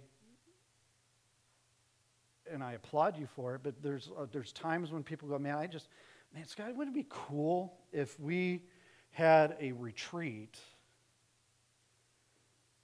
and 2.51 2.62
I 2.62 2.73
applaud 2.73 3.18
you 3.18 3.27
for 3.27 3.55
it, 3.55 3.62
but 3.62 3.83
there's, 3.83 4.11
uh, 4.18 4.27
there's 4.31 4.53
times 4.53 4.91
when 4.91 5.03
people 5.03 5.29
go, 5.29 5.39
man, 5.39 5.57
I 5.57 5.66
just, 5.66 5.89
man, 6.35 6.47
Scott, 6.47 6.75
wouldn't 6.77 6.95
it 6.97 7.01
be 7.01 7.07
cool 7.09 7.79
if 7.93 8.18
we 8.20 8.62
had 9.11 9.57
a 9.61 9.73
retreat 9.73 10.59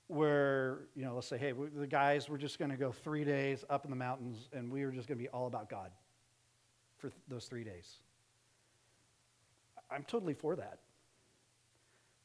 where, 0.09 0.87
you 0.97 1.05
know, 1.05 1.15
let's 1.15 1.29
say, 1.29 1.39
hey, 1.39 1.53
the 1.53 1.87
guys, 1.87 2.29
we're 2.29 2.39
just 2.39 2.59
going 2.59 2.71
to 2.71 2.77
go 2.77 2.91
three 2.91 3.25
days 3.25 3.65
up 3.71 3.85
in 3.85 3.91
the 3.91 3.97
mountains 3.97 4.49
and 4.53 4.73
we 4.73 4.83
are 4.83 4.91
just 4.91 5.07
going 5.07 5.19
to 5.19 5.23
be 5.23 5.29
all 5.29 5.47
about 5.47 5.69
God 5.69 5.91
for 6.97 7.11
th- 7.11 7.21
those 7.29 7.45
three 7.45 7.63
days. 7.63 7.99
I'm 9.91 10.05
totally 10.05 10.35
for 10.35 10.57
that. 10.57 10.81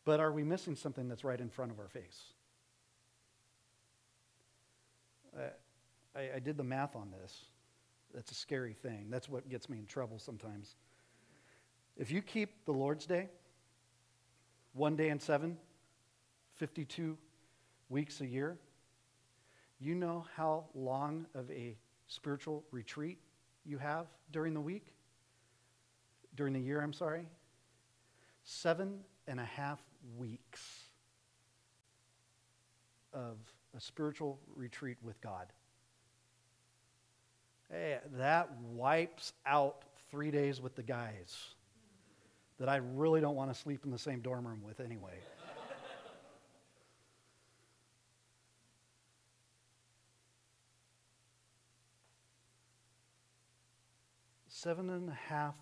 But 0.05 0.19
are 0.19 0.31
we 0.31 0.43
missing 0.43 0.75
something 0.75 1.07
that's 1.07 1.23
right 1.23 1.39
in 1.39 1.49
front 1.49 1.71
of 1.71 1.79
our 1.79 1.87
face? 1.87 2.23
Uh, 5.37 5.41
I, 6.15 6.35
I 6.35 6.39
did 6.39 6.57
the 6.57 6.63
math 6.63 6.95
on 6.95 7.11
this. 7.21 7.45
That's 8.13 8.31
a 8.31 8.35
scary 8.35 8.73
thing. 8.73 9.07
That's 9.09 9.27
what 9.27 9.49
gets 9.49 9.69
me 9.69 9.79
in 9.79 9.85
trouble 9.85 10.19
sometimes. 10.19 10.75
If 11.97 12.11
you 12.11 12.21
keep 12.21 12.65
the 12.65 12.71
Lord's 12.71 13.05
Day, 13.05 13.29
one 14.73 14.95
day 14.95 15.09
in 15.09 15.19
seven, 15.19 15.57
52 16.55 17.17
weeks 17.93 18.19
a 18.21 18.25
year, 18.25 18.57
you 19.79 19.93
know 19.93 20.25
how 20.35 20.65
long 20.73 21.27
of 21.35 21.49
a 21.51 21.77
spiritual 22.07 22.63
retreat 22.71 23.19
you 23.63 23.77
have 23.77 24.07
during 24.31 24.53
the 24.53 24.59
week? 24.59 24.87
During 26.35 26.53
the 26.53 26.59
year, 26.59 26.81
I'm 26.81 26.91
sorry? 26.91 27.27
Seven 28.43 29.01
and 29.27 29.39
a 29.39 29.45
half 29.45 29.79
weeks 30.17 30.89
of 33.13 33.37
a 33.77 33.79
spiritual 33.79 34.39
retreat 34.55 34.97
with 35.03 35.21
God. 35.21 35.47
Hey, 37.71 37.99
that 38.17 38.49
wipes 38.73 39.33
out 39.45 39.83
three 40.09 40.31
days 40.31 40.59
with 40.59 40.75
the 40.75 40.83
guys 40.83 41.35
that 42.59 42.69
I 42.69 42.77
really 42.95 43.21
don't 43.21 43.35
want 43.35 43.53
to 43.53 43.59
sleep 43.59 43.85
in 43.85 43.91
the 43.91 43.99
same 43.99 44.19
dorm 44.19 44.47
room 44.47 44.63
with 44.65 44.79
anyway. 44.79 45.13
Seven 54.63 54.89
and 54.91 55.09
a 55.09 55.17
half 55.27 55.55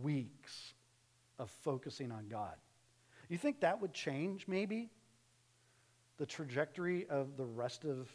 weeks 0.00 0.74
of 1.40 1.50
focusing 1.50 2.12
on 2.12 2.28
God. 2.28 2.54
You 3.28 3.36
think 3.36 3.62
that 3.62 3.82
would 3.82 3.92
change 3.92 4.46
maybe 4.46 4.90
the 6.18 6.26
trajectory 6.26 7.04
of 7.08 7.36
the 7.36 7.44
rest 7.44 7.84
of 7.84 8.08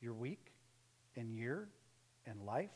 your 0.00 0.14
week 0.14 0.52
and 1.14 1.32
year 1.32 1.68
and 2.26 2.42
life? 2.42 2.72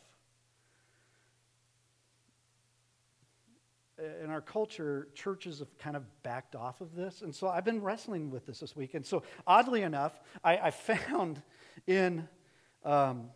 in 4.23 4.31
our 4.31 4.43
culture, 4.43 5.09
churches 5.15 5.59
have 5.61 5.79
kind 5.79 5.97
of 5.97 6.05
backed 6.23 6.55
off 6.55 6.83
of 6.83 6.95
this. 6.95 7.23
And 7.23 7.35
so 7.35 7.49
I've 7.49 7.65
been 7.65 7.81
wrestling 7.81 8.31
with 8.31 8.47
this 8.47 8.61
this 8.61 8.77
week. 8.77 8.93
And 8.93 9.05
so, 9.05 9.23
oddly 9.47 9.83
enough, 9.83 10.21
I, 10.45 10.59
I 10.59 10.71
found 11.11 11.43
in, 11.87 12.29
um, 12.85 13.31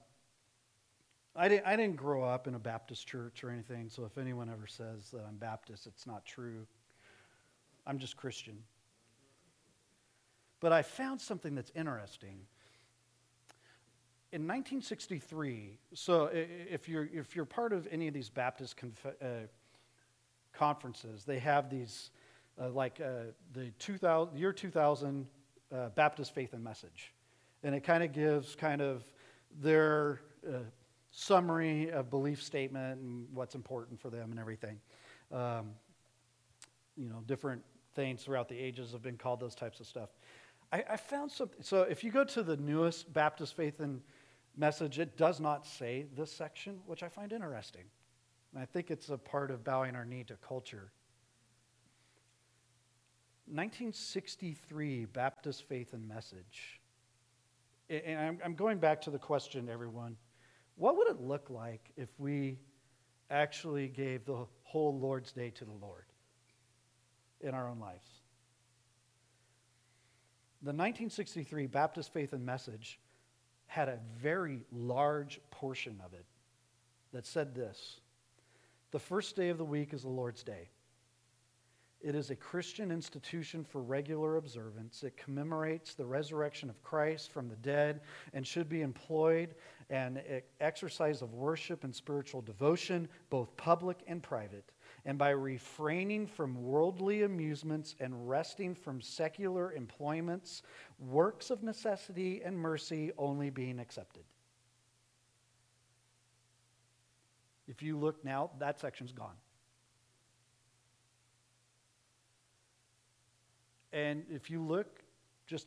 I, 1.36 1.48
didn't, 1.48 1.66
I 1.66 1.76
didn't 1.76 1.96
grow 1.96 2.22
up 2.22 2.46
in 2.46 2.54
a 2.54 2.58
Baptist 2.58 3.06
church 3.06 3.44
or 3.44 3.50
anything. 3.50 3.88
So 3.88 4.04
if 4.04 4.18
anyone 4.18 4.50
ever 4.50 4.66
says 4.66 5.10
that 5.12 5.24
I'm 5.26 5.36
Baptist, 5.36 5.86
it's 5.86 6.06
not 6.06 6.24
true. 6.24 6.66
I'm 7.86 7.98
just 7.98 8.16
Christian. 8.16 8.58
But 10.60 10.72
I 10.72 10.82
found 10.82 11.20
something 11.20 11.54
that's 11.54 11.72
interesting. 11.74 12.46
In 14.32 14.42
1963, 14.42 15.78
so 15.94 16.30
if 16.32 16.88
you're, 16.88 17.08
if 17.12 17.34
you're 17.34 17.44
part 17.44 17.72
of 17.72 17.88
any 17.90 18.06
of 18.08 18.14
these 18.14 18.28
Baptist 18.28 18.76
conf- 18.76 19.06
uh, 19.22 19.46
conferences. 20.52 21.24
They 21.24 21.38
have 21.38 21.70
these, 21.70 22.10
uh, 22.60 22.70
like 22.70 23.00
uh, 23.00 23.32
the 23.52 23.70
2000, 23.78 24.36
year 24.36 24.52
2000 24.52 25.26
uh, 25.72 25.88
Baptist 25.90 26.34
Faith 26.34 26.52
and 26.52 26.62
Message. 26.62 27.12
And 27.62 27.74
it 27.74 27.80
kind 27.80 28.02
of 28.02 28.12
gives 28.12 28.54
kind 28.54 28.80
of 28.80 29.04
their 29.60 30.20
uh, 30.46 30.58
summary 31.10 31.90
of 31.90 32.10
belief 32.10 32.42
statement 32.42 33.00
and 33.00 33.26
what's 33.32 33.54
important 33.54 34.00
for 34.00 34.10
them 34.10 34.30
and 34.30 34.38
everything. 34.38 34.78
Um, 35.32 35.70
you 36.96 37.08
know, 37.08 37.22
different 37.26 37.62
things 37.94 38.22
throughout 38.22 38.48
the 38.48 38.58
ages 38.58 38.92
have 38.92 39.02
been 39.02 39.16
called 39.16 39.40
those 39.40 39.54
types 39.54 39.80
of 39.80 39.86
stuff. 39.86 40.10
I, 40.72 40.84
I 40.90 40.96
found 40.96 41.30
something. 41.32 41.62
So 41.62 41.82
if 41.82 42.04
you 42.04 42.10
go 42.10 42.24
to 42.24 42.42
the 42.42 42.56
newest 42.56 43.12
Baptist 43.12 43.56
Faith 43.56 43.80
and 43.80 44.00
Message, 44.56 44.98
it 44.98 45.16
does 45.16 45.40
not 45.40 45.66
say 45.66 46.06
this 46.16 46.30
section, 46.30 46.80
which 46.86 47.02
I 47.02 47.08
find 47.08 47.32
interesting. 47.32 47.84
And 48.52 48.62
I 48.62 48.66
think 48.66 48.90
it's 48.90 49.08
a 49.08 49.16
part 49.16 49.50
of 49.50 49.64
bowing 49.64 49.94
our 49.94 50.04
knee 50.04 50.24
to 50.24 50.34
culture. 50.36 50.92
1963 53.46 55.06
Baptist 55.06 55.68
Faith 55.68 55.92
and 55.92 56.06
Message. 56.06 56.80
And 57.88 58.38
I'm 58.44 58.54
going 58.54 58.78
back 58.78 59.00
to 59.02 59.10
the 59.10 59.18
question, 59.18 59.68
everyone. 59.68 60.16
What 60.80 60.96
would 60.96 61.08
it 61.08 61.20
look 61.20 61.50
like 61.50 61.90
if 61.98 62.08
we 62.16 62.56
actually 63.28 63.86
gave 63.86 64.24
the 64.24 64.46
whole 64.62 64.98
Lord's 64.98 65.30
Day 65.30 65.50
to 65.50 65.66
the 65.66 65.74
Lord 65.74 66.06
in 67.42 67.52
our 67.52 67.68
own 67.68 67.78
lives? 67.78 68.08
The 70.62 70.70
1963 70.70 71.66
Baptist 71.66 72.14
Faith 72.14 72.32
and 72.32 72.46
Message 72.46 72.98
had 73.66 73.90
a 73.90 73.98
very 74.22 74.64
large 74.72 75.38
portion 75.50 76.00
of 76.02 76.14
it 76.14 76.24
that 77.12 77.26
said 77.26 77.54
this 77.54 78.00
the 78.90 78.98
first 78.98 79.36
day 79.36 79.50
of 79.50 79.58
the 79.58 79.64
week 79.66 79.92
is 79.92 80.00
the 80.00 80.08
Lord's 80.08 80.42
Day. 80.42 80.70
It 82.02 82.14
is 82.14 82.30
a 82.30 82.36
Christian 82.36 82.90
institution 82.90 83.62
for 83.62 83.82
regular 83.82 84.36
observance. 84.36 85.02
It 85.02 85.18
commemorates 85.18 85.92
the 85.92 86.06
resurrection 86.06 86.70
of 86.70 86.82
Christ 86.82 87.30
from 87.30 87.48
the 87.48 87.56
dead 87.56 88.00
and 88.32 88.46
should 88.46 88.70
be 88.70 88.80
employed 88.80 89.54
an 89.90 90.20
exercise 90.60 91.20
of 91.20 91.34
worship 91.34 91.84
and 91.84 91.94
spiritual 91.94 92.40
devotion, 92.40 93.08
both 93.28 93.54
public 93.56 93.98
and 94.06 94.22
private. 94.22 94.72
And 95.04 95.18
by 95.18 95.30
refraining 95.30 96.26
from 96.26 96.62
worldly 96.62 97.22
amusements 97.22 97.96
and 98.00 98.28
resting 98.28 98.74
from 98.74 99.02
secular 99.02 99.72
employments, 99.72 100.62
works 100.98 101.50
of 101.50 101.62
necessity 101.62 102.40
and 102.42 102.56
mercy 102.56 103.12
only 103.18 103.50
being 103.50 103.78
accepted. 103.78 104.24
If 107.66 107.82
you 107.82 107.98
look 107.98 108.24
now, 108.24 108.50
that 108.58 108.80
section's 108.80 109.12
gone. 109.12 109.36
And 113.92 114.24
if 114.30 114.50
you 114.50 114.62
look, 114.62 115.00
just, 115.46 115.66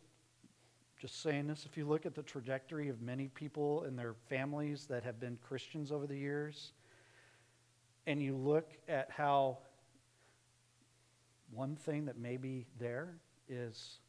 just 1.00 1.22
saying 1.22 1.48
this, 1.48 1.66
if 1.66 1.78
you 1.78 1.86
look 1.86 2.06
at 2.06 2.16
the 2.16 2.24
trajectory 2.24 2.90
of 2.90 3.02
many 3.02 3.28
people 3.28 3.84
and 3.84 3.98
their 3.98 4.16
families 4.30 4.86
that 4.88 5.04
have 5.04 5.20
been 5.20 5.38
Christians 5.42 5.92
over 5.92 6.08
the 6.08 6.18
years, 6.18 6.72
and 8.08 8.22
you 8.22 8.36
look 8.36 8.72
at 8.88 9.10
how 9.12 9.60
one 11.52 11.76
thing 11.76 12.06
that 12.06 12.18
may 12.18 12.38
be 12.38 12.66
there 12.80 13.16
is 13.48 14.00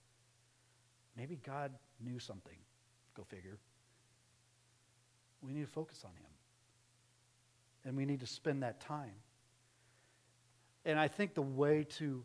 maybe 1.17 1.39
God 1.45 1.73
knew 2.01 2.19
something. 2.19 2.57
Go 3.17 3.25
figure. 3.25 3.59
We 5.43 5.53
need 5.53 5.62
to 5.62 5.67
focus 5.67 6.03
on 6.05 6.12
Him 6.12 6.35
and 7.85 7.97
we 7.97 8.05
need 8.05 8.21
to 8.21 8.27
spend 8.27 8.62
that 8.62 8.81
time. 8.81 9.15
And 10.85 10.99
I 10.99 11.09
think 11.09 11.35
the 11.35 11.43
way 11.43 11.85
to 11.99 12.23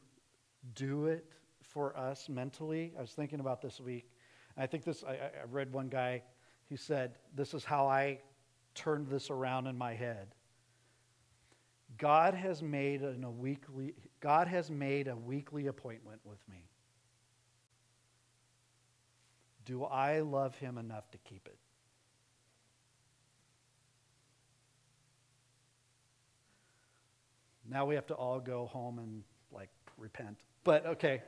do 0.76 1.08
it 1.08 1.26
for 1.70 1.96
us 1.96 2.28
mentally, 2.30 2.94
I 2.98 3.02
was 3.02 3.12
thinking 3.12 3.40
about 3.40 3.62
this 3.62 3.80
week. 3.80 4.10
I 4.58 4.66
think 4.66 4.84
this, 4.84 5.04
I, 5.04 5.14
I 5.14 5.30
read 5.50 5.72
one 5.72 5.88
guy, 5.88 6.24
he 6.68 6.76
said, 6.76 7.16
This 7.36 7.54
is 7.54 7.64
how 7.64 7.88
I 7.88 8.20
turned 8.76 9.08
this 9.08 9.30
around 9.30 9.68
in 9.68 9.78
my 9.78 9.94
head. 9.94 10.36
God 11.98 12.34
has 12.34 12.62
made 12.62 13.04
a 13.04 13.30
weekly 13.30 13.94
God 14.20 14.48
has 14.48 14.70
made 14.70 15.08
a 15.08 15.16
weekly 15.16 15.68
appointment 15.68 16.20
with 16.24 16.40
me. 16.50 16.70
Do 19.66 19.84
I 19.84 20.20
love 20.20 20.56
him 20.58 20.78
enough 20.78 21.10
to 21.12 21.18
keep 21.20 21.48
it? 21.48 21.58
Now 27.70 27.86
we 27.86 27.96
have 27.96 28.08
to 28.08 28.16
all 28.16 28.40
go 28.40 28.66
home 28.66 29.00
and 29.00 29.24
like 29.52 29.70
repent. 29.98 30.38
But 30.64 30.86
okay. 30.86 31.22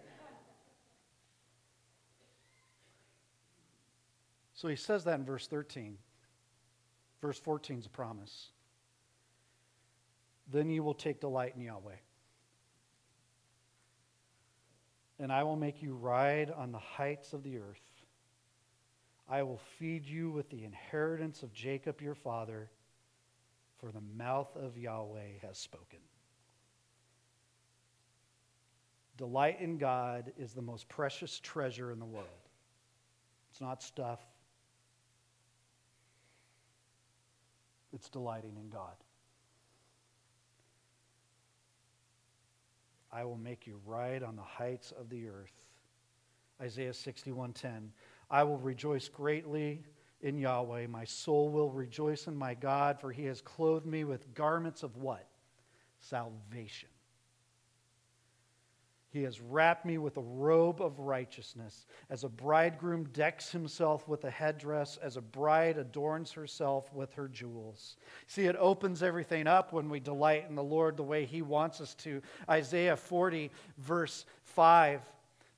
So 4.61 4.67
he 4.67 4.75
says 4.75 5.05
that 5.05 5.17
in 5.17 5.25
verse 5.25 5.47
13. 5.47 5.97
Verse 7.19 7.39
14 7.39 7.79
is 7.79 7.87
a 7.87 7.89
promise. 7.89 8.49
Then 10.51 10.69
you 10.69 10.83
will 10.83 10.93
take 10.93 11.19
delight 11.19 11.53
in 11.55 11.63
Yahweh. 11.63 11.95
And 15.17 15.31
I 15.33 15.41
will 15.41 15.55
make 15.55 15.81
you 15.81 15.95
ride 15.95 16.51
on 16.51 16.71
the 16.71 16.77
heights 16.77 17.33
of 17.33 17.41
the 17.41 17.57
earth. 17.57 17.81
I 19.27 19.41
will 19.41 19.59
feed 19.79 20.05
you 20.05 20.29
with 20.29 20.51
the 20.51 20.63
inheritance 20.63 21.41
of 21.41 21.51
Jacob 21.53 21.99
your 21.99 22.13
father, 22.13 22.69
for 23.79 23.91
the 23.91 24.03
mouth 24.15 24.55
of 24.55 24.77
Yahweh 24.77 25.39
has 25.41 25.57
spoken. 25.57 26.01
Delight 29.17 29.59
in 29.59 29.79
God 29.79 30.31
is 30.37 30.53
the 30.53 30.61
most 30.61 30.87
precious 30.87 31.39
treasure 31.39 31.91
in 31.91 31.97
the 31.97 32.05
world. 32.05 32.27
It's 33.49 33.59
not 33.59 33.81
stuff, 33.81 34.19
it's 37.93 38.09
delighting 38.09 38.57
in 38.57 38.69
God. 38.69 38.95
I 43.11 43.25
will 43.25 43.37
make 43.37 43.67
you 43.67 43.79
ride 43.85 44.23
on 44.23 44.35
the 44.35 44.41
heights 44.41 44.91
of 44.91 45.09
the 45.09 45.27
earth. 45.27 45.65
Isaiah 46.61 46.93
61:10. 46.93 47.91
I 48.29 48.43
will 48.43 48.59
rejoice 48.59 49.09
greatly 49.09 49.83
in 50.21 50.37
Yahweh. 50.37 50.87
My 50.87 51.03
soul 51.03 51.49
will 51.49 51.71
rejoice 51.71 52.27
in 52.27 52.35
my 52.35 52.53
God, 52.53 52.99
for 52.99 53.11
he 53.11 53.25
has 53.25 53.41
clothed 53.41 53.85
me 53.85 54.03
with 54.03 54.33
garments 54.33 54.83
of 54.83 54.95
what? 54.95 55.27
Salvation. 55.99 56.90
He 59.11 59.23
has 59.23 59.41
wrapped 59.41 59.85
me 59.85 59.97
with 59.97 60.15
a 60.15 60.21
robe 60.21 60.81
of 60.81 60.99
righteousness, 60.99 61.85
as 62.09 62.23
a 62.23 62.29
bridegroom 62.29 63.09
decks 63.11 63.51
himself 63.51 64.07
with 64.07 64.23
a 64.23 64.29
headdress, 64.31 64.97
as 64.97 65.17
a 65.17 65.21
bride 65.21 65.77
adorns 65.77 66.31
herself 66.31 66.93
with 66.93 67.13
her 67.13 67.27
jewels. 67.27 67.97
See, 68.27 68.45
it 68.45 68.55
opens 68.57 69.03
everything 69.03 69.47
up 69.47 69.73
when 69.73 69.89
we 69.89 69.99
delight 69.99 70.45
in 70.47 70.55
the 70.55 70.63
Lord 70.63 70.95
the 70.95 71.03
way 71.03 71.25
He 71.25 71.41
wants 71.41 71.81
us 71.81 71.93
to. 71.95 72.21
Isaiah 72.49 72.95
40, 72.95 73.51
verse 73.77 74.25
5. 74.43 75.01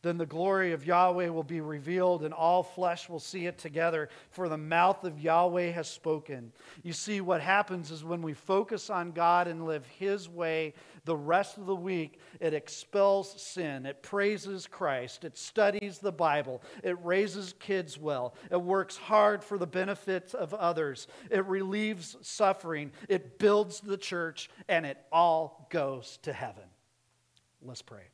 Then 0.03 0.17
the 0.17 0.25
glory 0.25 0.73
of 0.73 0.85
Yahweh 0.85 1.29
will 1.29 1.43
be 1.43 1.61
revealed, 1.61 2.23
and 2.23 2.33
all 2.33 2.61
flesh 2.61 3.07
will 3.07 3.21
see 3.21 3.47
it 3.47 3.57
together, 3.57 4.09
for 4.29 4.49
the 4.49 4.57
mouth 4.57 5.05
of 5.05 5.19
Yahweh 5.19 5.71
has 5.71 5.87
spoken. 5.87 6.51
You 6.83 6.91
see, 6.91 7.21
what 7.21 7.39
happens 7.39 7.89
is 7.89 8.03
when 8.03 8.21
we 8.21 8.33
focus 8.33 8.89
on 8.89 9.13
God 9.13 9.47
and 9.47 9.65
live 9.65 9.85
His 9.85 10.27
way 10.27 10.73
the 11.05 11.15
rest 11.15 11.57
of 11.57 11.65
the 11.65 11.75
week, 11.75 12.19
it 12.41 12.53
expels 12.53 13.41
sin, 13.41 13.85
it 13.85 14.03
praises 14.03 14.67
Christ, 14.67 15.23
it 15.23 15.37
studies 15.37 15.99
the 15.99 16.11
Bible, 16.11 16.61
it 16.83 16.97
raises 17.03 17.53
kids 17.59 17.97
well, 17.97 18.35
it 18.51 18.61
works 18.61 18.97
hard 18.97 19.43
for 19.43 19.57
the 19.57 19.67
benefits 19.67 20.33
of 20.33 20.53
others, 20.53 21.07
it 21.29 21.45
relieves 21.45 22.17
suffering, 22.21 22.91
it 23.07 23.39
builds 23.39 23.79
the 23.79 23.97
church, 23.97 24.49
and 24.67 24.85
it 24.85 24.97
all 25.11 25.67
goes 25.69 26.19
to 26.23 26.33
heaven. 26.33 26.63
Let's 27.61 27.81
pray. 27.81 28.12